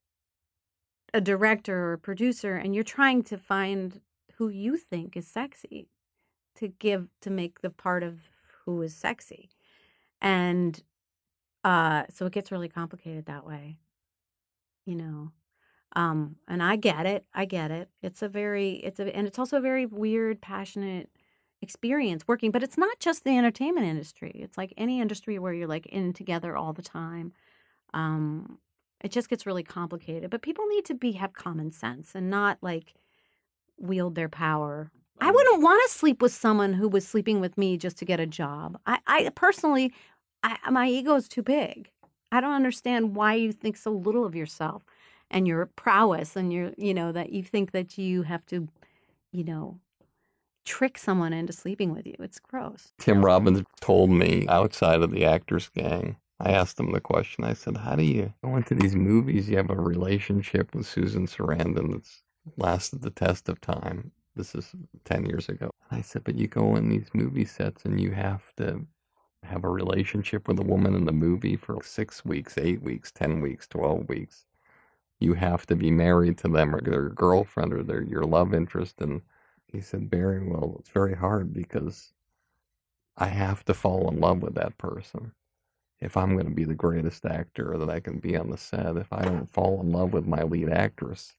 a 1.13 1.21
director 1.21 1.93
or 1.93 1.97
producer 1.97 2.55
and 2.55 2.75
you're 2.75 2.83
trying 2.83 3.23
to 3.23 3.37
find 3.37 4.01
who 4.37 4.49
you 4.49 4.75
think 4.75 5.15
is 5.15 5.27
sexy 5.27 5.87
to 6.55 6.67
give 6.67 7.07
to 7.21 7.29
make 7.29 7.61
the 7.61 7.69
part 7.69 8.03
of 8.03 8.19
who 8.65 8.81
is 8.81 8.93
sexy 8.93 9.49
and 10.21 10.83
uh 11.65 12.03
so 12.09 12.25
it 12.25 12.31
gets 12.31 12.51
really 12.51 12.69
complicated 12.69 13.25
that 13.25 13.45
way 13.45 13.77
you 14.85 14.95
know 14.95 15.31
um 15.97 16.37
and 16.47 16.63
i 16.63 16.77
get 16.77 17.05
it 17.05 17.25
i 17.33 17.45
get 17.45 17.71
it 17.71 17.89
it's 18.01 18.21
a 18.21 18.29
very 18.29 18.75
it's 18.75 18.99
a 18.99 19.15
and 19.15 19.27
it's 19.27 19.39
also 19.39 19.57
a 19.57 19.61
very 19.61 19.85
weird 19.85 20.41
passionate 20.41 21.09
experience 21.61 22.23
working 22.27 22.51
but 22.51 22.63
it's 22.63 22.77
not 22.77 22.99
just 22.99 23.25
the 23.25 23.37
entertainment 23.37 23.85
industry 23.85 24.31
it's 24.35 24.57
like 24.57 24.73
any 24.77 25.01
industry 25.01 25.39
where 25.39 25.53
you're 25.53 25.67
like 25.67 25.85
in 25.87 26.13
together 26.13 26.55
all 26.55 26.73
the 26.73 26.81
time 26.81 27.33
um 27.93 28.59
it 29.05 29.11
just 29.11 29.29
gets 29.29 29.45
really 29.45 29.63
complicated. 29.63 30.31
But 30.31 30.41
people 30.41 30.65
need 30.67 30.85
to 30.85 30.95
be 30.95 31.13
have 31.13 31.33
common 31.33 31.71
sense 31.71 32.15
and 32.15 32.29
not 32.29 32.57
like 32.61 32.95
wield 33.77 34.15
their 34.15 34.29
power. 34.29 34.91
I 35.21 35.31
wouldn't 35.31 35.61
want 35.61 35.81
to 35.87 35.97
sleep 35.97 36.21
with 36.21 36.33
someone 36.33 36.73
who 36.73 36.89
was 36.89 37.07
sleeping 37.07 37.39
with 37.39 37.57
me 37.57 37.77
just 37.77 37.97
to 37.99 38.05
get 38.05 38.19
a 38.19 38.25
job. 38.25 38.79
I, 38.85 38.99
I 39.07 39.29
personally, 39.35 39.93
I, 40.45 40.57
uh, 40.65 40.71
my 40.71 40.87
ego 40.87 41.15
is 41.15 41.27
too 41.27 41.41
big. 41.41 41.89
I 42.31 42.41
don't 42.41 42.53
understand 42.53 43.15
why 43.15 43.33
you 43.33 43.51
think 43.51 43.77
so 43.77 43.91
little 43.91 44.25
of 44.25 44.35
yourself 44.35 44.83
and 45.29 45.47
your 45.47 45.65
prowess 45.65 46.35
and 46.35 46.53
your, 46.53 46.71
you 46.77 46.93
know, 46.93 47.11
that 47.11 47.31
you 47.31 47.43
think 47.43 47.71
that 47.71 47.97
you 47.97 48.23
have 48.23 48.45
to, 48.47 48.67
you 49.31 49.43
know, 49.43 49.79
trick 50.65 50.97
someone 50.97 51.33
into 51.33 51.53
sleeping 51.53 51.93
with 51.93 52.05
you. 52.05 52.15
It's 52.19 52.39
gross. 52.39 52.93
Tim 52.99 53.23
Robbins 53.23 53.63
told 53.81 54.09
me 54.09 54.45
outside 54.47 55.01
of 55.01 55.11
the 55.11 55.25
Actors 55.25 55.69
Gang 55.69 56.17
I 56.39 56.51
asked 56.51 56.79
him 56.79 56.91
the 56.91 56.99
question. 56.99 57.43
I 57.43 57.53
said, 57.53 57.77
How 57.77 57.95
do 57.95 58.03
you 58.03 58.33
go 58.43 58.55
into 58.55 58.75
these 58.75 58.95
movies? 58.95 59.49
You 59.49 59.57
have 59.57 59.69
a 59.69 59.75
relationship 59.75 60.75
with 60.75 60.85
Susan 60.85 61.27
Sarandon 61.27 61.93
that's 61.93 62.23
lasted 62.57 63.01
the 63.01 63.09
test 63.09 63.47
of 63.47 63.61
time. 63.61 64.11
This 64.35 64.53
is 64.53 64.75
10 65.05 65.25
years 65.27 65.47
ago. 65.47 65.71
I 65.91 66.01
said, 66.01 66.23
But 66.25 66.37
you 66.37 66.47
go 66.47 66.75
in 66.75 66.89
these 66.89 67.07
movie 67.13 67.45
sets 67.45 67.85
and 67.85 68.01
you 68.01 68.11
have 68.11 68.53
to 68.57 68.85
have 69.45 69.63
a 69.63 69.69
relationship 69.69 70.47
with 70.47 70.59
a 70.59 70.63
woman 70.63 70.95
in 70.95 71.05
the 71.05 71.11
movie 71.11 71.55
for 71.55 71.83
six 71.83 72.25
weeks, 72.25 72.57
eight 72.57 72.81
weeks, 72.81 73.11
10 73.11 73.41
weeks, 73.41 73.67
12 73.67 74.09
weeks. 74.09 74.45
You 75.19 75.33
have 75.35 75.65
to 75.67 75.75
be 75.75 75.91
married 75.91 76.37
to 76.39 76.47
them 76.49 76.75
or 76.75 76.81
their 76.81 77.09
girlfriend 77.09 77.73
or 77.73 77.83
their 77.83 78.03
your 78.03 78.23
love 78.23 78.53
interest. 78.53 79.01
And 79.01 79.21
he 79.67 79.81
said, 79.81 80.09
Barry, 80.09 80.45
well, 80.45 80.77
it's 80.79 80.89
very 80.89 81.15
hard 81.15 81.53
because 81.53 82.13
I 83.17 83.27
have 83.27 83.65
to 83.65 83.73
fall 83.73 84.09
in 84.09 84.19
love 84.19 84.41
with 84.41 84.55
that 84.55 84.77
person 84.77 85.31
if 85.99 86.17
I'm 86.17 86.33
going 86.33 86.47
to 86.47 86.53
be 86.53 86.65
the 86.65 86.75
greatest 86.75 87.25
actor 87.25 87.77
that 87.77 87.89
I 87.89 87.99
can 87.99 88.19
be 88.19 88.35
on 88.37 88.49
the 88.49 88.57
set, 88.57 88.97
if 88.97 89.11
I 89.13 89.23
don't 89.23 89.51
fall 89.51 89.81
in 89.81 89.91
love 89.91 90.13
with 90.13 90.27
my 90.27 90.43
lead 90.43 90.69
actress, 90.69 91.35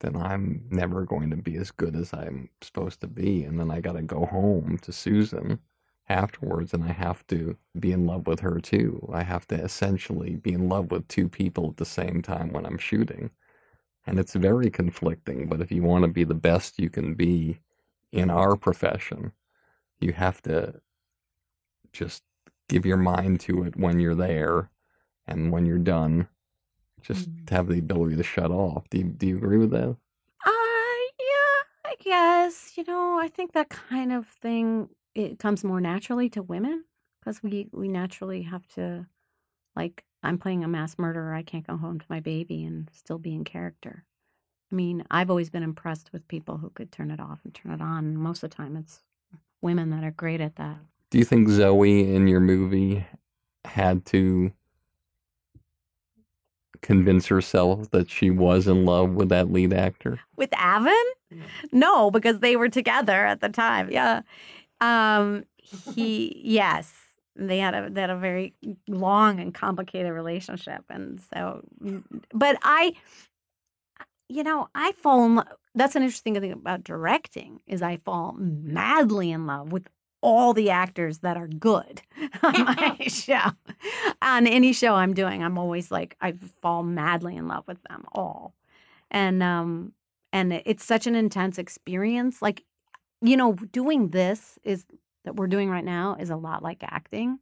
then 0.00 0.16
I'm 0.16 0.66
never 0.70 1.04
going 1.04 1.30
to 1.30 1.36
be 1.36 1.56
as 1.56 1.70
good 1.70 1.96
as 1.96 2.12
I'm 2.12 2.50
supposed 2.60 3.00
to 3.00 3.06
be. 3.06 3.44
And 3.44 3.58
then 3.58 3.70
I 3.70 3.80
got 3.80 3.94
to 3.94 4.02
go 4.02 4.26
home 4.26 4.78
to 4.82 4.92
Susan 4.92 5.60
afterwards 6.08 6.74
and 6.74 6.84
I 6.84 6.92
have 6.92 7.26
to 7.28 7.56
be 7.78 7.92
in 7.92 8.06
love 8.06 8.26
with 8.26 8.40
her 8.40 8.60
too. 8.60 9.08
I 9.12 9.22
have 9.22 9.46
to 9.48 9.54
essentially 9.54 10.36
be 10.36 10.52
in 10.52 10.68
love 10.68 10.90
with 10.90 11.08
two 11.08 11.28
people 11.28 11.70
at 11.70 11.76
the 11.78 11.84
same 11.84 12.22
time 12.22 12.52
when 12.52 12.66
I'm 12.66 12.78
shooting. 12.78 13.30
And 14.06 14.18
it's 14.18 14.34
very 14.34 14.70
conflicting, 14.70 15.48
but 15.48 15.62
if 15.62 15.72
you 15.72 15.82
want 15.82 16.02
to 16.02 16.08
be 16.08 16.24
the 16.24 16.34
best 16.34 16.78
you 16.78 16.90
can 16.90 17.14
be 17.14 17.60
in 18.12 18.30
our 18.30 18.54
profession, 18.54 19.32
you 19.98 20.12
have 20.12 20.42
to 20.42 20.80
just 21.92 22.22
give 22.68 22.84
your 22.84 22.98
mind 22.98 23.40
to 23.40 23.64
it 23.64 23.76
when 23.76 23.98
you're 23.98 24.14
there 24.14 24.70
and 25.26 25.50
when 25.50 25.64
you're 25.64 25.78
done. 25.78 26.28
Just 27.00 27.30
mm. 27.30 27.46
to 27.46 27.54
have 27.54 27.68
the 27.68 27.78
ability 27.78 28.16
to 28.16 28.22
shut 28.22 28.50
off. 28.50 28.88
Do 28.90 28.98
you, 28.98 29.04
do 29.04 29.26
you 29.26 29.36
agree 29.36 29.58
with 29.58 29.70
that? 29.70 29.88
Uh, 29.88 29.96
yeah, 30.46 31.62
I 31.84 31.94
guess. 32.02 32.72
You 32.76 32.84
know, 32.84 33.18
I 33.18 33.28
think 33.28 33.52
that 33.52 33.70
kind 33.70 34.12
of 34.12 34.26
thing 34.26 34.88
it 35.14 35.38
comes 35.38 35.64
more 35.64 35.80
naturally 35.80 36.28
to 36.30 36.42
women 36.42 36.84
because 37.20 37.42
we 37.42 37.68
we 37.72 37.88
naturally 37.88 38.42
have 38.42 38.66
to 38.68 39.06
like 39.76 40.04
I'm 40.22 40.38
playing 40.38 40.64
a 40.64 40.68
mass 40.68 40.98
murderer. 40.98 41.34
I 41.34 41.42
can't 41.42 41.66
go 41.66 41.76
home 41.76 41.98
to 41.98 42.06
my 42.08 42.20
baby 42.20 42.64
and 42.64 42.88
still 42.92 43.18
be 43.18 43.34
in 43.34 43.44
character. 43.44 44.04
I 44.72 44.74
mean, 44.74 45.04
I've 45.10 45.30
always 45.30 45.50
been 45.50 45.62
impressed 45.62 46.12
with 46.12 46.26
people 46.28 46.56
who 46.58 46.70
could 46.70 46.90
turn 46.90 47.10
it 47.10 47.20
off 47.20 47.40
and 47.44 47.54
turn 47.54 47.72
it 47.72 47.80
on. 47.80 48.16
Most 48.16 48.42
of 48.42 48.50
the 48.50 48.56
time, 48.56 48.76
it's 48.76 49.02
women 49.60 49.90
that 49.90 50.02
are 50.02 50.10
great 50.10 50.40
at 50.40 50.56
that. 50.56 50.78
Do 51.10 51.18
you 51.18 51.24
think 51.24 51.48
Zoey 51.48 52.12
in 52.12 52.26
your 52.26 52.40
movie 52.40 53.06
had 53.64 54.04
to 54.06 54.52
convince 56.82 57.26
herself 57.26 57.90
that 57.90 58.10
she 58.10 58.30
was 58.30 58.66
in 58.66 58.84
love 58.84 59.10
with 59.10 59.28
that 59.28 59.52
lead 59.52 59.72
actor? 59.72 60.20
With 60.36 60.50
Avan? 60.50 61.04
No, 61.72 62.10
because 62.10 62.40
they 62.40 62.56
were 62.56 62.68
together 62.68 63.26
at 63.26 63.40
the 63.40 63.48
time. 63.48 63.90
Yeah. 63.90 64.22
Um 64.84 65.44
he 65.94 66.40
yes. 66.44 66.92
they 67.36 67.58
had 67.58 67.74
a 67.74 67.90
they 67.90 68.00
had 68.00 68.10
a 68.10 68.16
very 68.16 68.54
long 68.88 69.40
and 69.40 69.54
complicated 69.54 70.12
relationship, 70.12 70.84
and 70.88 71.20
so, 71.32 71.62
mm, 71.82 72.02
but 72.32 72.56
I, 72.62 72.94
you 74.28 74.42
know, 74.42 74.68
I 74.74 74.92
fall 74.92 75.24
in 75.24 75.34
love. 75.36 75.48
That's 75.74 75.96
an 75.96 76.02
interesting 76.02 76.34
thing 76.34 76.52
about 76.52 76.84
directing 76.84 77.60
is 77.66 77.82
I 77.82 77.96
fall 77.98 78.34
madly 78.38 79.30
in 79.32 79.46
love 79.46 79.72
with 79.72 79.88
all 80.22 80.54
the 80.54 80.70
actors 80.70 81.18
that 81.18 81.36
are 81.36 81.48
good 81.48 82.02
on 82.42 82.64
my 82.64 82.96
show. 83.08 83.50
On 84.22 84.46
any 84.46 84.72
show 84.72 84.94
I'm 84.94 85.14
doing, 85.14 85.42
I'm 85.42 85.58
always 85.58 85.90
like 85.90 86.16
I 86.20 86.34
fall 86.62 86.82
madly 86.82 87.36
in 87.36 87.48
love 87.48 87.64
with 87.66 87.82
them 87.84 88.04
all, 88.12 88.54
and 89.10 89.42
um 89.42 89.92
and 90.32 90.52
it's 90.52 90.84
such 90.84 91.06
an 91.06 91.14
intense 91.14 91.58
experience. 91.58 92.42
Like, 92.42 92.64
you 93.24 93.36
know, 93.36 93.54
doing 93.54 94.08
this 94.08 94.58
is 94.64 94.84
that 95.24 95.36
we're 95.36 95.46
doing 95.46 95.70
right 95.70 95.84
now 95.84 96.16
is 96.20 96.30
a 96.30 96.36
lot 96.36 96.62
like 96.62 96.82
acting. 96.82 97.38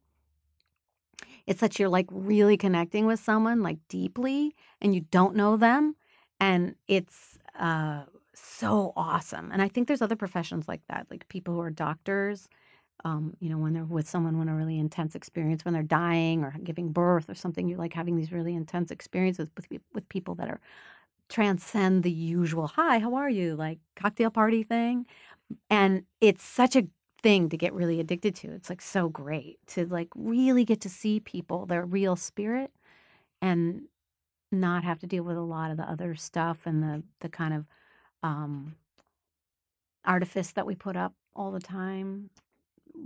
It's 1.47 1.61
that 1.61 1.78
you're 1.78 1.89
like 1.89 2.07
really 2.11 2.57
connecting 2.57 3.07
with 3.07 3.18
someone 3.18 3.62
like 3.62 3.78
deeply 3.89 4.55
and 4.80 4.95
you 4.95 5.01
don't 5.11 5.35
know 5.35 5.57
them. 5.57 5.97
And 6.39 6.76
it's 6.87 7.37
uh, 7.59 8.05
so 8.33 8.93
awesome. 8.97 9.51
And 9.53 9.61
I 9.61 9.66
think 9.66 9.89
there's 9.89 10.03
other 10.03 10.16
professions 10.16 10.68
like 10.68 10.83
that, 10.89 11.09
like 11.11 11.26
people 11.28 11.55
who 11.55 11.61
are 11.61 11.70
doctors. 11.70 12.49
Um, 13.05 13.35
you 13.41 13.51
know, 13.51 13.59
when 13.59 13.72
they're 13.72 13.85
with 13.85 14.09
someone 14.09 14.39
when 14.39 14.49
a 14.49 14.55
really 14.55 14.78
intense 14.78 15.16
experience, 15.16 15.64
when 15.64 15.74
they're 15.74 15.83
dying 15.83 16.45
or 16.45 16.55
giving 16.62 16.93
birth 16.93 17.28
or 17.28 17.35
something, 17.35 17.66
you're 17.66 17.78
like 17.78 17.95
having 17.95 18.14
these 18.14 18.30
really 18.30 18.55
intense 18.55 18.93
experiences 18.93 19.49
with 19.57 19.66
with 19.93 20.09
people 20.09 20.37
that 20.37 20.49
are 20.49 20.61
transcend 21.33 22.03
the 22.03 22.11
usual 22.11 22.66
hi 22.66 22.99
how 22.99 23.14
are 23.14 23.30
you 23.30 23.57
like 23.57 23.78
cocktail 23.97 24.30
party 24.30 24.62
thing 24.62 25.07
and 25.70 26.05
it's 26.20 26.44
such 26.44 26.76
a 26.76 26.86
thing 27.22 27.48
to 27.48 27.57
get 27.57 27.72
really 27.72 28.00
addicted 28.00 28.34
to 28.34 28.50
it's 28.50 28.68
like 28.68 28.82
so 28.82 29.09
great 29.09 29.59
to 29.66 29.86
like 29.86 30.09
really 30.16 30.64
get 30.64 30.80
to 30.80 30.88
see 30.88 31.20
people 31.20 31.66
their 31.66 31.84
real 31.84 32.16
spirit 32.16 32.72
and 33.40 33.82
not 34.50 34.82
have 34.84 34.98
to 34.98 35.07
deal 35.07 35.22
with 35.22 35.36
a 35.36 35.40
lot 35.40 35.70
of 35.70 35.76
the 35.76 35.88
other 35.88 36.14
stuff 36.14 36.66
and 36.66 36.82
the 36.82 37.03
the 37.20 37.28
kind 37.28 37.55
of 37.55 37.66
um 38.22 38.74
artifice 40.05 40.53
that 40.53 40.66
we 40.66 40.74
put 40.74 40.96
up 40.96 41.14
all 41.34 41.53
the 41.53 41.61
time 41.61 42.28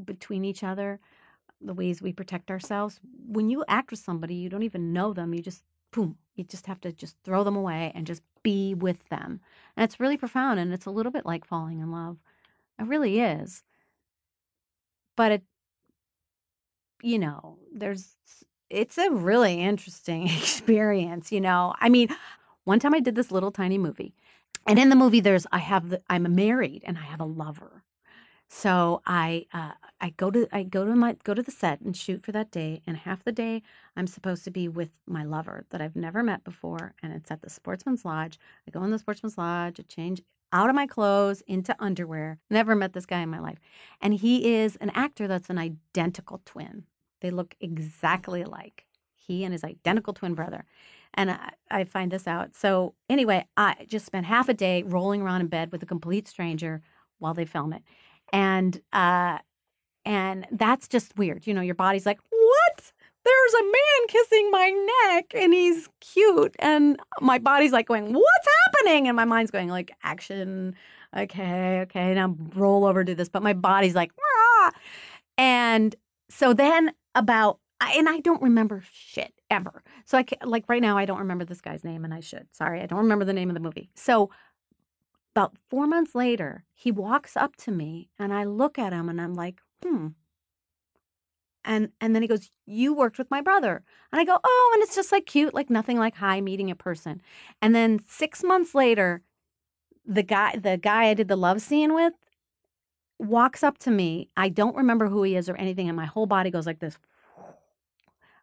between 0.05 0.45
each 0.45 0.65
other 0.65 0.99
the 1.61 1.75
ways 1.75 2.01
we 2.01 2.13
protect 2.13 2.51
ourselves 2.51 3.01
when 3.27 3.51
you 3.51 3.65
act 3.69 3.91
with 3.91 4.01
somebody 4.01 4.35
you 4.35 4.49
don't 4.49 4.63
even 4.63 4.93
know 4.95 5.13
them 5.13 5.35
you 5.35 5.43
just 5.43 5.63
boom 5.93 6.17
you 6.37 6.45
just 6.45 6.67
have 6.67 6.81
to 6.81 6.93
just 6.93 7.17
throw 7.25 7.45
them 7.45 7.57
away 7.57 7.93
and 7.95 8.07
just 8.07 8.23
be 8.43 8.75
with 8.75 9.09
them. 9.09 9.41
And 9.77 9.83
it's 9.83 9.99
really 9.99 10.17
profound 10.17 10.61
and 10.61 10.73
it's 10.73 10.87
a 10.87 10.91
little 10.91 11.11
bit 11.11 11.27
like 11.27 11.45
falling 11.45 11.81
in 11.81 11.91
love. 11.91 12.19
It 12.79 12.85
really 12.87 13.21
is. 13.21 13.63
But 15.17 15.33
it, 15.33 15.43
you 17.03 17.19
know, 17.19 17.59
there's, 17.73 18.17
it's 18.71 18.99
a 18.99 19.11
really 19.11 19.61
interesting 19.61 20.29
experience, 20.39 21.33
you 21.33 21.41
know. 21.41 21.75
I 21.81 21.89
mean, 21.89 22.09
one 22.65 22.81
time 22.81 22.95
I 22.95 23.01
did 23.01 23.15
this 23.15 23.31
little 23.31 23.53
tiny 23.53 23.79
movie. 23.79 24.15
And 24.67 24.79
in 24.79 24.89
the 24.89 24.97
movie, 24.97 25.21
there's, 25.21 25.47
I 25.53 25.59
have, 25.59 25.91
the, 25.91 26.03
I'm 26.11 26.35
married 26.35 26.83
and 26.87 26.99
I 26.99 27.03
have 27.03 27.21
a 27.21 27.25
lover. 27.25 27.85
So 28.49 29.03
I 29.07 29.47
uh, 29.53 29.73
I 30.01 30.11
go 30.11 30.31
to 30.31 30.47
I 30.53 30.63
go 30.63 30.85
to 30.85 30.95
my 30.95 31.17
go 31.25 31.35
to 31.35 31.43
the 31.43 31.51
set 31.51 31.81
and 31.81 31.97
shoot 31.97 32.23
for 32.25 32.33
that 32.33 32.51
day, 32.51 32.83
and 32.87 32.97
half 32.97 33.25
the 33.25 33.33
day 33.33 33.63
I'm 33.97 34.07
supposed 34.07 34.45
to 34.45 34.51
be 34.53 34.69
with 34.69 34.91
my 35.07 35.25
lover 35.25 35.65
that 35.71 35.81
I've 35.83 35.97
never 35.97 36.23
met 36.23 36.45
before, 36.45 36.95
and 37.03 37.13
it's 37.13 37.31
at 37.31 37.43
the 37.43 37.51
Sportsman's 37.51 38.05
Lodge. 38.05 38.39
I 38.67 38.71
go 38.71 38.85
in 38.85 38.91
the 38.93 38.99
Sportsman's 39.01 39.37
Lodge, 39.39 39.81
I 39.81 39.85
change 39.85 40.23
out 40.53 40.71
of 40.71 40.77
my 40.77 40.87
clothes 40.87 41.43
into 41.47 41.75
underwear. 41.79 42.39
Never 42.51 42.75
met 42.75 42.93
this 42.93 43.07
guy 43.07 43.21
in 43.21 43.29
my 43.29 43.41
life, 43.41 43.59
and 44.01 44.15
he 44.15 44.55
is 44.55 44.77
an 44.77 44.91
actor 44.91 45.27
that's 45.29 45.51
an 45.51 45.59
identical 45.59 46.41
twin. 46.45 46.85
They 47.21 47.31
look 47.31 47.55
exactly 47.61 48.43
alike. 48.43 48.85
He 49.15 49.45
and 49.45 49.53
his 49.53 49.65
identical 49.65 50.13
twin 50.13 50.35
brother. 50.35 50.65
And 51.15 51.31
I, 51.31 51.51
I 51.71 51.85
find 51.85 52.13
this 52.13 52.27
out. 52.27 52.55
So 52.55 52.95
anyway, 53.09 53.47
I 53.57 53.87
just 53.89 54.07
spent 54.07 54.27
half 54.27 54.49
a 54.49 54.55
day 54.55 54.83
rolling 54.83 55.23
around 55.23 55.41
in 55.41 55.47
bed 55.49 55.73
with 55.73 55.83
a 55.83 55.87
complete 55.87 56.29
stranger 56.29 56.83
while 57.19 57.35
they 57.35 57.47
film 57.47 57.73
it 57.73 57.83
and 58.33 58.81
uh 58.93 59.39
and 60.05 60.47
that's 60.53 60.89
just 60.89 61.17
weird 61.17 61.47
you 61.47 61.55
know 61.55 61.61
your 61.61 61.75
body's 61.75 62.07
like 62.07 62.19
there's 63.27 63.55
a 63.55 63.65
man 63.65 64.09
kissing 64.09 64.51
my 64.51 64.71
neck 65.11 65.33
and 65.35 65.53
he's 65.53 65.89
cute 66.01 66.55
and 66.59 66.99
my 67.21 67.39
body's 67.39 67.73
like 67.73 67.89
going 67.89 68.13
what's 68.13 68.49
happening 68.67 69.09
and 69.09 69.17
my 69.17 69.25
mind's 69.25 69.51
going 69.51 69.69
like 69.69 69.93
action 70.03 70.75
okay 71.17 71.81
okay 71.81 72.15
now 72.15 72.35
roll 72.55 72.85
over 72.85 73.05
do 73.05 73.15
this 73.15 73.29
but 73.29 73.43
my 73.43 73.53
body's 73.53 73.95
like 73.95 74.13
Rah! 74.17 74.71
and 75.39 75.95
so 76.29 76.53
then 76.55 76.93
about 77.15 77.59
and 77.81 78.09
I 78.09 78.21
don't 78.21 78.41
remember 78.41 78.83
shit 78.91 79.35
ever. 79.51 79.83
So 80.07 80.17
I 80.17 80.23
can, 80.23 80.39
like 80.45 80.65
right 80.69 80.81
now 80.81 80.97
I 80.97 81.05
don't 81.05 81.19
remember 81.19 81.45
this 81.45 81.61
guy's 81.61 81.85
name 81.85 82.05
and 82.05 82.15
I 82.15 82.21
should. 82.21 82.47
Sorry, 82.53 82.81
I 82.81 82.87
don't 82.87 83.01
remember 83.01 83.25
the 83.25 83.33
name 83.33 83.51
of 83.51 83.55
the 83.55 83.61
movie. 83.61 83.91
So 83.95 84.31
about 85.35 85.57
four 85.69 85.87
months 85.87 86.15
later, 86.15 86.65
he 86.73 86.91
walks 86.91 87.37
up 87.37 87.57
to 87.57 87.71
me 87.71 88.09
and 88.19 88.33
I 88.33 88.45
look 88.45 88.79
at 88.79 88.93
him 88.93 89.09
and 89.09 89.21
I'm 89.21 89.35
like, 89.35 89.61
hmm. 89.83 90.09
And 91.67 91.91
and 92.01 92.15
then 92.15 92.23
he 92.23 92.29
goes, 92.29 92.49
You 92.65 92.95
worked 92.95 93.19
with 93.19 93.31
my 93.31 93.43
brother. 93.43 93.83
And 94.13 94.21
I 94.21 94.25
go, 94.25 94.39
Oh, 94.43 94.71
and 94.75 94.83
it's 94.83 94.95
just 94.95 95.13
like 95.13 95.27
cute, 95.27 95.53
like 95.53 95.69
nothing 95.69 95.99
like 95.99 96.17
hi 96.17 96.41
meeting 96.41 96.71
a 96.71 96.77
person. 96.77 97.21
And 97.61 97.75
then 97.75 98.01
six 98.09 98.43
months 98.43 98.75
later, 98.75 99.23
the 100.07 100.23
guy 100.23 100.57
the 100.57 100.79
guy 100.79 101.07
I 101.07 101.15
did 101.15 101.29
the 101.29 101.37
love 101.37 101.61
scene 101.61 101.93
with 101.93 102.15
walks 103.19 103.63
up 103.63 103.79
to 103.79 103.91
me. 103.91 104.31
I 104.37 104.49
don't 104.49 104.77
remember 104.77 105.09
who 105.09 105.23
he 105.25 105.37
is 105.37 105.49
or 105.49 105.57
anything, 105.57 105.89
and 105.89 105.97
my 105.97 106.07
whole 106.07 106.27
body 106.27 106.51
goes 106.51 106.67
like 106.67 106.79
this 106.81 106.99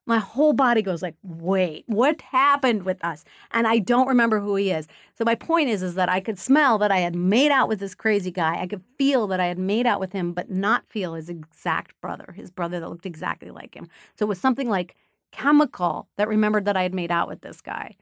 my 0.05 0.19
whole 0.19 0.53
body 0.53 0.81
goes 0.81 1.01
like, 1.01 1.15
wait, 1.23 1.85
what 1.87 2.21
happened 2.21 2.83
with 2.83 3.03
us? 3.03 3.23
And 3.51 3.65
I 3.65 3.79
don't 3.79 4.07
remember 4.07 4.39
who 4.39 4.55
he 4.55 4.71
is. 4.71 4.87
So 5.17 5.23
my 5.23 5.35
point 5.35 5.69
is, 5.69 5.81
is 5.81 5.95
that 5.95 6.09
I 6.09 6.19
could 6.19 6.37
smell 6.37 6.77
that 6.79 6.91
I 6.91 6.97
had 6.97 7.15
made 7.15 7.51
out 7.51 7.69
with 7.69 7.79
this 7.79 7.95
crazy 7.95 8.31
guy. 8.31 8.61
I 8.61 8.67
could 8.67 8.83
feel 8.97 9.27
that 9.27 9.39
I 9.39 9.45
had 9.45 9.57
made 9.57 9.87
out 9.87 10.01
with 10.01 10.11
him, 10.11 10.33
but 10.33 10.49
not 10.49 10.89
feel 10.89 11.13
his 11.13 11.29
exact 11.29 11.99
brother, 12.01 12.33
his 12.35 12.51
brother 12.51 12.79
that 12.79 12.89
looked 12.89 13.05
exactly 13.05 13.49
like 13.49 13.75
him. 13.75 13.87
So 14.15 14.25
it 14.25 14.29
was 14.29 14.41
something 14.41 14.69
like 14.69 14.95
chemical 15.31 16.09
that 16.17 16.27
remembered 16.27 16.65
that 16.65 16.77
I 16.77 16.83
had 16.83 16.93
made 16.93 17.11
out 17.11 17.29
with 17.29 17.41
this 17.41 17.61
guy. 17.61 17.95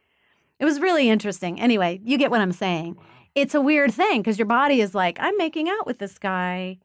It 0.59 0.65
was 0.65 0.79
really 0.79 1.07
interesting. 1.07 1.59
Anyway, 1.59 2.01
you 2.03 2.17
get 2.17 2.31
what 2.31 2.41
I'm 2.41 2.51
saying. 2.51 2.97
It's 3.35 3.55
a 3.55 3.61
weird 3.61 3.93
thing 3.93 4.21
because 4.21 4.39
your 4.39 4.47
body 4.47 4.81
is 4.81 4.95
like, 4.95 5.17
I'm 5.19 5.37
making 5.37 5.69
out 5.69 5.85
with 5.85 5.99
this 5.99 6.17
guy. 6.17 6.79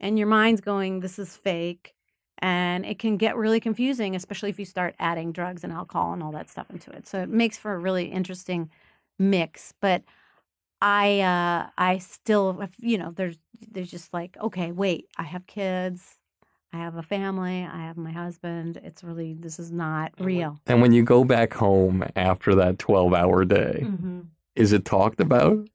And 0.00 0.18
your 0.18 0.28
mind's 0.28 0.60
going, 0.60 1.00
this 1.00 1.18
is 1.18 1.36
fake 1.36 1.93
and 2.38 2.84
it 2.84 2.98
can 2.98 3.16
get 3.16 3.36
really 3.36 3.60
confusing 3.60 4.16
especially 4.16 4.50
if 4.50 4.58
you 4.58 4.64
start 4.64 4.94
adding 4.98 5.32
drugs 5.32 5.64
and 5.64 5.72
alcohol 5.72 6.12
and 6.12 6.22
all 6.22 6.32
that 6.32 6.50
stuff 6.50 6.68
into 6.70 6.90
it. 6.90 7.06
So 7.06 7.20
it 7.20 7.28
makes 7.28 7.56
for 7.56 7.74
a 7.74 7.78
really 7.78 8.06
interesting 8.06 8.70
mix 9.18 9.72
but 9.80 10.02
i 10.80 11.20
uh 11.20 11.68
i 11.78 11.98
still 11.98 12.66
you 12.78 12.98
know 12.98 13.12
there's 13.12 13.38
there's 13.70 13.90
just 13.90 14.12
like 14.12 14.36
okay 14.40 14.72
wait 14.72 15.08
i 15.16 15.22
have 15.22 15.46
kids 15.46 16.18
i 16.72 16.78
have 16.78 16.96
a 16.96 17.02
family 17.02 17.62
i 17.62 17.78
have 17.78 17.96
my 17.96 18.10
husband. 18.10 18.80
It's 18.82 19.04
really 19.04 19.34
this 19.34 19.58
is 19.58 19.70
not 19.70 20.12
real. 20.18 20.58
and 20.66 20.82
when 20.82 20.92
you 20.92 21.02
go 21.02 21.24
back 21.24 21.54
home 21.54 22.04
after 22.16 22.54
that 22.56 22.78
12 22.78 23.14
hour 23.14 23.44
day 23.44 23.82
mm-hmm. 23.84 24.20
is 24.56 24.72
it 24.72 24.84
talked 24.84 25.20
about? 25.20 25.68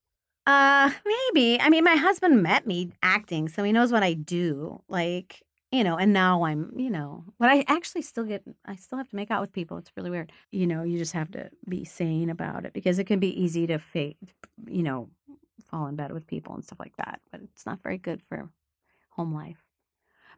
Uh 0.45 0.89
maybe. 1.05 1.62
I 1.62 1.70
mean 1.70 1.84
my 1.84 1.95
husband 1.95 2.41
met 2.43 2.68
me 2.68 2.91
acting 3.01 3.47
so 3.47 3.64
he 3.64 3.72
knows 3.72 3.91
what 3.91 4.03
i 4.03 4.14
do 4.14 4.82
like 4.89 5.43
you 5.72 5.84
know, 5.84 5.98
and 5.98 6.14
now 6.14 6.44
I'm, 6.44 6.72
you 6.76 6.90
know, 6.90 7.24
but 7.38 7.50
I 7.50 7.64
actually 7.68 8.02
still 8.02 8.24
get, 8.24 8.44
I 8.66 8.76
still 8.76 8.98
have 8.98 9.10
to 9.10 9.16
make 9.16 9.30
out 9.30 9.42
with 9.42 9.54
people. 9.54 9.78
It's 9.78 9.92
really 9.96 10.10
weird. 10.10 10.32
You 10.52 10.66
know, 10.66 10.84
you 10.84 10.98
just 10.98 11.14
have 11.14 11.32
to 11.32 11.50
be 11.68 11.86
sane 11.86 12.30
about 12.30 12.66
it 12.66 12.74
because 12.74 12.98
it 12.98 13.06
can 13.06 13.20
be 13.20 13.40
easy 13.40 13.68
to 13.68 13.78
fake, 13.78 14.18
you 14.68 14.82
know, 14.82 15.10
fall 15.70 15.86
in 15.86 15.96
bed 15.96 16.12
with 16.12 16.26
people 16.26 16.56
and 16.56 16.64
stuff 16.64 16.80
like 16.80 16.98
that. 16.98 17.22
But 17.32 17.42
it's 17.42 17.66
not 17.66 17.84
very 17.84 18.00
good 18.00 18.22
for 18.28 18.50
home 19.12 19.34
life. 19.34 19.64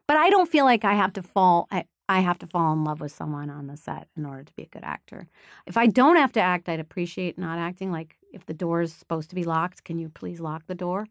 But 0.06 0.16
I 0.16 0.28
don't 0.28 0.50
feel 0.50 0.66
like 0.66 0.84
I 0.84 0.94
have 0.94 1.14
to 1.14 1.22
fall, 1.22 1.66
I, 1.70 1.84
I 2.08 2.20
have 2.20 2.38
to 2.40 2.46
fall 2.46 2.74
in 2.74 2.84
love 2.84 3.00
with 3.00 3.12
someone 3.12 3.48
on 3.48 3.68
the 3.68 3.76
set 3.76 4.08
in 4.16 4.26
order 4.26 4.44
to 4.44 4.52
be 4.52 4.64
a 4.64 4.68
good 4.68 4.84
actor. 4.84 5.28
If 5.66 5.78
I 5.78 5.86
don't 5.86 6.16
have 6.16 6.32
to 6.32 6.40
act, 6.40 6.68
I'd 6.68 6.80
appreciate 6.80 7.38
not 7.38 7.58
acting. 7.58 7.90
Like 7.90 8.16
if 8.32 8.44
the 8.44 8.52
door 8.52 8.82
is 8.82 8.92
supposed 8.92 9.30
to 9.30 9.34
be 9.34 9.44
locked, 9.44 9.84
can 9.84 9.98
you 9.98 10.10
please 10.10 10.40
lock 10.40 10.66
the 10.66 10.74
door? 10.74 11.06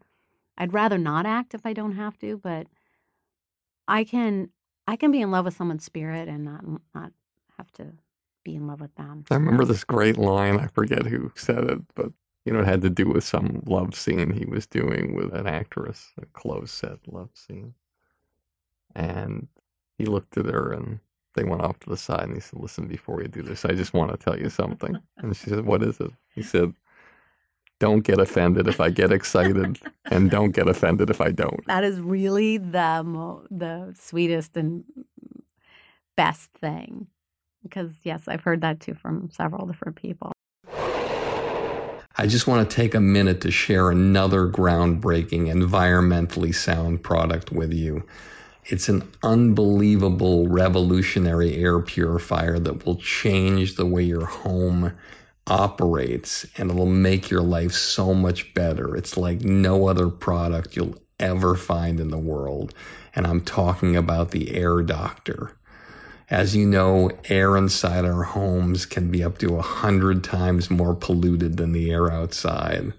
I'd 0.56 0.74
rather 0.74 0.98
not 0.98 1.26
act 1.26 1.54
if 1.54 1.66
I 1.66 1.72
don't 1.72 1.96
have 1.96 2.18
to, 2.18 2.36
but 2.36 2.68
I 3.88 4.04
can 4.04 4.50
I 4.86 4.96
can 4.96 5.12
be 5.12 5.20
in 5.20 5.30
love 5.30 5.44
with 5.44 5.56
someone's 5.56 5.84
spirit 5.84 6.28
and 6.28 6.44
not 6.44 6.64
not 6.94 7.12
have 7.58 7.70
to 7.72 7.92
be 8.44 8.54
in 8.56 8.66
love 8.66 8.80
with 8.80 8.94
them. 8.96 9.24
I 9.30 9.34
remember 9.36 9.64
this 9.64 9.84
great 9.84 10.18
line. 10.18 10.58
I 10.60 10.68
forget 10.68 11.06
who 11.06 11.32
said 11.36 11.64
it, 11.64 11.80
but 11.94 12.12
you 12.44 12.52
know, 12.52 12.60
it 12.60 12.66
had 12.66 12.82
to 12.82 12.90
do 12.90 13.08
with 13.08 13.24
some 13.24 13.62
love 13.66 13.94
scene 13.94 14.30
he 14.32 14.46
was 14.46 14.66
doing 14.66 15.14
with 15.14 15.34
an 15.34 15.46
actress, 15.46 16.12
a 16.20 16.26
close 16.26 16.72
set 16.72 16.98
love 17.06 17.30
scene. 17.34 17.74
And 18.94 19.48
he 19.98 20.06
looked 20.06 20.36
at 20.38 20.46
her 20.46 20.72
and 20.72 21.00
they 21.34 21.44
went 21.44 21.62
off 21.62 21.78
to 21.80 21.90
the 21.90 21.96
side 21.96 22.24
and 22.24 22.34
he 22.34 22.40
said, 22.40 22.60
Listen, 22.60 22.88
before 22.88 23.22
you 23.22 23.28
do 23.28 23.42
this, 23.42 23.64
I 23.64 23.72
just 23.72 23.94
want 23.94 24.12
to 24.12 24.18
tell 24.18 24.38
you 24.38 24.50
something. 24.50 24.98
And 25.18 25.36
she 25.36 25.50
said, 25.50 25.66
What 25.66 25.82
is 25.82 26.00
it? 26.00 26.12
He 26.34 26.42
said, 26.42 26.74
don't 27.82 28.02
get 28.02 28.20
offended 28.20 28.68
if 28.68 28.80
I 28.80 28.90
get 28.90 29.10
excited, 29.10 29.76
and 30.04 30.30
don't 30.30 30.52
get 30.52 30.68
offended 30.68 31.10
if 31.10 31.20
I 31.20 31.32
don't. 31.32 31.66
That 31.66 31.82
is 31.82 31.98
really 31.98 32.56
the 32.56 33.02
mo- 33.04 33.44
the 33.50 33.92
sweetest 33.98 34.56
and 34.56 34.84
best 36.16 36.52
thing. 36.52 37.08
Because, 37.64 37.90
yes, 38.04 38.28
I've 38.28 38.42
heard 38.42 38.60
that 38.60 38.78
too 38.78 38.94
from 38.94 39.30
several 39.32 39.66
different 39.66 39.96
people. 39.96 40.30
I 42.16 42.26
just 42.28 42.46
want 42.46 42.70
to 42.70 42.76
take 42.76 42.94
a 42.94 43.00
minute 43.00 43.40
to 43.40 43.50
share 43.50 43.90
another 43.90 44.46
groundbreaking, 44.46 45.52
environmentally 45.52 46.54
sound 46.54 47.02
product 47.02 47.50
with 47.50 47.72
you. 47.72 48.04
It's 48.66 48.88
an 48.88 49.10
unbelievable, 49.24 50.46
revolutionary 50.46 51.56
air 51.56 51.80
purifier 51.80 52.60
that 52.60 52.86
will 52.86 52.96
change 52.96 53.74
the 53.74 53.86
way 53.86 54.04
your 54.04 54.26
home 54.26 54.92
operates 55.46 56.46
and 56.56 56.70
it'll 56.70 56.86
make 56.86 57.30
your 57.30 57.42
life 57.42 57.72
so 57.72 58.14
much 58.14 58.54
better. 58.54 58.96
It's 58.96 59.16
like 59.16 59.40
no 59.42 59.88
other 59.88 60.08
product 60.08 60.76
you'll 60.76 60.96
ever 61.18 61.56
find 61.56 62.00
in 62.00 62.08
the 62.08 62.18
world. 62.18 62.74
And 63.14 63.26
I'm 63.26 63.40
talking 63.40 63.96
about 63.96 64.30
the 64.30 64.54
Air 64.54 64.82
Doctor. 64.82 65.56
As 66.30 66.56
you 66.56 66.66
know, 66.66 67.10
air 67.28 67.56
inside 67.56 68.04
our 68.04 68.22
homes 68.22 68.86
can 68.86 69.10
be 69.10 69.22
up 69.22 69.38
to 69.38 69.56
a 69.56 69.62
hundred 69.62 70.24
times 70.24 70.70
more 70.70 70.94
polluted 70.94 71.58
than 71.58 71.72
the 71.72 71.90
air 71.90 72.10
outside. 72.10 72.94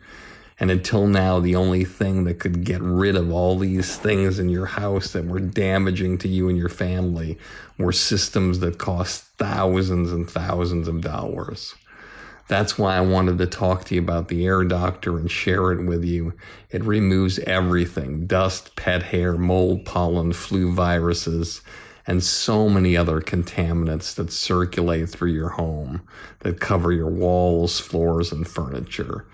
And 0.60 0.70
until 0.70 1.08
now, 1.08 1.40
the 1.40 1.56
only 1.56 1.84
thing 1.84 2.26
that 2.26 2.40
could 2.40 2.64
get 2.64 2.82
rid 2.82 3.16
of 3.16 3.32
all 3.32 3.58
these 3.58 3.98
things 3.98 4.38
in 4.38 4.50
your 4.50 4.68
house 4.68 5.12
that 5.14 5.26
were 5.26 5.40
damaging 5.40 6.20
to 6.20 6.28
you 6.28 6.48
and 6.48 6.58
your 6.58 6.70
family 6.70 7.40
were 7.80 7.92
systems 7.92 8.60
that 8.60 8.78
cost 8.78 9.24
thousands 9.38 10.12
and 10.12 10.30
thousands 10.30 10.88
of 10.88 11.02
dollars. 11.02 11.74
That's 12.48 12.78
why 12.78 12.98
I 12.98 13.02
wanted 13.02 13.38
to 13.38 13.48
talk 13.48 13.86
to 13.86 13.96
you 13.96 14.02
about 14.02 14.28
the 14.28 14.46
Air 14.46 14.64
Doctor 14.64 15.18
and 15.18 15.32
share 15.32 15.72
it 15.72 15.86
with 15.86 16.04
you. 16.04 16.34
It 16.70 16.84
removes 16.84 17.40
everything 17.40 18.28
dust, 18.28 18.76
pet 18.76 19.04
hair, 19.04 19.38
mold, 19.38 19.86
pollen, 19.86 20.34
flu 20.34 20.74
viruses 20.74 21.62
and 22.06 22.24
so 22.24 22.68
many 22.68 22.98
other 22.98 23.22
contaminants 23.22 24.14
that 24.16 24.32
circulate 24.32 25.10
through 25.10 25.32
your 25.32 25.50
home 25.50 26.02
that 26.40 26.60
cover 26.60 26.92
your 26.92 27.10
walls, 27.10 27.80
floors, 27.80 28.32
and 28.32 28.48
furniture. 28.48 29.26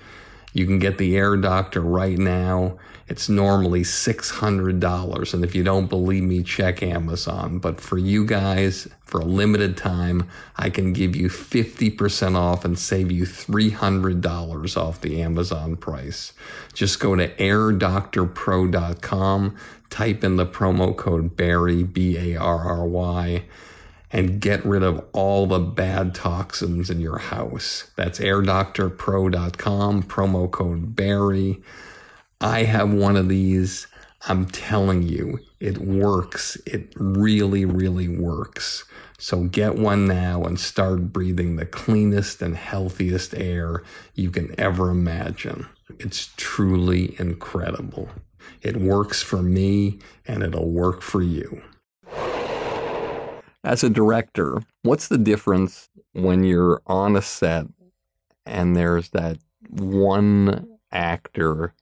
You 0.53 0.65
can 0.65 0.79
get 0.79 0.97
the 0.97 1.15
Air 1.15 1.37
Doctor 1.37 1.81
right 1.81 2.17
now. 2.17 2.79
It's 3.07 3.29
normally 3.29 3.81
$600. 3.81 5.33
And 5.33 5.43
if 5.43 5.55
you 5.55 5.63
don't 5.63 5.87
believe 5.87 6.23
me, 6.23 6.43
check 6.43 6.83
Amazon. 6.83 7.57
But 7.57 7.81
for 7.81 7.97
you 7.97 8.23
guys, 8.23 8.87
for 9.03 9.21
a 9.21 9.25
limited 9.25 9.75
time, 9.75 10.29
I 10.55 10.69
can 10.69 10.93
give 10.93 11.15
you 11.15 11.29
50% 11.29 12.35
off 12.35 12.63
and 12.65 12.77
save 12.77 13.11
you 13.11 13.25
$300 13.25 14.77
off 14.77 15.01
the 15.01 15.19
Amazon 15.21 15.75
price. 15.75 16.33
Just 16.73 16.99
go 16.99 17.15
to 17.15 17.33
airdoctorpro.com, 17.35 19.55
type 19.89 20.23
in 20.23 20.35
the 20.35 20.45
promo 20.45 20.95
code 20.95 21.35
Barry, 21.35 21.81
B 21.81 22.15
A 22.17 22.35
R 22.39 22.59
R 22.59 22.85
Y, 22.85 23.43
and 24.11 24.41
get 24.41 24.65
rid 24.65 24.83
of 24.83 25.05
all 25.13 25.45
the 25.45 25.59
bad 25.59 26.15
toxins 26.15 26.89
in 26.89 26.99
your 26.99 27.19
house. 27.19 27.91
That's 27.95 28.19
airdoctorpro.com, 28.19 30.03
promo 30.03 30.49
code 30.49 30.95
Barry. 30.95 31.61
I 32.41 32.63
have 32.63 32.91
one 32.91 33.15
of 33.15 33.29
these. 33.29 33.87
I'm 34.27 34.47
telling 34.47 35.03
you, 35.03 35.39
it 35.59 35.77
works. 35.77 36.57
It 36.65 36.93
really, 36.95 37.65
really 37.65 38.07
works. 38.07 38.83
So 39.17 39.43
get 39.43 39.75
one 39.75 40.07
now 40.07 40.43
and 40.43 40.59
start 40.59 41.11
breathing 41.11 41.57
the 41.57 41.65
cleanest 41.65 42.41
and 42.41 42.55
healthiest 42.55 43.35
air 43.35 43.83
you 44.15 44.31
can 44.31 44.57
ever 44.59 44.89
imagine. 44.89 45.67
It's 45.99 46.31
truly 46.37 47.15
incredible. 47.19 48.09
It 48.61 48.77
works 48.77 49.21
for 49.21 49.41
me 49.41 49.99
and 50.25 50.43
it'll 50.43 50.71
work 50.71 51.01
for 51.01 51.21
you. 51.21 51.61
As 53.63 53.83
a 53.83 53.89
director, 53.89 54.61
what's 54.83 55.07
the 55.09 55.17
difference 55.17 55.89
when 56.13 56.43
you're 56.43 56.81
on 56.87 57.15
a 57.15 57.21
set 57.21 57.65
and 58.45 58.75
there's 58.75 59.09
that 59.09 59.37
one 59.69 60.67
actor 60.91 61.73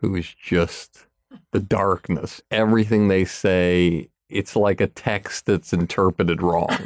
who 0.00 0.14
is 0.14 0.32
just 0.34 1.06
the 1.50 1.58
darkness? 1.58 2.40
Everything 2.50 3.08
they 3.08 3.24
say, 3.24 4.08
it's 4.28 4.54
like 4.54 4.80
a 4.80 4.86
text 4.86 5.46
that's 5.46 5.72
interpreted 5.72 6.42
wrong, 6.42 6.78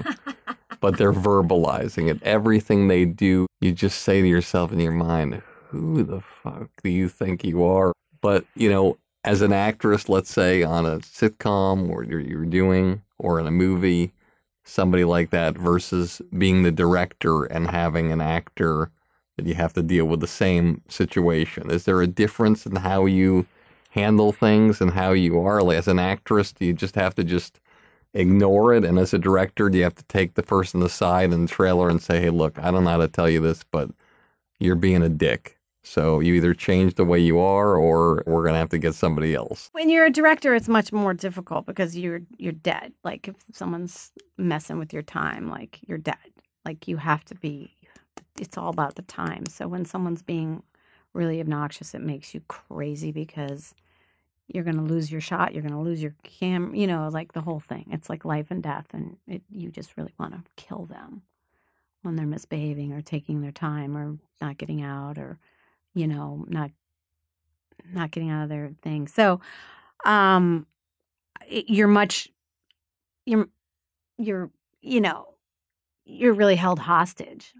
but 0.81 0.97
they're 0.97 1.13
verbalizing 1.13 2.11
it. 2.11 2.23
Everything 2.23 2.89
they 2.89 3.05
do, 3.05 3.47
you 3.61 3.73
just 3.73 4.01
say 4.01 4.23
to 4.23 4.29
yourself 4.29 4.73
in 4.73 4.81
your 4.81 4.93
mind, 4.93 5.43
who 5.69 6.03
the 6.03 6.23
fuck 6.43 6.71
do 6.83 6.89
you 6.89 7.09
think 7.09 7.45
you 7.45 7.63
are? 7.63 7.93
But, 8.23 8.47
you 8.55 8.71
know, 8.71 8.97
as 9.23 9.43
an 9.43 9.53
actress, 9.53 10.09
let's 10.09 10.31
say 10.31 10.63
on 10.63 10.87
a 10.87 10.99
sitcom 10.99 11.91
or 11.91 12.05
you're, 12.05 12.21
you're 12.21 12.47
doing, 12.47 13.03
or 13.19 13.39
in 13.39 13.47
a 13.47 13.51
movie, 13.51 14.13
somebody 14.65 15.05
like 15.05 15.31
that 15.31 15.57
versus 15.57 16.21
being 16.37 16.63
the 16.63 16.73
director 16.73 17.45
and 17.45 17.71
having 17.71 18.13
an 18.13 18.21
actor 18.21 18.91
that 19.37 19.47
you 19.47 19.55
have 19.55 19.73
to 19.73 19.83
deal 19.83 20.07
with 20.07 20.21
the 20.21 20.27
same 20.27 20.83
situation? 20.89 21.71
Is 21.71 21.85
there 21.85 22.03
a 22.03 22.07
difference 22.07 22.67
in 22.67 22.77
how 22.77 23.07
you 23.07 23.47
handle 23.91 24.33
things 24.33 24.81
and 24.81 24.93
how 24.93 25.13
you 25.13 25.41
are? 25.41 25.63
Like, 25.63 25.79
as 25.79 25.89
an 25.89 25.99
actress, 25.99 26.53
do 26.53 26.65
you 26.65 26.73
just 26.73 26.95
have 26.95 27.15
to 27.17 27.25
just 27.25 27.61
ignore 28.15 28.75
it? 28.75 28.85
And 28.85 28.99
as 28.99 29.15
a 29.15 29.19
director, 29.19 29.69
do 29.69 29.79
you 29.79 29.85
have 29.85 29.95
to 29.97 30.05
take 30.05 30.35
the 30.35 30.43
person 30.43 30.83
aside 30.83 31.33
in 31.33 31.43
the 31.43 31.49
trailer 31.49 31.89
and 31.89 32.03
say, 32.03 32.21
hey, 32.21 32.31
look, 32.31 32.59
I 32.59 32.71
don't 32.71 32.85
know 32.85 32.91
how 32.91 32.97
to 32.99 33.09
tell 33.09 33.29
you 33.29 33.41
this, 33.41 33.65
but 33.71 33.91
you're 34.59 34.77
being 34.77 35.03
a 35.03 35.09
dick. 35.09 35.60
So 35.83 36.21
you 36.21 36.35
either 36.35 36.55
change 36.55 36.95
the 36.95 37.05
way 37.05 37.19
you 37.19 37.39
are 37.39 37.75
or 37.75 38.23
we're 38.27 38.43
going 38.43 38.53
to 38.53 38.59
have 38.59 38.69
to 38.71 38.79
get 38.79 38.95
somebody 38.95 39.35
else. 39.35 39.71
When 39.73 39.89
you're 39.89 40.05
a 40.05 40.11
director, 40.11 40.55
it's 40.55 40.69
much 40.69 40.93
more 40.93 41.15
difficult 41.15 41.67
because 41.67 41.97
you're 41.97 42.21
you're 42.37 42.53
dead. 42.53 42.93
Like 43.03 43.29
if 43.29 43.37
someone's 43.53 44.13
messing 44.37 44.79
with 44.79 44.93
your 44.93 45.03
time, 45.03 45.49
like 45.49 45.81
you're 45.87 45.99
dead. 45.99 46.17
Like 46.65 46.87
you 46.87 46.99
have 46.99 47.25
to 47.27 47.35
be 47.35 47.75
it's 48.39 48.59
all 48.59 48.69
about 48.69 48.95
the 48.95 49.03
time. 49.03 49.47
So 49.47 49.69
when 49.69 49.85
someone's 49.85 50.23
being 50.23 50.63
really 51.13 51.41
obnoxious, 51.41 51.95
it 51.95 52.03
makes 52.03 52.35
you 52.35 52.41
crazy 52.49 53.11
because 53.13 53.75
you're 54.49 54.65
going 54.65 54.77
to 54.77 54.83
lose 54.83 55.11
your 55.11 55.21
shot, 55.21 55.55
you're 55.55 55.63
going 55.63 55.75
to 55.75 55.81
lose 55.81 56.03
your 56.03 56.15
cam, 56.25 56.75
you 56.75 56.87
know, 56.87 57.09
like 57.13 57.33
the 57.33 57.41
whole 57.41 57.61
thing. 57.61 57.87
It's 57.93 58.11
like 58.11 58.25
life 58.25 58.51
and 58.51 58.63
death 58.63 58.87
and 58.93 59.17
it, 59.27 59.43
you 59.51 59.71
just 59.71 59.97
really 59.97 60.15
want 60.19 60.33
to 60.33 60.43
kill 60.57 60.87
them 60.87 61.23
when 62.03 62.17
they're 62.17 62.27
misbehaving 62.27 62.93
or 62.93 63.01
taking 63.01 63.41
their 63.41 63.53
time 63.53 63.97
or 63.97 64.19
not 64.41 64.59
getting 64.59 64.83
out 64.83 65.19
or 65.19 65.39
you 65.95 66.07
know, 66.07 66.45
not 66.49 66.71
not 67.93 68.11
getting 68.11 68.31
out 68.31 68.45
of 68.45 68.49
their 68.49 68.73
thing. 68.83 69.09
So, 69.09 69.41
um, 70.05 70.67
you're 71.49 71.89
much, 71.89 72.29
you're, 73.27 73.49
you're, 74.19 74.51
you 74.81 75.01
know, 75.01 75.35
you're 76.05 76.33
really 76.33 76.57
held 76.57 76.79
hostage. 76.79 77.53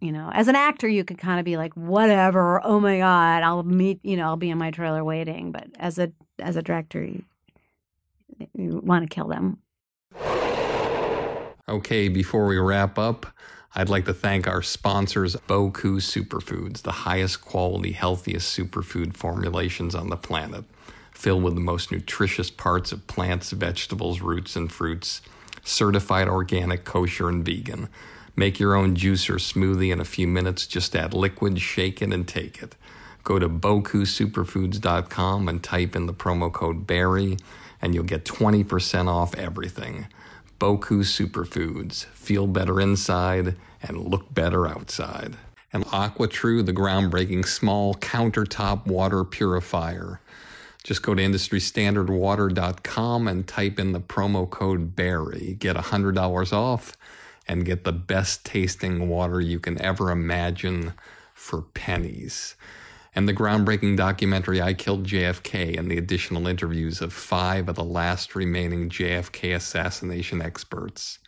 You 0.00 0.12
know, 0.12 0.30
as 0.32 0.48
an 0.48 0.56
actor, 0.56 0.88
you 0.88 1.04
could 1.04 1.18
kind 1.18 1.38
of 1.38 1.44
be 1.44 1.58
like, 1.58 1.74
whatever. 1.74 2.64
Oh 2.64 2.80
my 2.80 2.98
god, 2.98 3.42
I'll 3.42 3.62
meet. 3.62 4.00
You 4.02 4.16
know, 4.16 4.24
I'll 4.24 4.36
be 4.36 4.48
in 4.48 4.56
my 4.56 4.70
trailer 4.70 5.04
waiting. 5.04 5.52
But 5.52 5.66
as 5.78 5.98
a 5.98 6.10
as 6.38 6.56
a 6.56 6.62
director, 6.62 7.04
you, 7.04 7.22
you 8.54 8.80
want 8.82 9.08
to 9.08 9.14
kill 9.14 9.28
them. 9.28 9.58
Okay, 11.68 12.08
before 12.08 12.46
we 12.46 12.56
wrap 12.56 12.98
up, 12.98 13.26
I'd 13.72 13.88
like 13.88 14.04
to 14.06 14.14
thank 14.14 14.48
our 14.48 14.62
sponsors, 14.62 15.36
Boku 15.36 15.98
Superfoods, 15.98 16.82
the 16.82 16.90
highest 16.90 17.40
quality, 17.40 17.92
healthiest 17.92 18.56
superfood 18.56 19.14
formulations 19.14 19.94
on 19.94 20.10
the 20.10 20.16
planet, 20.16 20.64
filled 21.12 21.44
with 21.44 21.54
the 21.54 21.60
most 21.60 21.92
nutritious 21.92 22.50
parts 22.50 22.90
of 22.90 23.06
plants, 23.06 23.52
vegetables, 23.52 24.20
roots, 24.20 24.56
and 24.56 24.72
fruits, 24.72 25.22
certified 25.62 26.26
organic, 26.26 26.84
kosher, 26.84 27.28
and 27.28 27.44
vegan. 27.44 27.88
Make 28.34 28.58
your 28.58 28.74
own 28.74 28.96
juice 28.96 29.30
or 29.30 29.36
smoothie 29.36 29.92
in 29.92 30.00
a 30.00 30.04
few 30.04 30.26
minutes. 30.26 30.66
Just 30.66 30.96
add 30.96 31.14
liquid, 31.14 31.60
shake 31.60 32.02
it, 32.02 32.12
and 32.12 32.26
take 32.26 32.60
it. 32.60 32.74
Go 33.22 33.38
to 33.38 33.48
BokuSuperfoods.com 33.48 35.48
and 35.48 35.62
type 35.62 35.94
in 35.94 36.06
the 36.06 36.14
promo 36.14 36.52
code 36.52 36.88
Barry, 36.88 37.36
and 37.80 37.94
you'll 37.94 38.02
get 38.02 38.24
20% 38.24 39.06
off 39.06 39.36
everything. 39.36 40.08
Boku 40.60 41.00
Superfoods. 41.00 42.04
Feel 42.04 42.46
better 42.46 42.80
inside 42.82 43.56
and 43.82 43.98
look 43.98 44.32
better 44.32 44.68
outside. 44.68 45.34
And 45.72 45.84
AquaTrue, 45.86 46.64
the 46.66 46.74
groundbreaking 46.74 47.46
small 47.46 47.94
countertop 47.94 48.86
water 48.86 49.24
purifier. 49.24 50.20
Just 50.84 51.02
go 51.02 51.14
to 51.14 51.22
industrystandardwater.com 51.22 53.26
and 53.26 53.48
type 53.48 53.78
in 53.78 53.92
the 53.92 54.00
promo 54.00 54.50
code 54.50 54.94
Barry. 54.94 55.56
Get 55.58 55.76
$100 55.76 56.52
off 56.52 56.94
and 57.48 57.64
get 57.64 57.84
the 57.84 57.92
best 57.92 58.44
tasting 58.44 59.08
water 59.08 59.40
you 59.40 59.60
can 59.60 59.80
ever 59.80 60.10
imagine 60.10 60.92
for 61.32 61.62
pennies 61.62 62.54
and 63.14 63.28
the 63.28 63.34
groundbreaking 63.34 63.96
documentary 63.96 64.62
I 64.62 64.74
Killed 64.74 65.04
JFK 65.06 65.78
and 65.78 65.90
the 65.90 65.98
additional 65.98 66.46
interviews 66.46 67.00
of 67.00 67.12
five 67.12 67.68
of 67.68 67.74
the 67.76 67.84
last 67.84 68.34
remaining 68.34 68.88
JFK 68.88 69.54
assassination 69.56 70.40
experts. 70.40 71.18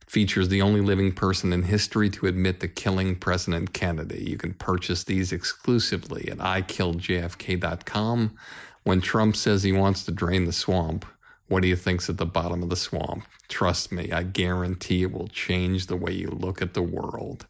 It 0.00 0.10
features 0.10 0.48
the 0.48 0.62
only 0.62 0.80
living 0.80 1.12
person 1.12 1.52
in 1.52 1.62
history 1.62 2.10
to 2.10 2.26
admit 2.26 2.60
to 2.60 2.68
killing 2.68 3.16
President 3.16 3.72
Kennedy. 3.72 4.24
You 4.24 4.36
can 4.36 4.54
purchase 4.54 5.04
these 5.04 5.32
exclusively 5.32 6.28
at 6.30 6.38
ikilledjfk.com. 6.38 8.36
When 8.84 9.00
Trump 9.00 9.36
says 9.36 9.62
he 9.62 9.72
wants 9.72 10.04
to 10.04 10.10
drain 10.10 10.44
the 10.44 10.52
swamp, 10.52 11.06
What 11.52 11.60
do 11.60 11.68
you 11.68 11.76
think's 11.76 12.08
at 12.08 12.16
the 12.16 12.24
bottom 12.24 12.62
of 12.62 12.70
the 12.70 12.76
swamp? 12.76 13.26
Trust 13.46 13.92
me, 13.92 14.10
I 14.10 14.22
guarantee 14.22 15.02
it 15.02 15.12
will 15.12 15.28
change 15.28 15.86
the 15.86 15.98
way 15.98 16.12
you 16.12 16.28
look 16.28 16.62
at 16.62 16.72
the 16.72 16.80
world. 16.80 17.44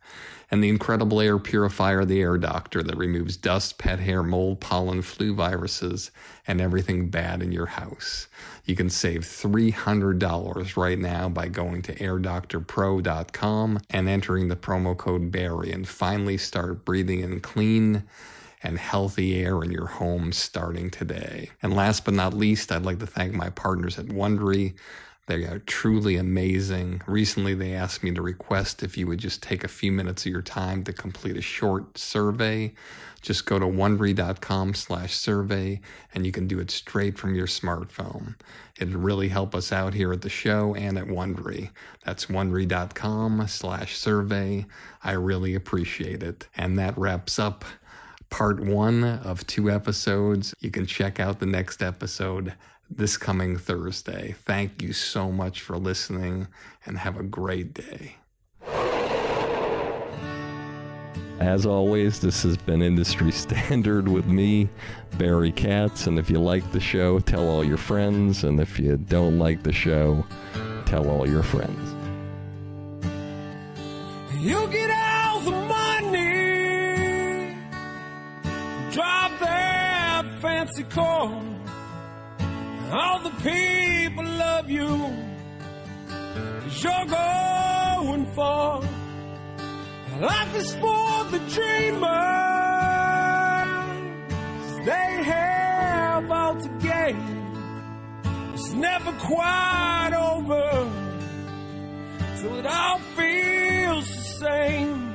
And 0.50 0.60
the 0.60 0.70
incredible 0.70 1.20
air 1.20 1.38
purifier, 1.38 2.04
the 2.04 2.20
Air 2.20 2.36
Doctor, 2.36 2.82
that 2.82 2.96
removes 2.96 3.36
dust, 3.36 3.78
pet 3.78 4.00
hair, 4.00 4.24
mold, 4.24 4.58
pollen, 4.58 5.02
flu 5.02 5.36
viruses, 5.36 6.10
and 6.48 6.60
everything 6.60 7.10
bad 7.10 7.44
in 7.44 7.52
your 7.52 7.66
house. 7.66 8.26
You 8.64 8.74
can 8.74 8.90
save 8.90 9.20
$300 9.20 10.76
right 10.76 10.98
now 10.98 11.28
by 11.28 11.46
going 11.46 11.82
to 11.82 11.94
airdoctorpro.com 11.94 13.80
and 13.88 14.08
entering 14.08 14.48
the 14.48 14.56
promo 14.56 14.96
code 14.96 15.30
BARRY 15.30 15.70
and 15.70 15.86
finally 15.86 16.38
start 16.38 16.84
breathing 16.84 17.20
in 17.20 17.38
clean 17.38 18.02
and 18.62 18.78
healthy 18.78 19.42
air 19.42 19.62
in 19.62 19.70
your 19.70 19.86
home 19.86 20.32
starting 20.32 20.90
today. 20.90 21.50
And 21.62 21.74
last 21.74 22.04
but 22.04 22.14
not 22.14 22.34
least, 22.34 22.70
I'd 22.70 22.84
like 22.84 22.98
to 23.00 23.06
thank 23.06 23.34
my 23.34 23.50
partners 23.50 23.98
at 23.98 24.06
Wondery. 24.06 24.74
They 25.26 25.44
are 25.44 25.60
truly 25.60 26.16
amazing. 26.16 27.02
Recently, 27.06 27.54
they 27.54 27.74
asked 27.74 28.02
me 28.02 28.12
to 28.12 28.22
request 28.22 28.82
if 28.82 28.98
you 28.98 29.06
would 29.06 29.20
just 29.20 29.42
take 29.42 29.62
a 29.62 29.68
few 29.68 29.92
minutes 29.92 30.26
of 30.26 30.32
your 30.32 30.42
time 30.42 30.82
to 30.84 30.92
complete 30.92 31.36
a 31.36 31.42
short 31.42 31.96
survey. 31.96 32.74
Just 33.20 33.46
go 33.46 33.60
to 33.60 33.66
wondery.com 33.66 34.74
slash 34.74 35.14
survey 35.14 35.80
and 36.12 36.26
you 36.26 36.32
can 36.32 36.48
do 36.48 36.58
it 36.58 36.72
straight 36.72 37.16
from 37.16 37.36
your 37.36 37.46
smartphone. 37.46 38.34
It'd 38.80 38.96
really 38.96 39.28
help 39.28 39.54
us 39.54 39.70
out 39.70 39.94
here 39.94 40.12
at 40.12 40.22
the 40.22 40.28
show 40.28 40.74
and 40.74 40.98
at 40.98 41.06
Wondery. 41.06 41.70
That's 42.04 42.26
wondery.com 42.26 43.46
slash 43.46 43.96
survey. 43.96 44.66
I 45.04 45.12
really 45.12 45.54
appreciate 45.54 46.24
it. 46.24 46.48
And 46.56 46.76
that 46.80 46.98
wraps 46.98 47.38
up 47.38 47.64
part 48.32 48.58
one 48.60 49.04
of 49.04 49.46
two 49.46 49.70
episodes. 49.70 50.54
You 50.60 50.70
can 50.70 50.86
check 50.86 51.20
out 51.20 51.38
the 51.38 51.46
next 51.46 51.82
episode 51.82 52.54
this 52.90 53.18
coming 53.18 53.58
Thursday. 53.58 54.34
Thank 54.46 54.80
you 54.80 54.94
so 54.94 55.30
much 55.30 55.60
for 55.60 55.76
listening 55.76 56.48
and 56.86 56.96
have 56.96 57.18
a 57.18 57.22
great 57.22 57.74
day. 57.74 58.16
As 61.40 61.66
always, 61.66 62.20
this 62.20 62.42
has 62.44 62.56
been 62.56 62.80
Industry 62.80 63.32
Standard 63.32 64.08
with 64.08 64.26
me, 64.26 64.70
Barry 65.18 65.52
Katz. 65.52 66.06
And 66.06 66.18
if 66.18 66.30
you 66.30 66.40
like 66.40 66.72
the 66.72 66.80
show, 66.80 67.20
tell 67.20 67.46
all 67.46 67.62
your 67.62 67.76
friends. 67.76 68.44
And 68.44 68.60
if 68.60 68.78
you 68.78 68.96
don't 68.96 69.38
like 69.38 69.62
the 69.62 69.74
show, 69.74 70.24
tell 70.86 71.10
all 71.10 71.28
your 71.28 71.42
friends. 71.42 71.94
You 74.40 74.66
get 74.68 74.90
all 74.90 75.11
fancy. 80.66 80.84
All 82.92 83.18
the 83.20 83.30
people 83.42 84.24
love 84.24 84.70
you, 84.70 84.88
cause 86.60 86.84
you're 86.84 87.06
going 87.06 88.26
far. 88.34 88.82
Life 90.20 90.56
is 90.56 90.74
for 90.74 91.24
the 91.32 91.40
dreamers, 91.54 92.02
they 94.86 95.24
have 95.24 96.30
all 96.30 96.54
to 96.60 96.68
gain. 96.80 97.16
It's 98.54 98.72
never 98.72 99.12
quite 99.12 100.12
over 100.14 100.90
So 102.36 102.54
it 102.56 102.66
all 102.66 102.98
feels 103.16 104.06
the 104.06 104.22
same. 104.44 105.14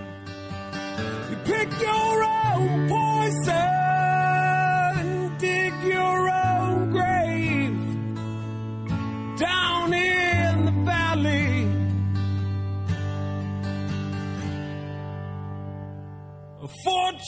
You 1.29 1.37
pick 1.45 1.69
your 1.79 2.23
own 2.23 2.89
poison, 2.89 3.76